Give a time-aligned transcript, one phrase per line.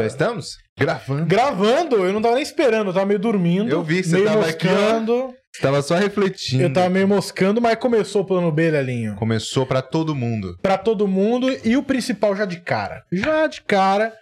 [0.00, 0.56] Já estamos?
[0.78, 1.26] Gravando.
[1.26, 3.70] Gravando, eu não tava nem esperando, eu tava meio dormindo.
[3.70, 4.70] Eu vi, você meio tava aqui, ó.
[4.70, 5.34] moscando.
[5.52, 6.62] Você tava só refletindo.
[6.62, 9.16] Eu tava meio moscando, mas começou o plano B, Lelinho.
[9.16, 10.56] Começou pra todo mundo.
[10.62, 13.02] Pra todo mundo e o principal já de cara.
[13.12, 14.14] Já de cara,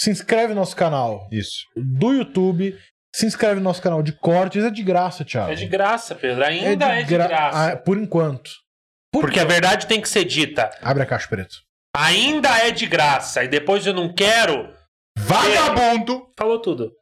[0.00, 1.66] se inscreve no nosso canal Isso.
[1.76, 2.74] do YouTube,
[3.14, 5.52] se inscreve no nosso canal de cortes, é de graça, Thiago.
[5.52, 6.42] É de graça, Pedro.
[6.42, 7.72] Ainda é de, gra- graça.
[7.72, 8.50] Ah, por enquanto.
[9.12, 10.70] Porque a verdade tem que ser dita.
[10.80, 11.56] Abre a caixa preto.
[11.94, 13.44] Ainda é de graça.
[13.44, 14.72] E depois eu não quero.
[15.22, 16.28] Vagabundo!
[16.36, 16.92] Falou tudo.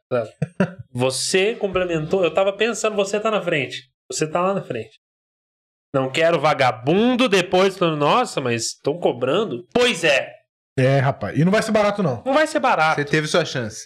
[0.91, 2.23] Você complementou.
[2.23, 3.89] Eu tava pensando, você tá na frente.
[4.11, 4.99] Você tá lá na frente.
[5.93, 9.67] Não quero vagabundo depois falando, nossa, mas estão cobrando?
[9.73, 10.31] Pois é.
[10.77, 11.37] É, rapaz.
[11.37, 12.23] E não vai ser barato, não.
[12.25, 12.95] Não vai ser barato.
[13.01, 13.85] Você teve sua chance.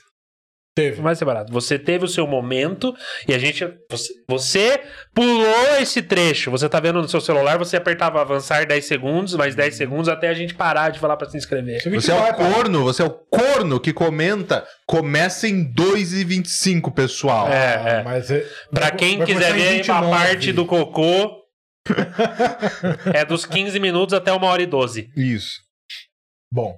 [0.76, 0.98] Teve.
[0.98, 1.54] Não vai ser barato.
[1.54, 2.94] Você teve o seu momento
[3.28, 3.66] e a gente.
[3.90, 4.82] Você, você
[5.14, 6.52] pulou esse trecho.
[6.52, 10.28] Você tá vendo no seu celular, você apertava avançar 10 segundos, mais 10 segundos até
[10.28, 11.82] a gente parar de falar pra se inscrever.
[11.82, 14.68] Você que Você é o corno, você é o corno que comenta.
[14.86, 17.48] Começa em 2,25, pessoal.
[17.48, 18.04] É, é.
[18.04, 18.46] Mas é...
[18.70, 20.10] Pra quem vai quiser ver a 29.
[20.12, 21.42] parte do cocô,
[23.14, 25.10] é dos 15 minutos até uma hora e 12.
[25.16, 25.62] Isso.
[26.52, 26.78] Bom,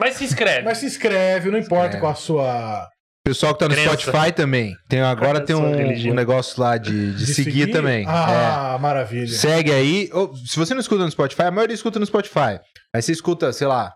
[0.00, 0.62] Mas se inscreve.
[0.62, 2.00] mas se inscreve, não importa É.
[2.00, 2.88] qual a sua...
[3.26, 3.98] Pessoal que tá no Crença.
[3.98, 4.76] Spotify também.
[4.88, 8.04] Tem, agora tem um, um negócio lá de, de, de seguir, também.
[8.04, 8.08] É.
[8.08, 9.26] Ah, maravilha.
[9.26, 10.08] Segue aí.
[10.12, 12.60] Ou, se você não escuta no Spotify, a maioria escuta no Spotify.
[12.94, 13.92] Aí você escuta, sei lá.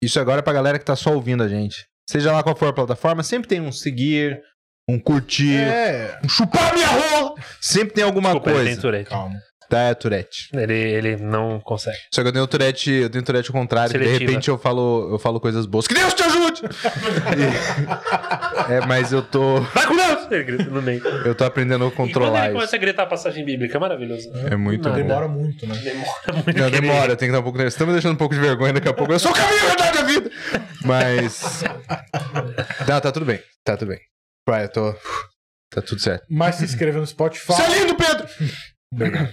[0.00, 1.86] Isso agora é pra galera que tá só ouvindo a gente.
[2.08, 4.40] Seja lá qual for a plataforma, sempre tem um seguir,
[4.88, 7.34] um curtir, É, um chupar minha rola.
[7.60, 9.04] Sempre tem alguma Desculpa, coisa.
[9.04, 9.34] Calma.
[9.68, 10.48] Tá, é Tourette.
[10.54, 11.96] Ele, ele não consegue.
[12.12, 15.10] Só que eu tenho Tourette, eu tenho Tourette ao contrário, que de repente eu falo,
[15.12, 15.86] eu falo coisas boas.
[15.86, 16.62] Que Deus te ajude!
[17.36, 20.26] E- é, mas eu tô, Vai com Deus!
[20.30, 21.02] Ele grita no meio.
[21.06, 22.54] eu tô aprendendo a E quando controlar ele isso.
[22.54, 24.30] começa a gritar a passagem bíblica, é maravilhoso.
[24.50, 24.94] É muito bom.
[24.94, 25.74] Demora muito, né?
[25.76, 26.58] Demora muito.
[26.58, 27.74] Não, demora, tem que dar um pouco nervoso.
[27.74, 29.12] Estamos deixando um pouco de vergonha daqui a pouco.
[29.12, 30.30] Eu sou o caminho, a verdade, a vida!
[30.84, 31.62] Mas.
[32.86, 33.40] Tá, tá tudo bem.
[33.64, 34.00] Tá tudo bem.
[34.48, 34.92] Vai, eu tô.
[35.70, 36.24] Tá tudo certo.
[36.30, 37.46] Mas se inscreva no Spotify.
[37.52, 38.26] Você é lindo, Pedro!
[38.92, 39.28] Obrigado.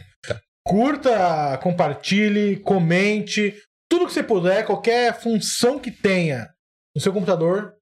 [0.67, 3.61] Curta, compartilhe, comente.
[3.89, 6.53] Tudo que você puder, qualquer função que tenha
[6.95, 7.77] no seu computador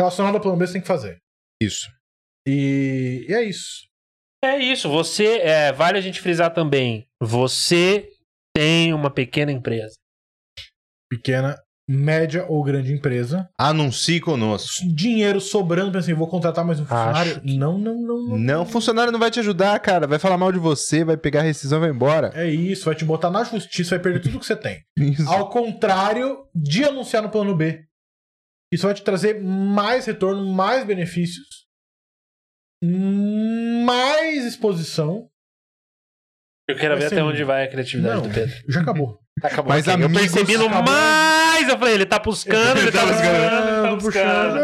[0.00, 1.18] relacionada ao plano B, você tem que fazer.
[1.62, 1.88] Isso.
[2.46, 3.88] E, e é isso.
[4.44, 5.38] É isso, você.
[5.38, 7.08] é, vale a gente frisar também.
[7.22, 8.10] Você
[8.54, 9.94] tem uma pequena empresa.
[11.10, 11.56] Pequena,
[11.88, 13.48] média ou grande empresa.
[13.58, 14.86] Anuncie conosco.
[14.94, 17.40] Dinheiro sobrando, pensa assim, vou contratar mais um funcionário.
[17.40, 18.38] Que- Não, não, não, não.
[18.38, 20.06] Não, funcionário não vai te ajudar, cara.
[20.06, 22.30] Vai falar mal de você, vai pegar a rescisão e vai embora.
[22.34, 24.82] É isso, vai te botar na justiça, vai perder tudo que você tem.
[24.96, 25.28] Isso.
[25.28, 27.84] Ao contrário de anunciar no plano B.
[28.72, 31.46] Isso vai te trazer mais retorno, mais benefícios,
[33.84, 35.28] mais exposição.
[36.68, 38.54] Eu quero ver Assim, até onde vai a criatividade Não, do Pedro.
[38.68, 39.20] já acabou.
[39.44, 39.68] Acabou.
[39.68, 40.00] Mas aqui.
[40.00, 40.92] eu amigos, percebi no acabou.
[40.92, 41.68] mais.
[41.68, 44.60] Eu falei, ele tá buscando, ele tá buscando, ele tá buscando.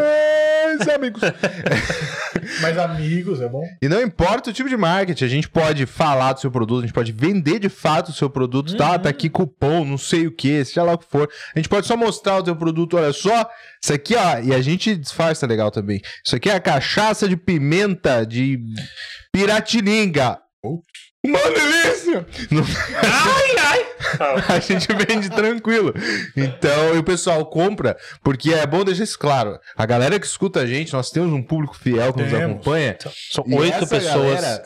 [0.79, 1.21] Mas, amigos.
[2.63, 3.63] Mas amigos, é bom.
[3.83, 6.87] E não importa o tipo de marketing, a gente pode falar do seu produto, a
[6.87, 8.99] gente pode vender de fato o seu produto, tá?
[8.99, 11.29] Tá aqui cupom, não sei o que, seja lá o que for.
[11.55, 13.47] A gente pode só mostrar o teu produto, olha só,
[13.83, 16.01] isso aqui, ó, e a gente disfarça legal também.
[16.25, 18.59] Isso aqui é a cachaça de pimenta de
[19.33, 20.39] Piratininga.
[21.25, 22.27] Uma delícia!
[23.03, 23.87] Ai, ai.
[24.57, 25.93] a gente vende tranquilo.
[26.37, 29.59] Então, e o pessoal compra, porque é bom deixar isso claro.
[29.77, 32.55] A galera que escuta a gente, nós temos um público fiel que nos Temos.
[32.57, 32.97] acompanha.
[33.31, 34.63] São oito pessoas galera-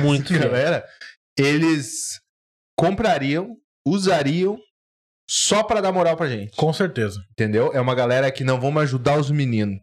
[0.00, 0.84] muito galera,
[1.36, 2.20] eles
[2.78, 4.56] comprariam, usariam
[5.28, 6.56] só pra dar moral pra gente.
[6.56, 7.20] Com certeza.
[7.32, 7.72] Entendeu?
[7.74, 9.78] É uma galera que não vamos ajudar os meninos,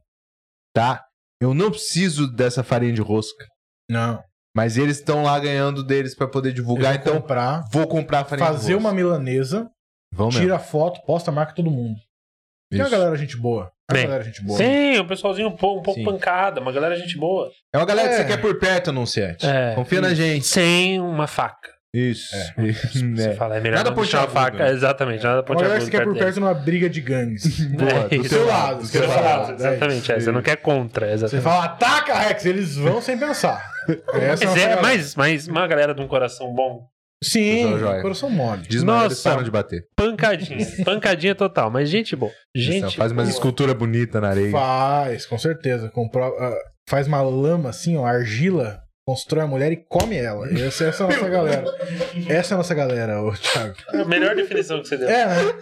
[0.74, 1.04] tá?
[1.42, 3.46] Eu não preciso dessa farinha de rosca,
[3.90, 4.24] Não.
[4.58, 8.48] Mas eles estão lá ganhando deles pra poder divulgar, então comprar, vou comprar a farinha
[8.48, 9.70] fazer de uma milanesa,
[10.12, 10.48] Vamos mesmo.
[10.50, 11.96] tira foto, posta, marca todo mundo.
[12.72, 12.98] Tem uma Isso.
[12.98, 13.72] galera gente boa.
[13.88, 14.58] Tem Bem, uma galera gente boa.
[14.58, 17.52] Sim, um pessoalzinho um pouco, um pouco pancada, uma galera gente boa.
[17.72, 18.18] É uma galera que É.
[18.18, 19.46] você quer por perto, anunciante.
[19.46, 19.76] É.
[19.76, 20.46] Confia na gente.
[20.48, 21.70] Sem uma faca.
[21.94, 22.36] Isso.
[23.16, 23.34] Você É.
[23.36, 24.66] fala, é melhor Nada não deixar uma pontiagudo, faca.
[24.66, 24.72] né?
[24.76, 27.60] Exatamente, nada Uma galera que você quer por perto numa briga de gangues.
[27.72, 28.30] Boa, É do isso.
[28.30, 28.80] Seu lado.
[28.82, 29.24] do seu lado.
[29.24, 29.46] lado.
[29.48, 29.62] deles.
[29.62, 31.44] Exatamente, é, você não quer contra, Você exatamente.
[31.44, 33.66] fala, ataca, Rex, eles vão sem pensar.
[34.14, 36.88] Essa é Mas, é, mas, mas uma galera de um coração bom,
[37.24, 38.02] Sim, joia.
[38.02, 38.58] coração mole.
[38.60, 39.30] Mais, eles Nossa.
[39.30, 39.84] param de bater.
[39.96, 40.66] pancadinha.
[40.86, 42.32] pancadinha total, mas gente boa.
[42.56, 43.34] Gente Faz umas boa.
[43.34, 44.52] esculturas bonitas na areia.
[44.52, 45.90] Faz, com certeza.
[45.90, 46.56] Compro- ah,
[46.88, 50.48] faz uma lama assim, ó, argila, constrói a mulher e come ela.
[50.52, 51.66] Essa, essa é a nossa galera.
[52.30, 53.76] Essa é a nossa galera, ô Thiago.
[53.94, 55.10] A melhor definição que você deu.
[55.10, 55.54] É, né?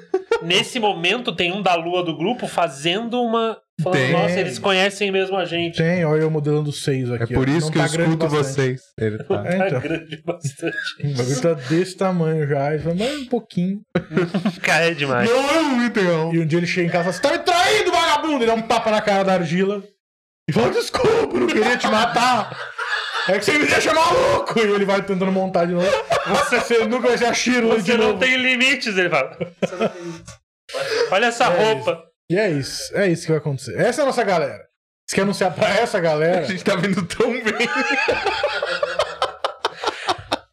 [0.42, 3.58] Nesse momento tem um da lua do grupo fazendo uma.
[3.84, 4.12] Falando, Tem.
[4.14, 5.76] Nossa, eles conhecem mesmo a gente.
[5.78, 7.34] Tem, olha eu modelando os seios É aqui.
[7.34, 7.52] por ó.
[7.52, 8.56] isso Não que eu tá grande escuto bastante.
[8.56, 8.82] vocês.
[8.98, 9.44] Ele tá.
[9.46, 9.82] É, Tá então.
[9.82, 10.78] grande bastante.
[11.04, 12.74] O bagulho tá desse tamanho já.
[12.74, 13.82] Ele fala, mas um pouquinho.
[14.64, 15.30] Cara, é demais.
[15.30, 16.34] Não é muito, não.
[16.34, 18.36] E um dia ele chega em casa e fala: Você tá me traindo, vagabundo!
[18.38, 19.84] Ele dá um tapa na cara da argila
[20.50, 22.58] e fala: Desculpa, eu não queria te matar.
[23.28, 24.58] É que você me deixa maluco!
[24.58, 25.88] E ele vai tentando montar de novo.
[26.28, 28.20] Você, você nunca vai ser a Shirley de Você não novo.
[28.20, 29.38] tem limites, ele fala.
[31.12, 32.04] Olha essa É roupa.
[32.30, 32.96] E é isso.
[32.98, 33.78] É isso que vai acontecer.
[33.80, 34.64] Essa é a nossa galera.
[35.08, 36.44] Você quer anunciar pra essa A galera?
[36.46, 37.44] gente tá vindo tão bem.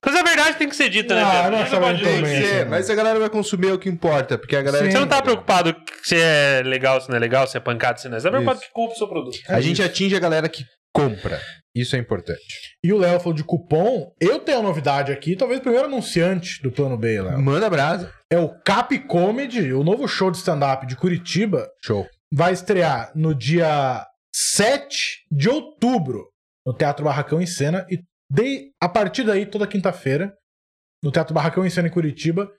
[0.05, 1.51] Mas a verdade tem que ser dita, né, Ah, Pedro?
[1.53, 2.43] não, A pode também.
[2.43, 4.85] ser, mas a galera vai consumir é o que importa, porque a galera.
[4.85, 4.91] Sim.
[4.91, 8.09] Você não tá preocupado se é legal, se não é legal, se é pancada, se
[8.09, 8.21] não é.
[8.21, 8.67] Você tá preocupado Isso.
[8.69, 9.39] que compra o seu produto.
[9.49, 11.41] A gente atinge a galera que compra.
[11.75, 12.77] Isso é importante.
[12.85, 14.12] E o Léo falou de cupom.
[14.21, 17.41] Eu tenho uma novidade aqui, talvez o primeiro anunciante do plano B, Léo.
[17.41, 18.12] Manda brasa.
[18.31, 21.67] É o Cap Comedy, o novo show de stand-up de Curitiba.
[21.83, 22.06] Show.
[22.33, 26.29] Vai estrear no dia 7 de outubro
[26.67, 27.87] no Teatro Barracão em Cena.
[27.91, 30.35] E de, a partir daí, toda quinta-feira,
[31.03, 32.50] no Teatro Barracão em Cena em Curitiba.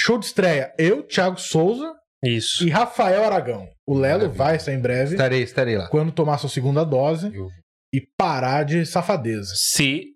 [0.00, 1.92] Show de estreia, eu, Thiago Souza
[2.24, 2.64] Isso.
[2.66, 3.68] e Rafael Aragão.
[3.86, 4.38] O Lelo Maravilha.
[4.38, 5.88] vai estar em breve, Estarei, estarei lá.
[5.88, 7.48] quando tomar sua segunda dose Eu-
[7.92, 9.54] e parar de safadeza.
[9.56, 10.14] Se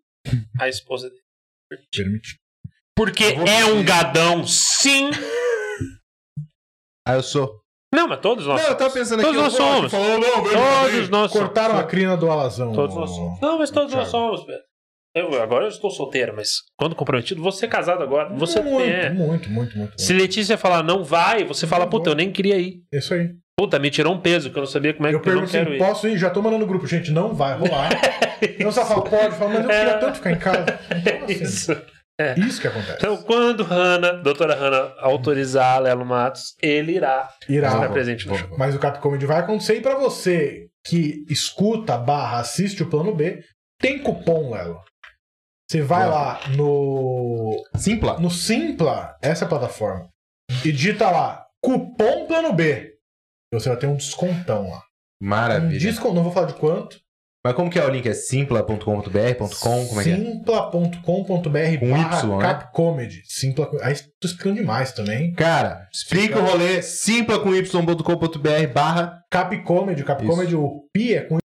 [0.58, 1.22] a esposa dele.
[1.94, 2.36] Permite.
[2.96, 5.10] Porque é um gadão, sim.
[7.06, 7.60] Ah, eu sou.
[7.94, 8.60] Não, mas todos nós.
[8.60, 9.44] Não, eu tava pensando Todos aqui.
[9.44, 9.92] nós eu somos.
[9.92, 11.46] Falou, não, Todos nós somos.
[11.46, 12.72] Cortaram a crina do alazão.
[12.72, 13.40] Todos nós somos.
[13.40, 14.62] Não, mas todos nós somos, Pedro.
[15.14, 18.34] Eu, agora eu estou solteiro, mas quando comprometido, você é casado agora.
[18.34, 19.08] Você muito, é.
[19.10, 20.22] muito, muito, muito, Se muito.
[20.22, 22.82] Letícia falar não vai, você fala, puta, eu nem queria ir.
[22.92, 23.34] Isso aí.
[23.58, 25.40] Puta, me tirou um peso que eu não sabia como é Eu que eu não
[25.46, 25.86] pergunto quero assim, ir.
[25.86, 26.18] posso ir?
[26.18, 26.86] Já tô mandando no grupo.
[26.86, 27.88] Gente, não vai rolar.
[28.60, 29.34] Não só fala, pode.
[29.36, 29.98] Fala, mas eu queria É.
[29.98, 30.66] tanto ficar em casa.
[30.94, 31.72] Então, assim, Isso.
[32.36, 32.96] isso que acontece.
[32.98, 37.68] Então, quando Hanna, doutora Hanna, autorizar Lelo Matos, ele irá Irá.
[37.68, 38.38] estar presente no bom.
[38.38, 38.58] show.
[38.58, 39.76] Mas o Cap Comedy vai acontecer.
[39.78, 43.42] E pra você que escuta, barra, assiste o plano B,
[43.80, 44.82] tem cupom, Lelo.
[45.70, 46.14] Você vai Boa.
[46.14, 48.18] lá no, Simpla.
[48.20, 50.08] no Simpla, essa é a plataforma,
[50.62, 52.92] e digita lá, cupom plano B.
[53.56, 54.82] E você vai ter um descontão lá.
[55.20, 55.78] Um Maravilha.
[55.78, 56.98] desconto, não vou falar de quanto.
[57.44, 58.08] Mas como que é o link?
[58.08, 58.78] É simpla.com.br?
[59.60, 59.86] .com?
[59.86, 60.16] Como é que é?
[60.16, 62.42] Simpla.com.br Com Y, né?
[62.42, 63.22] capcomedy.
[63.24, 63.70] Simpla.
[63.82, 65.32] Aí tô explicando demais também.
[65.34, 71.38] Cara, explica o rolê simpla com y.com.br barra Capcomedy, Capcomedy, o Pi é com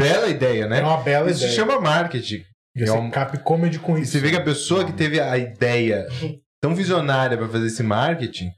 [0.00, 0.80] bela ideia, né?
[0.80, 1.50] É uma bela Isso ideia.
[1.50, 2.42] se chama marketing.
[2.76, 4.12] Ia é um- Capcomedy com E isso.
[4.12, 6.06] você vê que a pessoa que teve a ideia
[6.62, 8.50] tão visionária pra fazer esse marketing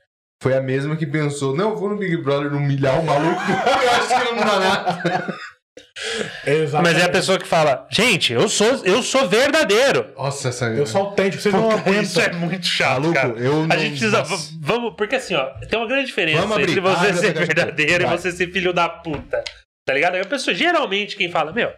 [0.42, 3.90] foi a mesma que pensou, não, eu vou no Big Brother humilhar o maluco, eu
[3.92, 5.34] acho que não dá nada.
[6.44, 6.92] Exatamente.
[6.94, 10.12] Mas é a pessoa que fala, gente, eu sou, eu sou verdadeiro.
[10.16, 10.66] Nossa, essa...
[10.66, 12.02] Eu sou autêntico, vocês não aguentam.
[12.02, 13.28] Isso é muito chato, Maluco, cara.
[13.38, 13.74] eu não...
[13.74, 14.18] A gente precisa.
[14.18, 14.52] Nossa.
[14.60, 18.06] Vamos, porque assim, ó, tem uma grande diferença entre você Abre ser caixa verdadeiro e
[18.06, 19.42] você ser filho da puta.
[19.86, 20.16] Tá ligado?
[20.16, 21.72] A pessoa, geralmente, quem fala, meu,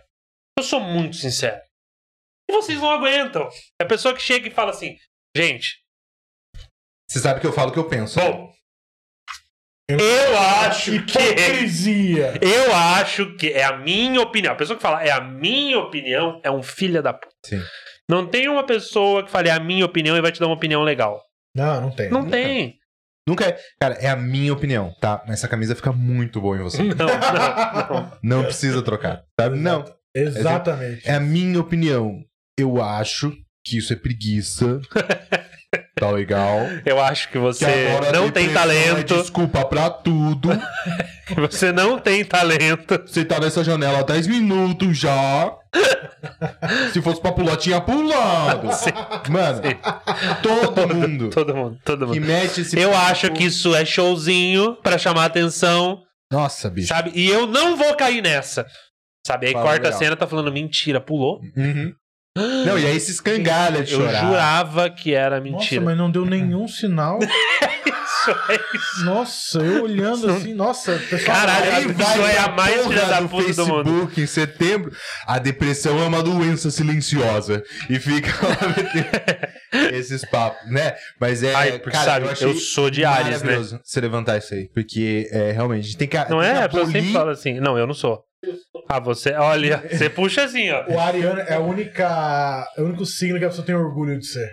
[0.58, 1.61] eu sou muito sincero.
[2.49, 3.49] E vocês não aguentam.
[3.81, 4.96] É a pessoa que chega e fala assim,
[5.37, 5.82] gente,
[7.11, 8.19] Você sabe que eu falo o que eu penso.
[8.20, 8.53] bom,
[9.89, 11.19] eu acho que.
[11.19, 12.39] Hipocrisia.
[12.43, 14.53] Eu acho que é a minha opinião.
[14.53, 17.34] A pessoa que fala é a minha opinião é um filho da puta.
[17.44, 17.63] Sim.
[18.08, 20.55] Não tem uma pessoa que fale é a minha opinião e vai te dar uma
[20.55, 21.23] opinião legal.
[21.56, 22.11] Não, não tem.
[22.11, 22.79] Não tem.
[23.26, 23.58] Nunca é...
[23.81, 25.22] Cara, é a minha opinião, tá?
[25.26, 26.82] Mas essa camisa fica muito boa em você.
[26.82, 28.12] Não, não, não.
[28.22, 29.56] Não precisa trocar, sabe?
[29.56, 29.84] Não.
[30.14, 31.08] Exatamente.
[31.08, 32.22] É a minha opinião.
[32.58, 33.32] Eu acho
[33.64, 34.81] que isso é preguiça.
[36.06, 36.58] tá legal.
[36.84, 39.15] Eu acho que Que você a não tem talento.
[39.17, 40.51] desculpa pra tudo.
[41.51, 43.01] Você não tem talento.
[43.06, 45.51] Você tá nessa janela há 10 minutos já.
[46.93, 48.69] Se fosse pra pular, tinha pulado.
[49.31, 49.63] Mano,
[50.43, 52.27] todo mundo Todo mundo, todo que mundo.
[52.29, 52.79] mete esse.
[52.79, 56.89] Eu papo- acho que isso é showzinho pra chamar atenção, Nossa, bicho.
[56.89, 57.11] sabe?
[57.15, 58.67] E eu não vou cair nessa.
[59.27, 59.46] Sabe?
[59.46, 59.99] Aí Fala corta a legal.
[59.99, 61.41] cena, tá falando mentira, pulou.
[61.56, 61.91] Uhum.
[62.67, 64.26] Não, e aí se escangalha de Eu chorar.
[64.26, 65.81] jurava que era Nossa, mentira.
[65.82, 67.19] mas não deu nenhum sinal.
[68.24, 69.05] Isso é isso.
[69.05, 71.36] Nossa, eu olhando assim, nossa, pessoal.
[71.36, 73.84] Caralho, Aí vai é a mais filha da do puta do mundo.
[73.84, 74.93] Facebook em setembro.
[75.26, 77.62] A depressão é uma doença silenciosa.
[77.91, 80.94] E fica lá metendo esses papos, né?
[81.20, 81.55] Mas é.
[81.55, 83.56] Ai, porque cara, sabe, eu, achei eu sou de Ares, né?
[83.82, 84.69] Você levantar isso aí.
[84.72, 86.17] Porque é, realmente, a gente tem que.
[86.31, 86.53] Não tem é?
[86.55, 87.60] que A pessoa sempre abolir- fala assim.
[87.60, 88.20] Não, eu não sou.
[88.89, 89.32] Ah, você.
[89.34, 90.84] Olha, você puxa assim, ó.
[90.89, 92.67] O Ariano é a única.
[92.77, 94.48] É o único signo que a pessoa tem orgulho de ser.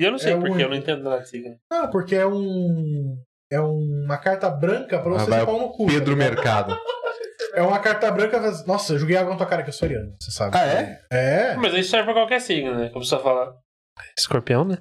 [0.00, 0.62] E eu não sei É porque, único.
[0.62, 1.56] eu não entendo nada de signo.
[1.70, 3.16] Não, porque é um.
[3.52, 5.86] É uma carta branca pra Ah, você ser pau no cu.
[5.86, 6.34] Pedro tá ligado?
[6.34, 6.78] Mercado.
[7.56, 8.40] É uma carta branca.
[8.66, 10.56] Nossa, eu joguei água na tua cara que eu sou ariano, você sabe.
[10.58, 11.00] Ah, é?
[11.12, 11.54] É.
[11.54, 12.88] Mas isso serve pra qualquer signo, né?
[12.88, 13.54] Como você fala.
[14.18, 14.78] Escorpião, né?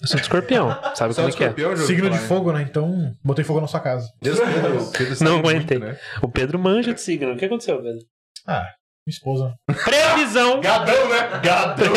[0.00, 0.70] Eu sou de escorpião.
[0.94, 1.76] Sabe Só como é que é?
[1.76, 2.62] Signo de fogo, né?
[2.62, 4.12] Então, botei fogo na sua casa.
[4.20, 5.78] Deus, Pedro, Pedro sabe Não muito, aguentei.
[5.78, 5.98] né?
[6.20, 7.32] O Pedro manja de signo.
[7.32, 8.00] O que aconteceu, Pedro?
[8.46, 8.66] Ah,
[9.06, 9.54] minha esposa.
[9.66, 10.60] Previsão!
[10.60, 11.40] Gadão, né?
[11.42, 11.92] Gadão.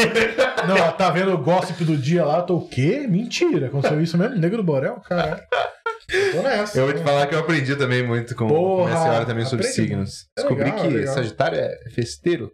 [0.68, 3.08] Não, ela tá vendo o gossip do dia lá, eu tô o quê?
[3.10, 4.36] Mentira, aconteceu isso mesmo?
[4.38, 5.02] Negro do Borel?
[5.02, 5.42] Caralho.
[6.32, 6.80] Tô nessa.
[6.80, 8.46] Eu vou te falar que eu aprendi também muito com,
[8.86, 10.28] minha senhora também sobre aprende signos.
[10.38, 11.14] É Descobri legal, que legal.
[11.16, 12.52] Sagitário é festeiro.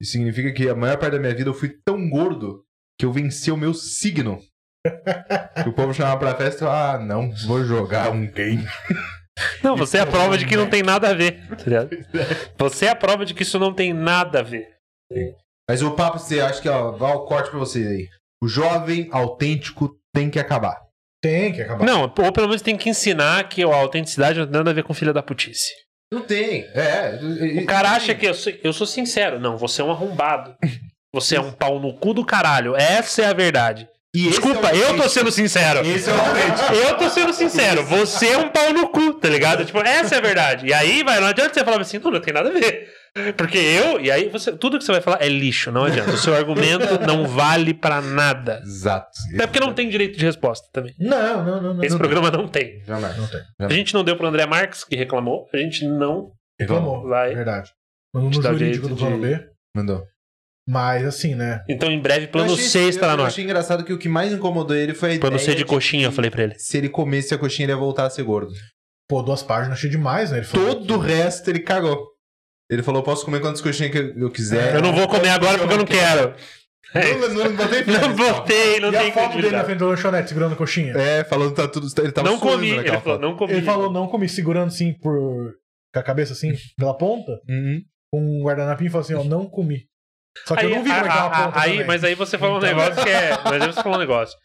[0.00, 2.63] Isso significa que a maior parte da minha vida eu fui tão gordo
[2.98, 4.40] que eu venci o meu signo.
[5.62, 8.66] que o povo chamava pra festa e ah, não, vou jogar um game.
[9.62, 11.46] Não, você é a prova de que não tem nada a ver.
[11.48, 11.90] tá ligado?
[12.58, 14.68] Você é a prova de que isso não tem nada a ver.
[15.68, 18.08] Mas o papo, você acha que, ó, vai ao corte pra vocês aí.
[18.42, 20.82] O jovem autêntico tem que acabar.
[21.22, 21.84] Tem que acabar.
[21.84, 24.84] Não, ou pelo menos tem que ensinar que a autenticidade não tem nada a ver
[24.84, 25.72] com filha da putice.
[26.12, 26.64] Não tem.
[26.74, 27.18] É.
[27.62, 29.40] O cara acha que eu sou, eu sou sincero.
[29.40, 30.54] Não, você é um arrombado.
[31.14, 32.74] Você é um pau no cu do caralho.
[32.76, 33.88] Essa é a verdade.
[34.14, 35.80] E Desculpa, é eu tô sendo sincero.
[35.84, 36.74] Esse é o.
[36.74, 37.82] Eu tô sendo sincero.
[37.84, 39.64] Você é um pau no cu, tá ligado?
[39.64, 40.66] Tipo, essa é a verdade.
[40.66, 42.88] E aí, vai, não adianta você falar assim, não, não tem nada a ver.
[43.36, 46.10] Porque eu, e aí você, tudo que você vai falar é lixo, não adianta.
[46.10, 48.60] O seu argumento não vale pra nada.
[48.64, 49.08] Exato.
[49.34, 50.94] Até porque não tem direito de resposta também.
[50.98, 51.82] Não, não, não, não.
[51.84, 52.82] Esse não programa não tem.
[52.84, 53.16] Jamais.
[53.16, 53.40] Não tem.
[53.60, 55.46] A gente não deu pro André Marques, que reclamou.
[55.52, 56.32] A gente não.
[56.60, 57.08] Reclamou.
[57.08, 57.34] Vai.
[57.34, 57.70] Verdade.
[58.12, 59.46] Mandou no jurídico do plano de- B.
[59.76, 60.04] Mandou.
[60.68, 61.62] Mas assim, né?
[61.68, 64.08] Então, em breve, plano achei- C estará eu, no eu achei engraçado que o que
[64.08, 66.54] mais incomodou ele foi a Plano ideia C de coxinha, eu falei pra ele.
[66.58, 68.52] Se ele comesse a coxinha, ele ia voltar a ser gordo.
[69.08, 70.38] Pô, duas páginas achei demais, né?
[70.38, 72.08] Ele falou Todo o resto ele cagou.
[72.70, 74.74] Ele falou: posso comer quantas coxinhas que eu quiser.
[74.74, 76.34] Eu não vou comer agora porque eu não quero.
[76.94, 79.86] Não, não, não botei Não botei, não e a tem foto dele na frente da
[79.86, 80.92] lanchonete segurando coxinha?
[80.96, 81.86] É, falando que tá tudo.
[82.00, 82.70] Ele tava Não comi.
[82.70, 83.20] Ele falou, foto.
[83.20, 83.52] não comi.
[83.52, 85.52] Ele falou não comi, segurando assim por.
[85.92, 87.82] com a cabeça assim, pela ponta, Uhum.
[88.12, 89.84] com um guardanapinho e falou assim: ó, não comi.
[90.46, 91.86] Só que Aí, eu não vi como é que a a- a- aí, também.
[91.86, 93.30] mas aí você falou um Então- negócio que é.
[93.44, 94.38] Mas aí você falou um negócio.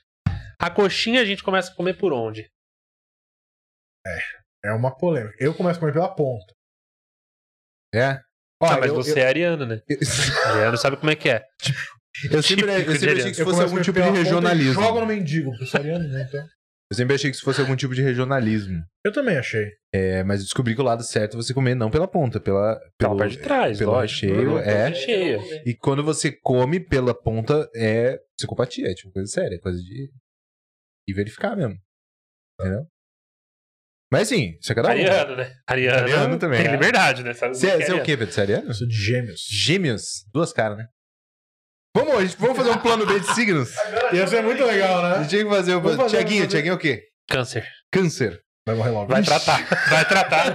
[0.59, 2.49] A coxinha a gente começa a comer por onde?
[4.63, 5.35] É uma polêmica.
[5.39, 6.53] Eu começo a comer pela ponta.
[7.93, 8.19] É.
[8.61, 9.81] Ó, ah, mas eu, você é ariano, né?
[9.87, 9.97] eu,
[10.51, 11.45] Ariano sabe como é que é.
[12.29, 13.23] eu sempre, eu sempre achei ariano.
[13.23, 14.73] que isso Eu fosse a algum tipo de regionalismo.
[14.73, 16.25] Jogo no mendigo, pro Soriano, né?
[16.27, 16.45] Então.
[16.91, 18.83] Eu sempre achei que isso fosse algum tipo de regionalismo.
[19.05, 19.67] Eu também achei.
[19.93, 23.11] É, mas descobri que o lado certo é você comer não pela ponta, pela, Pela
[23.11, 24.33] pelo, parte de trás, pelo lógico.
[24.33, 24.87] recheio, é.
[24.89, 25.39] recheio.
[25.67, 30.11] E quando você come pela ponta, é psicopatia, é tipo coisa séria, coisa de.
[31.07, 31.77] E verificar mesmo.
[32.59, 32.87] Entendeu?
[34.11, 34.91] Mas assim, isso é cada um.
[34.91, 35.55] Ariano, né?
[35.67, 36.71] Ariano, Ariano também, Tem é.
[36.71, 37.33] liberdade, né?
[37.33, 38.33] Sabe Você é, você é o quê, Pedro?
[38.33, 38.67] Você é ariano?
[38.69, 39.45] Eu sou de gêmeos.
[39.47, 40.25] Gêmeos?
[40.33, 40.87] Duas caras, né?
[41.95, 43.71] Vamos, a gente- vamos fazer um plano B de signos?
[44.13, 45.17] Ia ser muito legal, A né?
[45.19, 46.07] gente tinha que fazer o.
[46.07, 46.47] Tiaguinho.
[46.47, 47.01] Tiaguinho é o quê?
[47.27, 47.65] Câncer.
[47.91, 48.39] Câncer.
[48.65, 49.11] Vai morrer logo.
[49.11, 49.65] Vai tratar.
[49.89, 50.51] Vai tratar.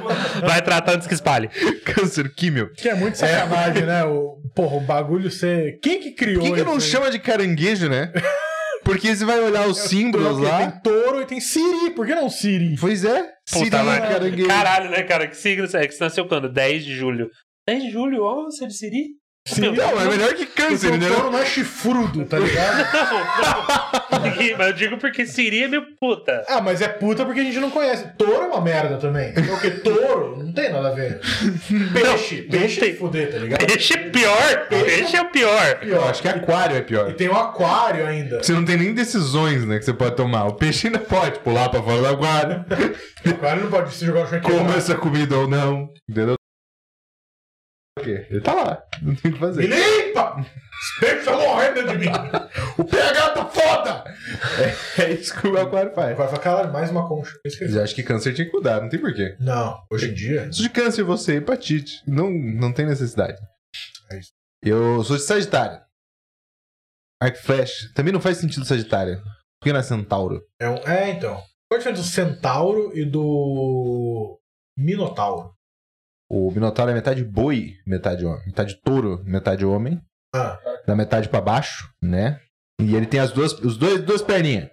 [0.47, 1.49] Vai tratar antes que espalhe.
[1.85, 2.71] Câncer, químio.
[2.75, 4.05] Que é muito sacanagem, né?
[4.05, 5.79] O, porra, o bagulho ser.
[5.83, 6.81] Quem que criou Por que, que não aí?
[6.81, 8.13] chama de caranguejo, né?
[8.85, 10.59] Porque você vai olhar os símbolos Porque lá.
[10.71, 11.91] Tem touro e tem siri.
[11.97, 12.77] Por que não siri?
[12.79, 13.23] Pois é.
[13.51, 14.47] Puta, Siri, mas- caranguejo.
[14.49, 15.27] Caralho, né, cara?
[15.27, 16.49] Que signo é que você nasceu quando?
[16.53, 17.29] 10 de julho.
[17.67, 18.23] 10 de julho?
[18.23, 19.05] Ó, você é de Siri?
[19.47, 21.07] Siri Não, é melhor que câncer, o né?
[21.07, 22.79] touro não é chifrudo, tá ligado?
[24.11, 24.57] Não, não.
[24.57, 26.43] Mas eu digo porque Siri é meio puta.
[26.49, 28.07] ah, mas é puta porque a gente não conhece.
[28.17, 29.35] Touro é uma merda também.
[29.45, 31.21] Porque touro não tem nada a ver.
[31.93, 32.43] Peixe.
[32.51, 32.97] Não, peixe é tem.
[32.97, 33.67] fuder, tá ligado?
[33.67, 34.67] Peixe é pior.
[34.69, 35.79] Peixe é o pior.
[35.83, 37.13] Eu acho que aquário é E pior.
[37.13, 38.43] tem o aquário ainda.
[38.43, 40.45] Você não tem nem decisões, né, que você pode tomar.
[40.47, 42.65] O peixe ainda pode pular pra fora do aquário.
[43.27, 44.77] O aquário não pode se jogar e Coma quebrar.
[44.77, 45.89] essa comida ou não.
[46.09, 46.35] Entendeu?
[48.05, 48.27] Quê?
[48.31, 48.83] Ele tá lá.
[49.03, 49.67] Não tem o que Me fazer.
[49.67, 50.37] limpa!
[50.41, 52.07] Os peixes estão morrendo de mim.
[52.79, 54.05] O pH tá foda!
[54.99, 56.13] É, é isso que o aquário faz.
[56.13, 57.39] Agora fala, caralho, mais uma concha.
[57.61, 59.37] Eu acho que câncer tinha que cuidar, não tem porquê.
[59.41, 60.47] Não, hoje em dia.
[60.47, 62.03] Isso de câncer você, hepatite.
[62.07, 63.39] Não, não tem necessidade.
[64.11, 64.31] É isso.
[64.63, 65.81] Eu sou de Sagitário.
[67.23, 67.93] Arc Flash.
[67.95, 69.17] Também não faz sentido Sagitário.
[69.61, 70.43] Por que não é Centauro?
[70.61, 71.37] É, um, é então.
[71.71, 74.39] Qual a diferença do centauro e do
[74.79, 75.55] minotauro?
[76.31, 78.43] O Minotauro é metade boi, metade homem.
[78.47, 80.01] Metade touro, metade homem.
[80.35, 82.41] Ah, Da metade pra baixo, né?
[82.81, 84.69] E ele tem as duas, os dois, duas perninhas.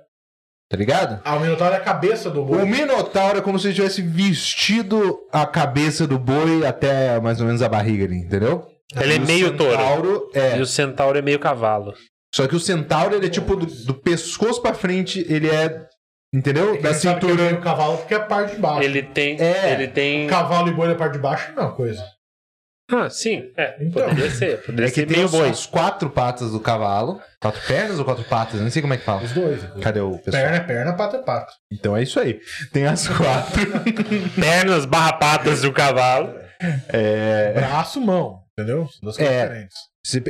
[0.69, 1.21] Tá ligado?
[1.25, 2.65] ah, o minotauro é a cabeça do O boi.
[2.65, 7.61] Minotauro é como se ele tivesse vestido a cabeça do boi até mais ou menos
[7.61, 8.65] a barriga ali, entendeu?
[8.95, 9.71] Ele é E o meio touro.
[9.77, 10.57] Centauro é.
[10.57, 11.93] E o centauro é meio cavalo.
[12.33, 15.85] Só que o centauro, ele é tipo do, do pescoço pra frente, ele é.
[16.33, 16.73] Entendeu?
[16.73, 17.35] Quem Da é cintura.
[17.35, 18.83] meio cavalo porque é a parte de baixo.
[18.83, 19.39] Ele tem.
[19.41, 19.73] É.
[19.73, 20.27] Ele tem.
[20.27, 22.03] Cavalo e boi na parte de baixo é a mesma coisa.
[22.93, 23.49] Ah, sim.
[23.57, 24.03] É, Então.
[24.09, 24.61] poderia ser.
[24.63, 25.49] Poderia É que ser tem os- boi.
[25.49, 27.21] as quatro patas do cavalo.
[27.39, 28.55] Quatro pernas ou quatro patas?
[28.55, 29.21] Eu não sei como é que fala.
[29.23, 29.61] Os dois.
[29.81, 30.43] Cadê o pessoal?
[30.43, 31.53] Perna é perna, pata é pata.
[31.71, 32.39] Então é isso aí.
[32.73, 33.61] Tem as quatro.
[34.39, 36.33] Pernas barra patas do cavalo.
[36.89, 37.53] É...
[37.53, 38.41] Braço, mão.
[38.57, 38.87] Entendeu?
[38.87, 39.43] São duas coisas É.
[39.43, 39.77] diferentes.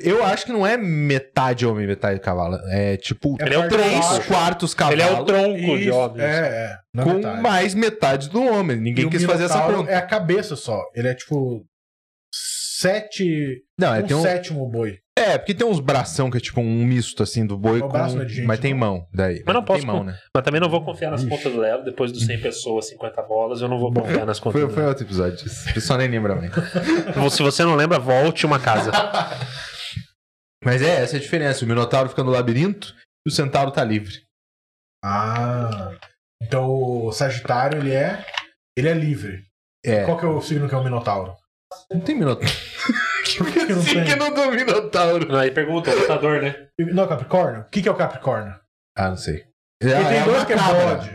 [0.04, 2.58] Eu acho que não é metade homem, metade cavalo.
[2.70, 4.96] É tipo É é três quartos cavalo.
[4.96, 6.22] Ele é o tronco de homem.
[6.22, 6.78] É, é.
[6.94, 7.42] Na com metade.
[7.42, 8.78] mais metade do homem.
[8.78, 9.90] Ninguém E quis fazer essa conta.
[9.90, 10.82] É a cabeça só.
[10.94, 11.66] Ele é tipo.
[12.34, 13.64] Sete.
[13.80, 14.22] Não, é, um tem um...
[14.22, 14.98] sétimo boi.
[15.18, 17.98] É, porque tem uns bração que é tipo um misto assim do boi O com.
[17.98, 19.06] é de gente, Mas tem mão.
[19.14, 19.44] Daí.
[19.46, 20.18] Mas não posso Tem mão, com- né?
[20.36, 21.30] Mas também não vou confiar nas Ixi.
[21.30, 21.84] contas do Léo.
[21.84, 24.86] Depois dos 100 pessoas, 50 bolas, eu não vou confiar nas contas Foi, do foi
[24.86, 25.70] outro episódio disso.
[25.70, 26.52] O pessoal nem lembra mais.
[27.34, 28.92] Se você não lembra, volte uma casa.
[30.64, 31.66] Mas é, essa é a diferença.
[31.66, 32.94] O Minotauro fica no labirinto
[33.28, 34.14] e o Centauro tá livre.
[35.04, 35.92] Ah.
[36.42, 38.24] Então o Sagitário, ele é.
[38.78, 39.44] Ele é livre.
[39.84, 40.06] É.
[40.06, 41.36] Qual que é o signo que é o Minotauro?
[41.92, 42.48] Não tem Minotauro.
[43.44, 44.06] Por que, que não tem?
[44.06, 45.28] Signo do Minotauro.
[45.28, 46.68] Não, aí pergunta, o lutador, né?
[46.80, 47.62] Não, Capricórnio?
[47.62, 48.56] O que, que é o Capricórnio?
[48.98, 49.46] Ah, não sei.
[49.82, 51.10] Ele Ah, tem é dois que é bode.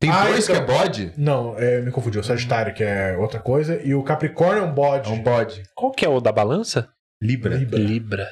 [0.00, 0.56] Tem Ah, dois então.
[0.56, 1.12] que é bode?
[1.18, 2.18] Não, é, me confundi.
[2.18, 5.10] O Sagitário, que é outra coisa, e o Capricórnio é um bode.
[5.10, 5.62] É um bode.
[5.74, 6.88] Qual que é o da balança?
[7.22, 7.56] Libra.
[7.56, 7.78] Libra.
[7.78, 8.28] Libra.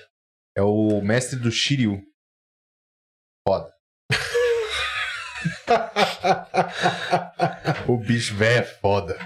[0.56, 2.00] É o mestre do Shiryu.
[3.46, 3.72] Foda.
[7.86, 9.18] O bicho velho é foda.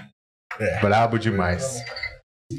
[0.59, 0.81] É.
[0.81, 1.81] Brabo demais.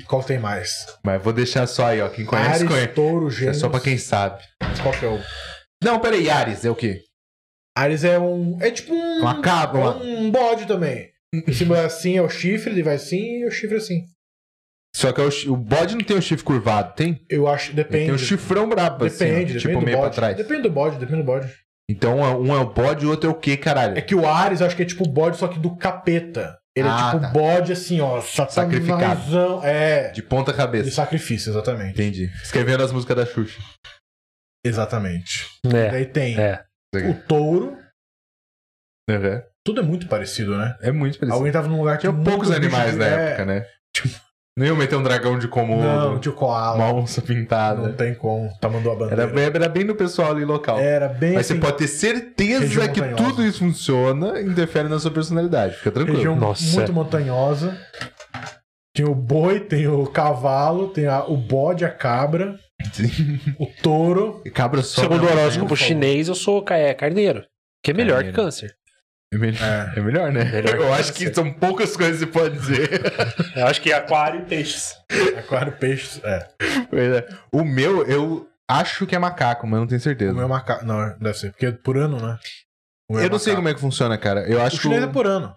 [0.07, 0.87] Qual tem mais?
[1.05, 2.09] Mas vou deixar só aí, ó.
[2.09, 2.89] Quem conhece, Ares, conhece.
[2.95, 3.57] Touro, É Gêmeos.
[3.59, 4.43] só pra quem sabe.
[4.83, 5.19] Qual que é o...
[5.83, 7.01] Não, peraí, Ares, é o quê?
[7.77, 8.57] Ares é um...
[8.61, 9.21] É tipo um...
[9.21, 11.11] Uma cabra, é um bode também.
[11.35, 14.05] Em cima é assim é o chifre, ele vai assim e o chifre assim.
[14.95, 17.25] Só que é o, o bode não tem o chifre curvado, tem?
[17.29, 17.71] Eu acho...
[17.71, 18.05] Ele Depende.
[18.07, 20.37] tem o chifrão brabo, assim, ó, Depende, depende tipo meio pra trás.
[20.37, 21.53] Depende do bode, depende do bode.
[21.91, 23.99] Então um é o bode e o outro é o quê, caralho?
[23.99, 26.57] É que o Ares, eu acho que é tipo o bode, só que do capeta.
[26.77, 27.29] Ele Ah, é tipo tá.
[27.31, 28.21] bode assim, ó.
[28.21, 29.01] Sacrificado.
[29.01, 29.65] satanászão.
[29.65, 30.11] É.
[30.13, 30.91] De ponta De cabeça.
[30.91, 31.93] sacrifício, exatamente.
[31.95, 32.27] Entendi.
[32.43, 33.61] Escrevendo as músicas da Xuxa.
[34.65, 35.47] Exatamente.
[35.67, 35.91] É.
[35.91, 36.65] Daí tem É.
[36.95, 37.77] o touro.
[39.09, 39.43] Uhum.
[39.67, 40.77] Tudo é muito parecido, né?
[40.81, 41.35] É muito parecido.
[41.37, 43.67] Alguém tava num lugar que Tinha poucos animais na é, época, né?
[44.61, 46.77] Não ia meter um dragão de Komodo, Não, o koala.
[46.77, 47.81] uma onça pintada.
[47.81, 48.51] Não tem como.
[48.61, 49.27] Tá mandou a Era, bandeira.
[49.29, 50.79] bem- era bem no pessoal ali local.
[50.79, 53.25] Era bem Mas assim, você pode ter certeza que montanhosa.
[53.25, 55.77] tudo isso funciona e interfere na sua personalidade.
[55.77, 56.19] Fica tranquilo.
[56.19, 56.77] região Nossa.
[56.77, 57.75] muito montanhosa.
[58.95, 62.59] Tem o boi, tem o cavalo, tem a- o bode, a cabra,
[63.59, 64.43] o touro.
[64.53, 65.01] Cabra só.
[65.01, 67.45] Segundo o não, horóscopo chinês, eu sou é, carneiro.
[67.83, 68.37] Que é melhor Carneiro.
[68.37, 68.75] que câncer.
[69.33, 69.93] É melhor, É.
[69.99, 70.45] é melhor, né?
[70.45, 72.89] Melhor Eu acho que são poucas coisas que você pode dizer.
[73.57, 74.97] Eu acho que é aquário e peixes.
[75.39, 76.21] Aquário, peixe.
[76.25, 76.49] É.
[76.89, 77.29] Pois é.
[77.53, 80.33] O meu, eu acho que é macaco, mas não tenho certeza.
[80.33, 80.85] O meu é macaco.
[80.85, 81.51] Não, deve ser.
[81.53, 82.39] Porque é por ano, né?
[83.11, 84.49] Eu não sei como é que funciona, cara.
[84.49, 85.55] Eu O acho que chinês o, é por ano.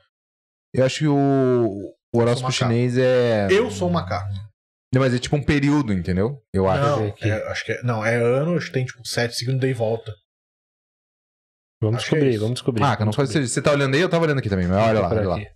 [0.74, 1.16] eu acho que o,
[2.14, 2.54] o horóscopo macaco.
[2.72, 3.48] chinês é.
[3.52, 4.34] Eu sou um macaco.
[4.94, 6.40] Não, mas é tipo um período, entendeu?
[6.54, 6.82] Eu acho.
[6.82, 9.74] Não, é, acho que é, não, é ano, acho que tem tipo sete segundos daí
[9.74, 10.14] volta.
[11.86, 12.40] Vamos Acho é descobrir, isso.
[12.40, 12.82] vamos descobrir.
[12.82, 13.48] Maca, não vamos pode ser.
[13.48, 14.02] Você tá olhando aí?
[14.02, 15.36] Eu tava olhando aqui também, mas olha lá, olha lá.
[15.36, 15.48] aqui.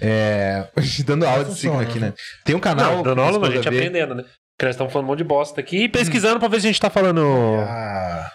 [0.00, 0.68] É.
[1.04, 2.08] Dando aula de signo aqui, né?
[2.08, 2.14] né?
[2.44, 2.96] Tem um canal.
[2.96, 4.22] Não, dando aula não, a gente aprendendo, né?
[4.22, 6.70] Porque nós estamos falando um monte de bosta aqui e pesquisando pra ver se a
[6.70, 7.22] gente tá falando.
[7.60, 8.30] A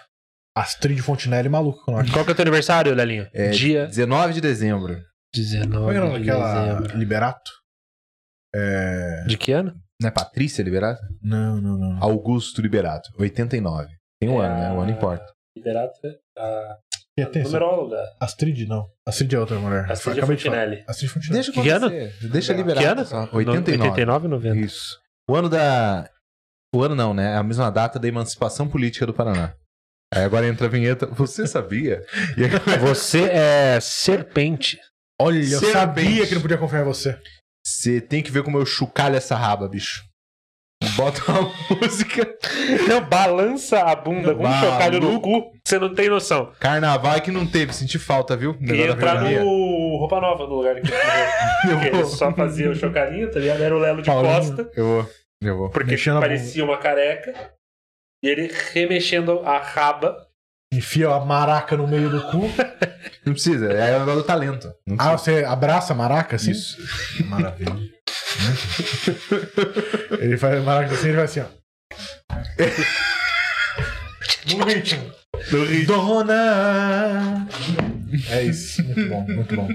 [0.56, 2.10] Astrid Fontinelli maluca com nós.
[2.10, 3.26] Qual que é o teu aniversário, Lelinho?
[3.32, 4.98] É, Dia 19 de dezembro.
[5.34, 6.98] 19 Como é que é o nome de daquela dezembro.
[6.98, 7.50] Liberato?
[8.54, 9.24] É.
[9.26, 9.72] De que ano?
[10.00, 11.00] Não é Patrícia Liberato?
[11.22, 12.02] Não, não, não.
[12.02, 13.08] Augusto Liberato.
[13.18, 13.88] 89.
[14.20, 14.72] Tem um É ano, né?
[14.72, 15.24] O ano importa.
[15.56, 15.92] Liberato
[16.36, 16.76] a
[17.18, 17.96] E essa- numeróloga.
[18.20, 18.86] Astrid, não.
[19.06, 19.90] Astrid é outra mulher.
[19.90, 20.56] Astrid Acabei de falar.
[20.56, 20.84] Fontinelli.
[20.88, 21.34] Astrid Fontinelli.
[21.44, 21.86] Deixa Que ano?
[21.86, 22.28] acontecer.
[22.28, 23.00] Deixa Que liberado.
[23.00, 23.04] ano?
[23.06, 23.28] só.
[23.32, 23.88] 89.
[23.90, 24.56] 89 e 90.
[24.58, 24.98] Isso.
[25.28, 26.08] O ano da.
[26.74, 27.32] O ano não, né?
[27.32, 29.54] É a mesma data da emancipação política do Paraná.
[30.14, 31.06] Aí agora entra a vinheta.
[31.06, 32.04] Você sabia?
[32.36, 34.78] E agora- Você é serpente.
[35.20, 35.72] Olha, eu Serpente.
[35.72, 37.18] sabia que não podia confiar em você.
[37.66, 40.02] Você tem que ver como eu chucalho essa raba, bicho.
[40.96, 42.26] Bota uma música.
[42.88, 45.52] Não, balança a bunda com um chocalho no cu.
[45.62, 46.52] Você não tem noção.
[46.58, 48.54] Carnaval é que não teve, senti falta, viu?
[48.54, 50.90] Da entrar no Roupa Nova no lugar que
[51.94, 53.62] Eu só fazia o chocalhinho, tá ligado?
[53.62, 54.34] Era o Lelo de Paulinho.
[54.34, 54.70] costa.
[54.74, 55.10] Eu vou.
[55.42, 55.70] Eu vou.
[55.70, 57.34] Porque Mexendo parecia uma careca.
[58.22, 60.29] E ele remexendo a raba.
[60.72, 62.42] Enfia a maraca no meio do cu.
[63.26, 64.72] Não precisa, é o negócio do talento.
[64.98, 66.52] Ah, você abraça a maraca assim?
[66.52, 66.78] Isso.
[67.26, 67.74] Maravilha.
[70.20, 71.46] ele faz a maraca assim, ele vai assim, ó.
[74.56, 75.12] No ritmo.
[75.52, 75.86] No ritmo.
[75.86, 77.46] Dona!
[78.30, 78.82] É isso.
[78.84, 79.68] Muito bom, muito bom.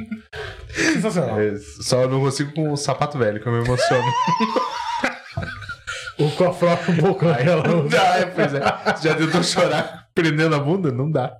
[0.73, 1.39] Sensacional.
[1.39, 4.03] É, Só não consigo com o sapato velho, que eu me emociono.
[6.35, 7.67] Cofre um pouco naquela.
[7.67, 8.59] Não dá, é, pois é.
[8.95, 10.91] Você já tentou chorar prendendo a bunda?
[10.91, 11.37] Não dá.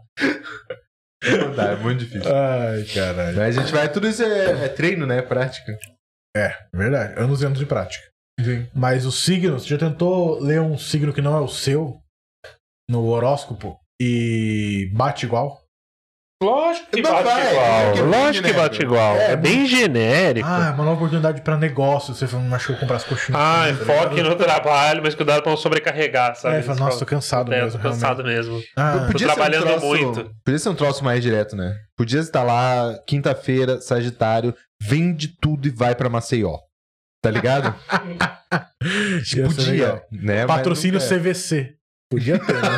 [1.24, 2.32] Não dá, é muito difícil.
[2.34, 3.38] Ai, caralho.
[3.38, 5.20] Mas a gente vai, tudo isso é, é treino, né?
[5.20, 5.78] É prática.
[6.36, 7.20] É, verdade.
[7.20, 8.06] Anos e anos de prática.
[8.74, 12.02] Mas o signo, você já tentou ler um signo que não é o seu
[12.90, 15.65] no horóscopo e bate igual?
[16.44, 17.66] Lógico que Não bate vai, igual.
[17.66, 19.16] é é Lógico que bate igual.
[19.16, 20.46] É, É, bem genérico.
[20.48, 22.14] Ah, é uma nova oportunidade pra negócio.
[22.14, 23.42] Você fala, acho que eu vou comprar as coxinhas.
[23.42, 26.58] Ah, tá enfoque no trabalho, mas cuidado pra não sobrecarregar, sabe?
[26.58, 27.80] É, fala, nossa, tô cansado É, mesmo.
[27.80, 28.62] tô cansado mesmo.
[28.76, 30.30] Ah, Tô trabalhando muito.
[30.44, 31.74] Podia ser um troço mais direto, né?
[31.98, 36.58] Podia estar lá, quinta-feira, Sagitário, vende tudo e vai pra Maceió.
[37.24, 37.74] Tá ligado?
[39.56, 40.46] Podia, né?
[40.46, 41.18] Patrocínio nunca é.
[41.18, 41.74] CVC.
[42.12, 42.78] Podia ter, né?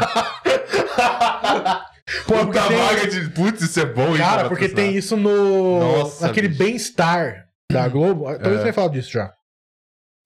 [2.26, 3.30] Puta tem- vaga de.
[3.32, 5.80] Putz, isso é bom, hein, Cara, pra porque tem isso no.
[5.80, 8.26] Nossa, naquele bem-estar da Globo.
[8.26, 8.56] Talvez É.
[8.58, 9.34] você tenha falado disso já.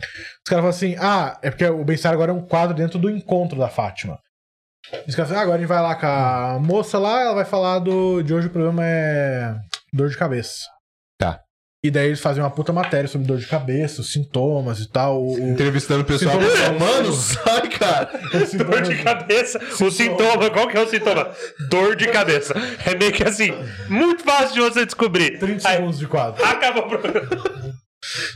[0.02, 3.10] Os caras falam assim: ah, é porque o bem-estar agora é um quadro dentro do
[3.10, 4.20] encontro da Fátima.
[5.08, 7.46] Os caras falam, ah, agora a gente vai lá com a moça lá, ela vai
[7.46, 8.22] falar do.
[8.22, 9.56] De hoje o problema é
[9.94, 10.66] dor de cabeça.
[11.84, 15.20] E daí eles fazem uma puta matéria sobre dor de cabeça, os sintomas e tal.
[15.26, 16.40] O, Entrevistando o pessoal.
[16.40, 18.06] Sintomas- Mano, sai, cara.
[18.32, 19.60] Dor de sintomas- cabeça.
[19.84, 21.32] O sintoma, qual que é o sintoma?
[21.70, 22.54] Dor de cabeça.
[22.86, 23.52] É meio que assim,
[23.90, 25.40] muito fácil de você descobrir.
[25.40, 26.44] 30 Aí, segundos de quadro.
[26.46, 27.30] acabou o programa.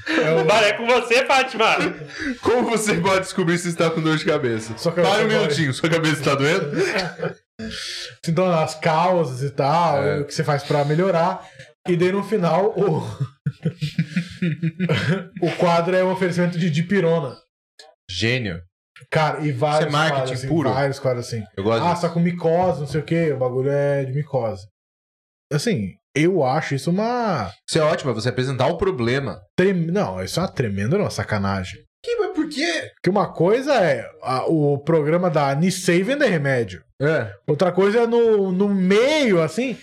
[0.08, 1.76] É o- é com você, Fátima.
[2.42, 4.74] Como você pode descobrir se está com dor de cabeça?
[4.78, 6.72] Só Para um minutinho, sua cabeça está doendo?
[8.26, 10.20] sintomas, as causas e tal, É.
[10.22, 11.46] o que você faz pra melhorar.
[11.88, 13.04] E daí no final o
[15.42, 17.36] o quadro é um oferecimento de dipirona.
[18.10, 18.62] Gênio.
[19.12, 20.70] Cara, e vários Isso é marketing quadros, assim, puro.
[20.74, 21.44] vários quadros assim.
[21.58, 22.02] Eu gosto Ah, disso.
[22.02, 24.66] só com micose, não sei o que, o bagulho é de micose.
[25.52, 29.42] Assim, eu acho isso uma Isso é ótimo, é você apresentar o problema.
[29.58, 29.74] trem...
[29.74, 31.84] não, isso é uma tremenda não, sacanagem.
[32.04, 32.92] Que, mas por quê?
[32.96, 36.84] Porque uma coisa é a- o programa da Nissei vender remédio.
[37.02, 37.34] É.
[37.48, 39.78] Outra coisa é no, no meio, assim.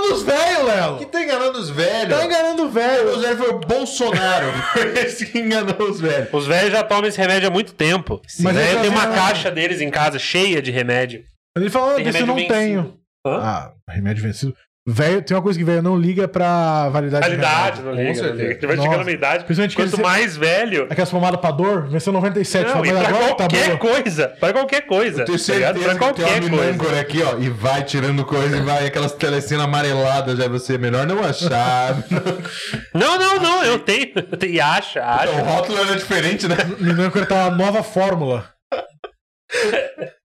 [0.00, 0.98] Tá enganando os velhos, Léo!
[0.98, 2.18] Que tá enganando os velhos?
[2.18, 3.20] Tá enganando o Os velho.
[3.20, 4.46] velhos foi o Bolsonaro.
[5.04, 6.28] Esse que enganou os velhos.
[6.32, 8.20] Os velhos já tomam esse remédio há muito tempo.
[8.40, 11.24] Mas Mas eu tem uma já- caixa deles em casa cheia de remédio.
[11.56, 12.54] Ele falou, Tem desse eu não vencido.
[12.54, 12.98] tenho.
[13.26, 13.38] Hã?
[13.42, 14.54] Ah, remédio vencido.
[14.92, 17.24] Velho, tem uma coisa que velho não liga pra validade.
[17.24, 17.84] de Qualidade, remédio.
[17.84, 18.22] não liga.
[18.22, 18.52] Não liga.
[18.52, 18.88] Ele vai Nossa.
[18.90, 19.44] chegando na idade.
[19.74, 20.86] Quanto mais velho.
[20.90, 22.74] Aquelas pomadas pra dor, venceu 97.
[22.74, 23.78] Não, e pra agora tá qualquer boa.
[23.78, 24.28] coisa.
[24.40, 25.22] Pra qualquer coisa.
[25.22, 27.00] Eu tenho tá certeza Pra que tem uma qualquer coisa.
[27.00, 30.74] aqui, ó, e vai tirando coisa e vai aquelas telecenas amareladas já você.
[30.74, 31.96] é Melhor não achar.
[32.94, 33.62] Não, não, não.
[33.64, 34.10] Eu tenho.
[34.50, 35.42] E acha, o acha.
[35.42, 36.56] rótulo era diferente, né?
[36.80, 38.48] Minâncora tá uma nova fórmula.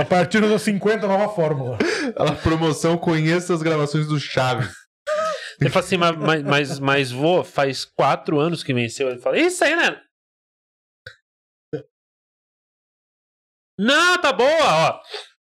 [0.00, 1.78] A partir dos 50, nova fórmula.
[2.16, 4.70] Ela promoção conheça as gravações do Chaves.
[5.60, 9.08] Ele fala assim, mas, mas, mas, mas vô, faz quatro anos que venceu.
[9.10, 10.00] Ele fala, isso aí, né?
[13.78, 14.48] Não, tá boa,
[14.88, 15.00] ó.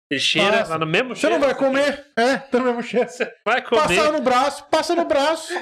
[0.09, 0.71] Ele cheira Passa.
[0.71, 1.39] lá no mesmo Você cheiro.
[1.39, 2.05] não vai comer?
[2.17, 3.09] É, tá no mesmo cheiro.
[3.09, 3.81] Você vai comer.
[3.81, 5.53] Passar no braço, passa no braço.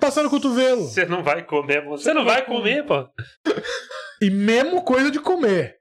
[0.00, 0.82] Passa no cotovelo.
[0.82, 1.98] Você não vai comer, amor.
[1.98, 3.08] Você não vai comer, pô.
[4.20, 5.77] E mesmo coisa de comer.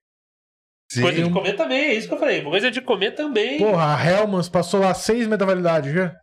[0.91, 1.02] Sim.
[1.02, 2.41] Coisa de comer também, é isso que eu falei.
[2.43, 3.58] Coisa de comer também.
[3.58, 6.15] Porra, a Hellmans passou lá seis meses da validade, já.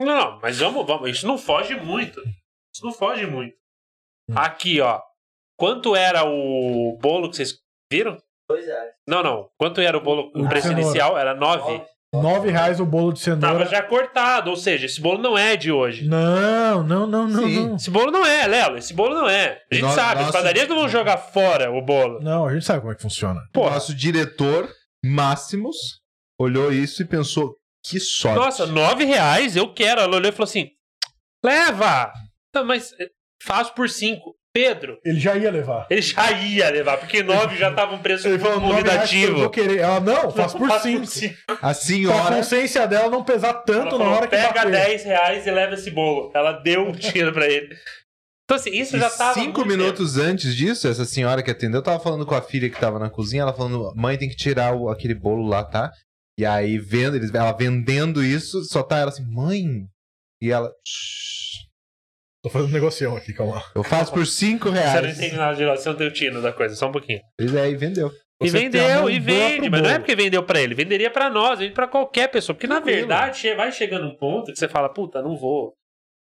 [0.00, 1.10] Não, não, mas vamos, vamos.
[1.10, 2.20] Isso não foge muito.
[2.74, 3.54] Isso não foge muito.
[4.34, 5.00] Aqui, ó.
[5.58, 7.58] Quanto era o bolo que vocês
[7.92, 8.16] viram?
[8.48, 8.92] Dois reais.
[9.06, 9.50] Não, não.
[9.58, 10.32] Quanto era o bolo?
[10.34, 11.84] O preço inicial era nove.
[12.12, 13.66] Nove reais o bolo de Tava cenoura.
[13.66, 16.08] já cortado, ou seja, esse bolo não é de hoje.
[16.08, 17.68] Não, não, não, não, Sim.
[17.68, 17.76] não.
[17.76, 18.76] Esse bolo não é, Lelo.
[18.76, 19.62] Esse bolo não é.
[19.70, 22.20] A gente No- sabe, as nossa- padarias não vão jogar fora o bolo.
[22.20, 23.40] Não, a gente sabe como é que funciona.
[23.56, 24.68] O nosso diretor,
[25.04, 25.76] Máximos,
[26.38, 28.38] olhou isso e pensou: que sorte.
[28.38, 30.00] Nossa, nove reais, eu quero.
[30.00, 30.68] Ela olhou e falou assim:
[31.44, 32.12] leva!
[32.52, 33.08] Tá, mas eh,
[33.42, 34.34] faço por cinco.
[34.52, 35.86] Pedro, Ele já ia levar.
[35.88, 39.22] ele já ia levar, porque nove já tava um preço Ele falou, "Nove reais que
[39.22, 39.38] eu convidativo.
[39.38, 39.78] vou querer.
[39.78, 41.06] Ela, não, faz por cinco.
[41.48, 42.34] A Pra senhora.
[42.36, 44.72] consciência dela não pesar tanto na falou, hora que pega bater.
[44.72, 46.32] 10 reais e leva esse bolo.
[46.34, 47.76] Ela deu um dinheiro pra ele.
[48.44, 49.34] Então, assim, isso já E tava.
[49.34, 52.98] cinco minutos antes disso, essa senhora que atendeu tava falando com a filha que tava
[52.98, 55.92] na cozinha, ela falando, mãe, tem que tirar o- aquele bolo lá, tá?
[56.36, 59.86] E aí, vendo, eles, ela vendendo isso, só tá ela assim, mãe.
[60.42, 60.68] E ela.
[60.84, 61.68] "Shh,
[62.42, 63.62] Tô fazendo negocião aqui, calma.
[63.74, 64.78] Eu faço por cinco tempo.
[64.80, 65.18] Você não reais.
[65.18, 67.20] entende nada de lá, você não tem o tino da coisa, só um pouquinho.
[67.38, 68.10] E aí vendeu.
[68.42, 71.10] E Você tem a vendeu, e vende, mas não é porque vendeu pra ele, venderia
[71.10, 72.54] pra nós, vende pra qualquer pessoa.
[72.54, 72.98] Porque na Tranquilo.
[73.00, 75.74] verdade, vai chegando um ponto que você fala, puta, não vou.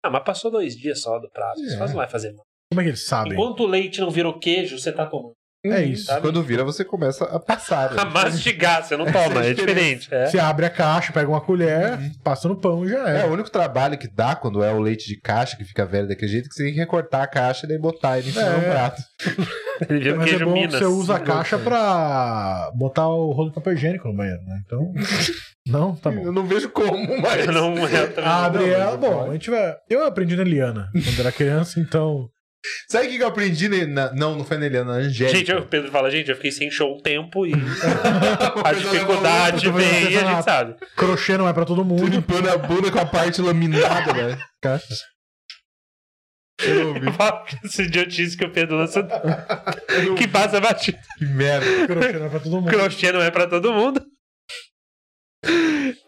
[0.03, 1.77] Ah, mas passou dois dias só do prazo, É.
[1.77, 2.43] não vai fazer mal.
[2.69, 3.31] Como é que eles sabem?
[3.33, 5.33] Enquanto o leite não virou queijo, você tá tomando.
[5.63, 6.05] É isso.
[6.05, 6.21] Sabe?
[6.21, 7.93] Quando vira, você começa a passar.
[7.99, 9.53] A mastigar, você não é toma, é diferença.
[9.53, 10.07] diferente.
[10.13, 10.25] É.
[10.25, 13.25] Você abre a caixa, pega uma colher, passa no pão e já É, é.
[13.25, 16.31] o único trabalho que dá quando é o leite de caixa, que fica velho daquele
[16.31, 18.55] jeito, que você tem que recortar a caixa e daí botar ele em cima É.
[18.59, 19.01] do prato.
[19.89, 20.75] Ele vira Mas é bom que Minas.
[20.79, 24.61] você usa a caixa pra botar o rolo de papel higiênico no banheiro, né?
[24.63, 24.93] Então.
[25.65, 26.21] Não, tá bom.
[26.23, 27.45] Eu não vejo como, mas.
[27.47, 28.91] Não, eu também não- Abre não, ela.
[28.91, 29.75] mas Bom, a gente vai.
[29.89, 32.27] Eu aprendi na Liana quando era criança, então.
[32.87, 33.67] Sabe o que eu aprendi?
[33.87, 35.37] na- não, não foi na Eliana, na Angélica.
[35.37, 37.53] Gente, o Pedro fala, gente, eu fiquei sem show um tempo e
[38.63, 40.75] a dificuldade vem e a gente sabe.
[40.95, 42.05] Crochê não é pra todo mundo.
[42.07, 44.37] limpando a bunda com a parte laminada, né?
[44.61, 44.81] Cara.
[46.63, 47.07] Eu ouvi.
[47.07, 49.01] Eu falo que essa idiotice que o Pedro lança
[50.17, 50.99] que passa batido.
[51.17, 51.87] Que merda.
[51.87, 52.69] Crochê não é pra todo mundo.
[52.69, 54.05] Crochê não é pra todo mundo.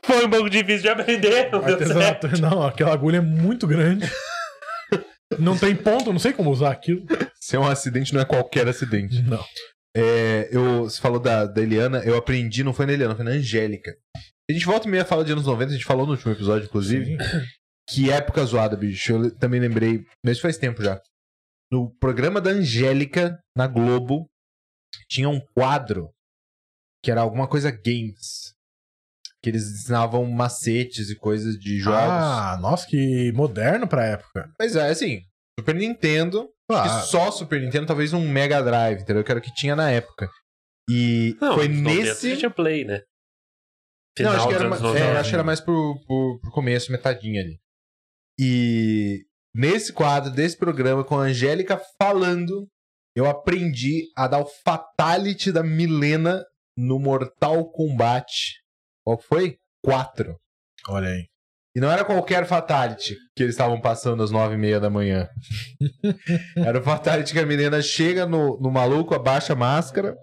[0.05, 2.27] Foi um pouco difícil de aprender, não deu certo.
[2.39, 4.07] Não, aquela agulha é muito grande.
[5.39, 7.05] Não tem ponto, não sei como usar aquilo.
[7.39, 9.21] Se é um acidente, não é qualquer acidente.
[9.21, 9.43] Não.
[9.95, 13.31] É, eu, você falou da, da Eliana, eu aprendi, não foi na Eliana, foi na
[13.31, 13.95] Angélica.
[14.49, 16.65] A gente volta e meia fala de anos 90, a gente falou no último episódio,
[16.65, 17.17] inclusive.
[17.89, 19.11] Que época zoada, bicho.
[19.11, 21.01] Eu também lembrei, mas faz tempo já.
[21.71, 24.29] No programa da Angélica, na Globo,
[25.09, 26.09] tinha um quadro
[27.03, 28.52] que era alguma coisa games.
[29.43, 31.99] Que eles ensinavam macetes e coisas de jogos.
[31.99, 34.49] Ah, nossa, que moderno pra época.
[34.57, 35.21] Mas é assim,
[35.59, 39.23] Super Nintendo, acho que só Super Nintendo, talvez um Mega Drive, entendeu?
[39.23, 40.29] Que era o que tinha na época.
[40.89, 42.37] E Não, foi nos 90 nesse.
[42.37, 43.01] tinha Play, né?
[44.19, 45.19] Não, Final acho que, era, dos ma- anos é, 90.
[45.19, 47.59] acho que era mais pro, pro, pro começo, metadinha ali.
[48.39, 49.25] E
[49.55, 52.67] nesse quadro desse programa, com a Angélica falando,
[53.15, 56.43] eu aprendi a dar o Fatality da Milena
[56.77, 58.31] no Mortal Kombat.
[59.05, 59.57] Qual foi?
[59.83, 60.35] 4.
[60.89, 61.25] Olha aí.
[61.75, 65.27] E não era qualquer Fatality que eles estavam passando às nove e meia da manhã.
[66.55, 70.15] era o Fatality que a Milena chega no, no maluco, abaixa a máscara,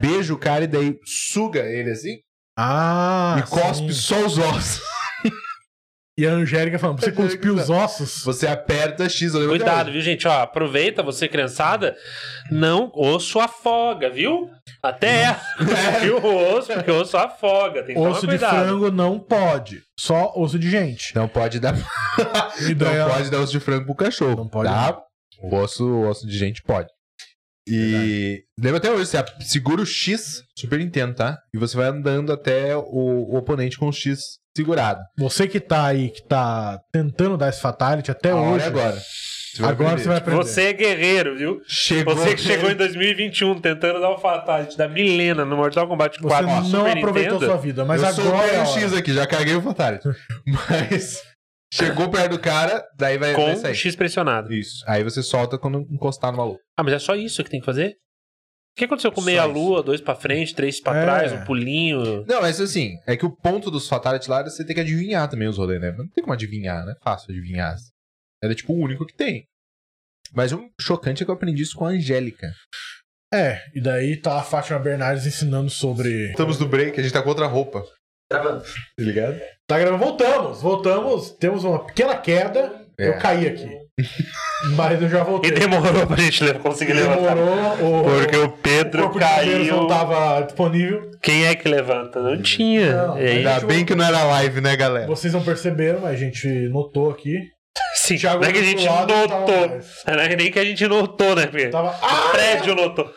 [0.00, 2.18] beija o cara e daí suga ele assim
[2.58, 4.00] Ah, e cospe sim.
[4.00, 4.82] só os ossos.
[6.18, 8.22] E a Angélica falando, você cuspir os tá- ossos.
[8.22, 9.32] Você aperta X.
[9.32, 10.28] Cuidado, viu, gente?
[10.28, 11.96] Ó, aproveita, você criançada,
[12.50, 14.50] não osso afoga, viu?
[14.82, 15.36] Até
[16.00, 17.84] viu o osso, porque o osso afoga.
[17.84, 19.80] Tem que Osso tomar de frango não pode.
[19.98, 21.14] Só osso de gente.
[21.14, 21.74] Não pode dar.
[22.68, 24.36] E não ela- pode dar osso de frango pro cachorro.
[24.36, 24.98] Não pode Tá?
[25.40, 26.88] O osso, o osso de gente pode.
[27.68, 31.38] E lembra até hoje, você segura o X Super Nintendo, tá?
[31.54, 34.18] E você vai andando até o, o oponente com o X
[34.56, 35.00] segurado.
[35.16, 38.64] Você que tá aí, que tá tentando dar esse fatality até A hora hoje.
[38.64, 39.00] é agora.
[39.54, 40.02] Você Agora aprender.
[40.02, 40.36] você vai aprender.
[40.42, 41.60] Você é guerreiro, viu?
[41.66, 42.16] Chegou.
[42.16, 46.26] Você que chegou em 2021 tentando dar o fatality da Milena no Mortal Kombat Você
[46.28, 47.52] 4 no não Super aproveitou Nintendo.
[47.52, 48.22] sua vida, mas eu agora.
[48.24, 48.80] sou é a o hora.
[48.80, 50.08] X aqui, já caguei o Fatality.
[50.46, 51.22] Mas
[51.72, 53.74] chegou perto do cara, daí vai, vai com sair.
[53.74, 54.52] X pressionado.
[54.52, 54.82] Isso.
[54.86, 56.60] Aí você solta quando encostar no maluco.
[56.76, 57.90] Ah, mas é só isso que tem que fazer?
[58.74, 59.52] O que aconteceu com Só meia isso.
[59.52, 61.02] lua, dois pra frente, três pra É.
[61.02, 62.24] trás, um pulinho?
[62.26, 65.28] Não, mas assim, é que o ponto dos Fatality lá é você tem que adivinhar
[65.28, 65.92] também os rolês, né?
[65.96, 66.94] Não tem como adivinhar, né?
[67.04, 67.74] Fácil adivinhar.
[68.42, 69.44] Era tipo o único que tem.
[70.34, 72.52] Mas o chocante é que eu aprendi isso com a Angélica.
[73.32, 76.30] É, e daí tá a Fátima Bernardes ensinando sobre.
[76.30, 77.82] Estamos no break, a gente tá com outra roupa.
[78.30, 78.62] Gravando.
[78.62, 79.40] Tá ligado?
[79.66, 81.30] Tá gravando, voltamos, voltamos.
[81.32, 82.80] Temos uma pequena queda.
[82.98, 83.08] É.
[83.08, 83.68] Eu caí aqui.
[84.76, 85.50] Mas eu já E voltei.
[85.50, 87.34] demorou pra gente conseguir levantar.
[87.34, 89.76] Demorou, o, Porque o o Pedro bombeiros caiu.
[89.76, 91.10] não tava disponível.
[91.22, 92.22] Quem é que levanta?
[92.22, 93.06] Não tinha.
[93.08, 95.06] Não, E Ainda bem que não era live, né, galera?
[95.06, 97.50] Vocês não perceberam, mas a gente notou aqui.
[98.06, 99.68] Sim, Thiago não é que a gente notou.
[99.68, 100.02] mais.
[100.06, 101.46] Não é nem que a gente notou, né?
[101.46, 101.88] Porque Tava.
[101.90, 102.30] o Ah!
[102.32, 103.12] prédio notou.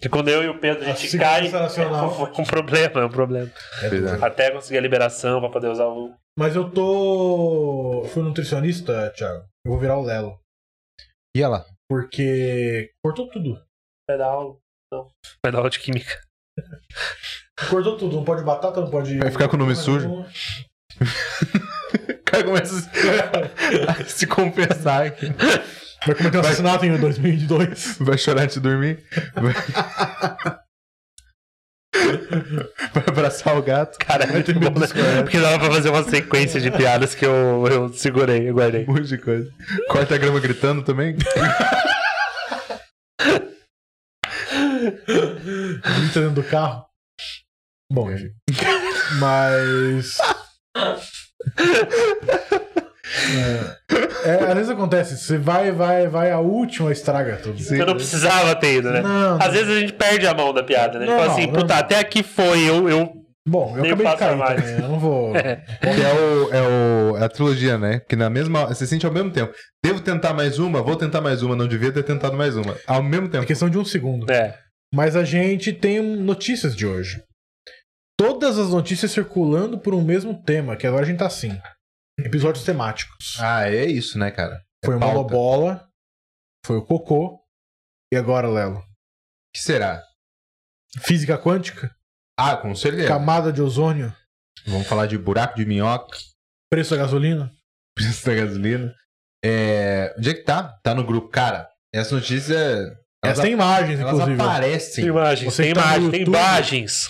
[0.00, 2.14] Que quando eu e o Pedro a A gente segurança cai, nacional.
[2.14, 3.50] foi um problema, é um problema.
[3.80, 4.24] Verdade.
[4.24, 8.02] Até conseguir a liberação pra poder usar o Mas eu tô.
[8.04, 9.44] eu Fui nutricionista, Thiago.
[9.66, 10.38] Eu vou virar o Lelo.
[11.36, 11.66] E ela?
[11.90, 13.60] Porque cortou tudo.
[14.08, 14.58] pedal.
[14.92, 15.08] Não.
[15.42, 16.18] Pedal de química.
[17.68, 18.16] Cortou tudo.
[18.16, 19.18] Não pode batata, não pode.
[19.18, 20.08] Vai ficar com o nome sujo?
[22.28, 22.90] O cara começa a se-
[23.88, 25.26] a se confessar aqui.
[26.06, 27.96] Vai cometer um assassinato em 2002.
[28.00, 29.02] Vai chorar antes de dormir.
[29.34, 29.54] Vai,
[32.94, 33.98] Vai abraçar o gato.
[33.98, 34.86] Cara, é muito bom, né?
[35.22, 38.84] Porque dava pra fazer uma sequência de piadas que eu, eu segurei, eu guardei.
[38.84, 39.50] Um monte de coisa.
[39.88, 41.16] Corta a grama gritando também.
[44.76, 46.84] Grita dentro do carro.
[47.92, 48.30] Bom, enfim.
[49.18, 50.18] Mas.
[54.24, 57.58] É, é, às vezes acontece, você vai, vai, vai, a última estraga tudo.
[57.58, 57.76] Sim.
[57.78, 59.00] Eu não precisava ter ido, né?
[59.00, 61.06] Não, Às vezes a gente perde a mão da piada, né?
[61.06, 61.80] Não, Tipo assim, não, puta, não.
[61.80, 63.12] até aqui foi, eu, eu
[63.48, 64.60] Bom, eu acabei de cair mais.
[64.60, 65.32] também, eu não vou.
[65.32, 68.00] Que é, o, é, o, é a trilogia, né?
[68.06, 68.66] Que na mesma.
[68.66, 69.54] Você sente ao mesmo tempo.
[69.82, 72.76] Devo tentar mais uma, vou tentar mais uma, não devia ter tentado mais uma.
[72.86, 73.46] Ao mesmo É tempo.
[73.46, 74.30] questão de um segundo.
[74.30, 74.54] É.
[74.92, 77.22] Mas a gente tem notícias de hoje.
[78.18, 81.58] Todas as notícias circulando por um mesmo tema, que agora a gente tá assim.
[82.18, 83.36] Episódios temáticos.
[83.38, 84.56] Ah, é isso, né, cara?
[84.82, 85.14] É foi o pauta.
[85.14, 85.88] Malobola,
[86.66, 87.40] foi o Cocô,
[88.12, 88.78] e agora, Lelo?
[88.78, 88.82] O
[89.54, 90.02] que será?
[91.00, 91.94] Física quântica,
[92.36, 93.06] Ah, com certeza.
[93.08, 94.12] camada de ozônio,
[94.66, 96.18] Vamos falar de buraco de minhoca,
[96.70, 97.52] preço da gasolina.
[97.94, 98.94] preço da gasolina.
[99.44, 100.12] É...
[100.18, 100.76] Onde é que tá?
[100.82, 101.28] Tá no grupo.
[101.28, 102.54] Cara, Essa notícia.
[102.56, 102.98] Elas,
[103.38, 104.42] Essa tem imagens, elas inclusive.
[104.42, 105.04] aparecem.
[105.04, 107.08] Tem imagens, Você tem tá tem imagens.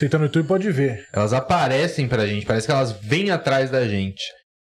[0.00, 1.08] Você tá no YouTube pode ver.
[1.12, 2.46] Elas aparecem pra gente.
[2.46, 4.22] Parece que elas vêm atrás da gente.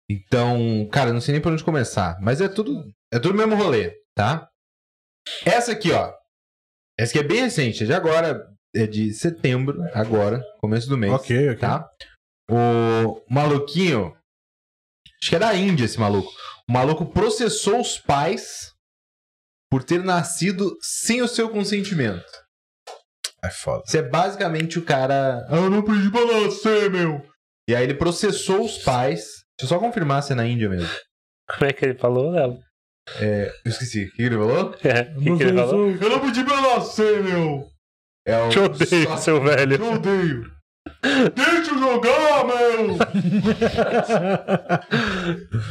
[0.10, 2.18] Então, cara, não sei nem por onde começar.
[2.22, 2.84] Mas é tudo.
[3.14, 4.50] É tudo o mesmo rolê, tá?
[5.46, 6.14] Essa aqui, ó.
[7.00, 8.46] Essa aqui é bem recente, é de agora.
[8.74, 11.12] É de setembro, agora, começo do mês.
[11.12, 11.60] Ok, ok.
[11.60, 11.90] tá?
[12.50, 14.16] O maluquinho.
[15.22, 16.32] Acho que é da Índia esse maluco.
[16.70, 18.72] O maluco processou os pais
[19.70, 22.24] por ter nascido sem o seu consentimento.
[23.44, 23.84] É foda.
[23.88, 25.46] Isso é basicamente o cara.
[25.50, 27.26] Ah, eu não pedi pra nascer, meu.
[27.70, 29.22] E aí ele processou os pais.
[29.60, 30.90] Deixa eu só confirmar se é na Índia mesmo.
[31.50, 32.60] Como é que ele falou, Léo?
[33.20, 34.06] Eu esqueci.
[34.06, 34.76] O que ele falou?
[34.84, 35.90] É, o que, que ele falou?
[35.92, 37.68] Eu não pedi pra nascer, meu.
[38.28, 38.50] É o.
[38.50, 39.78] Te odeio, só- seu velho.
[39.78, 40.52] Te odeio.
[41.36, 42.98] Deixa jogar, meu!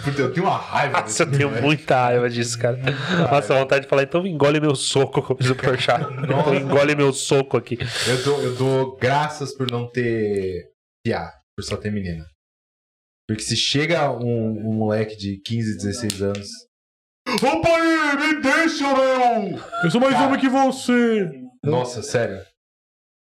[0.04, 1.62] Puta, eu tenho uma raiva Nossa, eu tenho velho.
[1.62, 2.78] muita raiva disso, cara.
[3.30, 6.02] Nossa, vontade de falar, então engole meu soco, como diz o Porchat.
[6.22, 7.78] Então engole meu soco aqui.
[8.06, 10.70] Eu dou, eu dou graças por não ter
[11.04, 12.24] piá, por só ter menina.
[13.28, 16.48] Porque se chega um, um moleque de 15, 16 anos.
[17.28, 19.60] Ô pai, me deixa, meu!
[19.84, 20.26] Eu sou mais Cara.
[20.26, 21.30] homem que você.
[21.62, 22.40] Nossa, sério.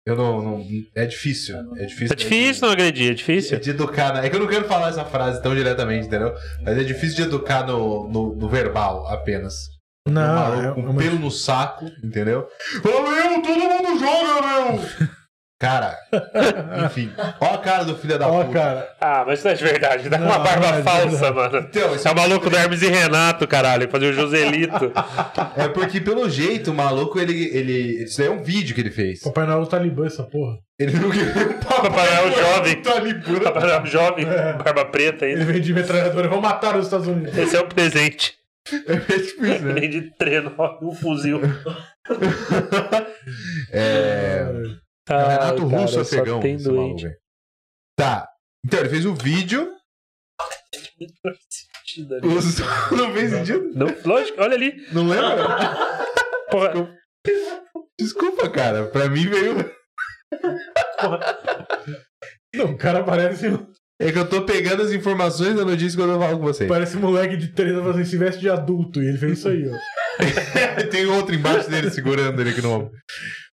[0.05, 0.65] Eu não, não.
[0.93, 1.55] É difícil.
[1.77, 2.13] É difícil.
[2.13, 3.59] É difícil não agredir, é É difícil.
[3.59, 4.25] de educar, né?
[4.25, 6.33] É que eu não quero falar essa frase tão diretamente, entendeu?
[6.63, 9.55] Mas é difícil de educar no, no, no verbal apenas.
[10.07, 12.47] um Não, maluco é, com é uma- pelo no saco, entendeu?
[12.83, 15.09] Ô meu, todo mundo joga, meu!
[15.57, 15.97] Cara,
[16.85, 17.09] enfim.
[17.39, 18.53] Ó a cara do filho da Ó, puta.
[18.59, 18.89] cara.
[18.99, 20.09] Ah, mas isso não é de verdade.
[20.09, 21.57] Dá com uma Não, barba não é de falsa, mano.
[21.59, 23.89] Então, isso É o maluco do Hermes e Renato, caralho.
[23.89, 24.91] Fazer o Joselito.
[25.55, 28.03] é porque, pelo jeito, o maluco, ele, ele.
[28.03, 29.21] Isso daí é um vídeo que ele fez.
[29.21, 30.57] Papai Noel do Talibã, essa porra.
[30.77, 31.31] Ele não queria.
[31.65, 32.81] Papai Noel jovem.
[32.81, 33.39] Talibã.
[33.39, 34.25] Papai Noel jovem,
[34.61, 35.53] barba preta Ele ainda.
[35.53, 36.27] vem de metralhadora.
[36.27, 37.37] Vão matar os Estados Unidos.
[37.37, 38.33] Esse é o presente.
[38.87, 39.73] É tipo isso, né?
[39.73, 40.49] Vem de trenó
[40.81, 41.39] e um fuzil.
[43.71, 44.45] É.
[45.09, 46.39] É o Renato cara, Russo só afegão.
[46.39, 47.17] Tem maluco, doente.
[47.97, 48.27] Tá.
[48.65, 49.71] Então, ele fez o vídeo.
[52.23, 52.59] Os...
[52.91, 53.71] Não fez sentido?
[53.73, 54.73] Não, lógico, olha ali.
[54.91, 55.75] Não lembra?
[56.49, 56.97] Porra,
[57.99, 58.87] Desculpa, cara.
[58.87, 59.71] Pra mim veio.
[62.53, 63.47] Não, o cara parece,
[63.99, 66.69] É que eu tô pegando as informações da notícia quando eu falo com vocês.
[66.69, 69.01] parece moleque de 13 anos assim, se veste de adulto.
[69.01, 69.77] E ele fez isso aí, ó.
[70.91, 72.91] Tem outro embaixo dele segurando ele aqui no ombro.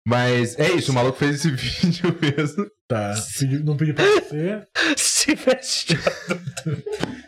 [0.07, 2.67] Mas é isso, o maluco fez esse vídeo mesmo.
[2.87, 3.15] Tá.
[3.39, 4.61] Pedi- não pedi pra você.
[4.95, 5.97] se veste.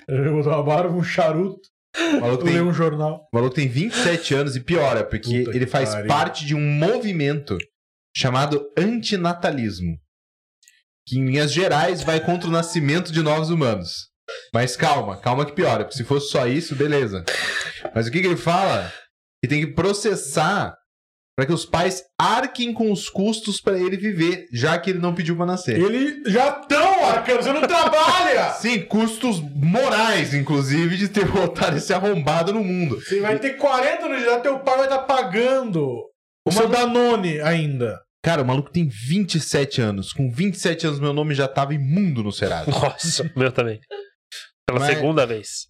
[0.08, 1.60] Ele botou uma barba, um charuto,
[1.98, 3.28] O maluco tem, um jornal.
[3.34, 6.08] o maluco tem 27 anos e piora, porque Puta ele faz pariu.
[6.08, 7.58] parte de um movimento
[8.16, 9.98] chamado antinatalismo.
[11.08, 14.10] Que em linhas gerais vai contra o nascimento de novos humanos.
[14.54, 15.86] Mas calma, calma que piora.
[15.86, 17.24] Porque se fosse só isso, beleza.
[17.96, 18.92] Mas o que, que ele fala?
[19.42, 20.76] Que tem que processar
[21.38, 25.14] para que os pais arquem com os custos para ele viver, já que ele não
[25.14, 25.80] pediu para nascer.
[25.80, 28.54] Ele já tão arcando, você não trabalha!
[28.60, 33.00] Sim, custos morais, inclusive, de ter botado esse arrombado no mundo.
[33.00, 36.06] Você vai ter 40 anos de idade, teu pai vai estar pagando
[36.44, 38.02] o seu Danone ainda.
[38.26, 40.12] Cara, o maluco tem 27 anos.
[40.12, 42.72] Com 27 anos, meu nome já tava imundo no Serasa.
[42.72, 43.80] Nossa, o meu também.
[44.68, 45.68] Pela Mas- segunda vez.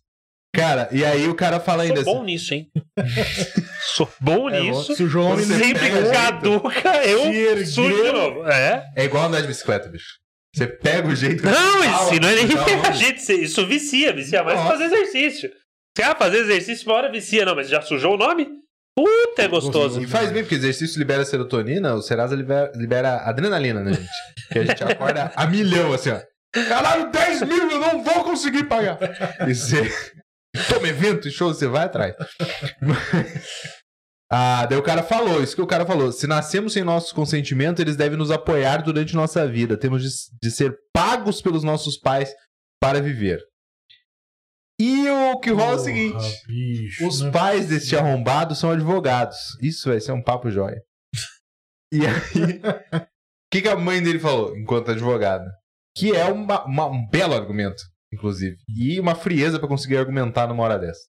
[0.57, 2.19] Cara, e aí o cara fala ainda Sou assim.
[2.19, 2.67] bom nisso, hein?
[3.95, 4.95] Sou bom É, nisso.
[4.95, 7.65] se o João Sempre que caduca, eu ergueu.
[7.67, 8.47] sujo de novo.
[8.49, 8.83] É?
[8.95, 10.15] É igual andar de bicicleta, bicho.
[10.55, 11.45] Você pega o jeito.
[11.45, 15.51] Não, Fala, isso não é nem isso vicia, vicia mais fazer exercício.
[15.95, 18.47] Você ah, fazer exercício, uma hora vicia, não, mas já sujou o nome?
[18.95, 20.01] Puta, é gostoso.
[20.01, 24.09] E faz bem, porque exercício libera serotonina, o Serasa libera, libera adrenalina, né, gente?
[24.51, 26.19] Que a gente acorda a milhão, assim, ó.
[26.67, 28.97] Caralho, 10 mil, eu não vou conseguir pagar.
[29.47, 29.91] E você
[30.67, 32.15] toma evento e show, você vai atrás.
[34.29, 36.11] Ah, daí o cara falou, isso que o cara falou.
[36.11, 39.77] Se nascemos sem nosso consentimento, eles devem nos apoiar durante nossa vida.
[39.77, 40.09] Temos de,
[40.43, 42.29] de ser pagos pelos nossos pais
[42.81, 43.41] para viver.
[44.81, 47.31] E o que rola é o seguinte: bicho, os né?
[47.31, 49.37] pais deste arrombado são advogados.
[49.61, 50.81] Isso vai ser um papo jóia.
[51.89, 52.59] E aí,
[52.93, 53.05] o
[53.49, 55.49] que, que a mãe dele falou enquanto advogada?
[55.95, 57.81] Que é uma- uma- um belo argumento,
[58.17, 58.57] inclusive.
[58.75, 61.01] E uma frieza pra conseguir argumentar numa hora dessa.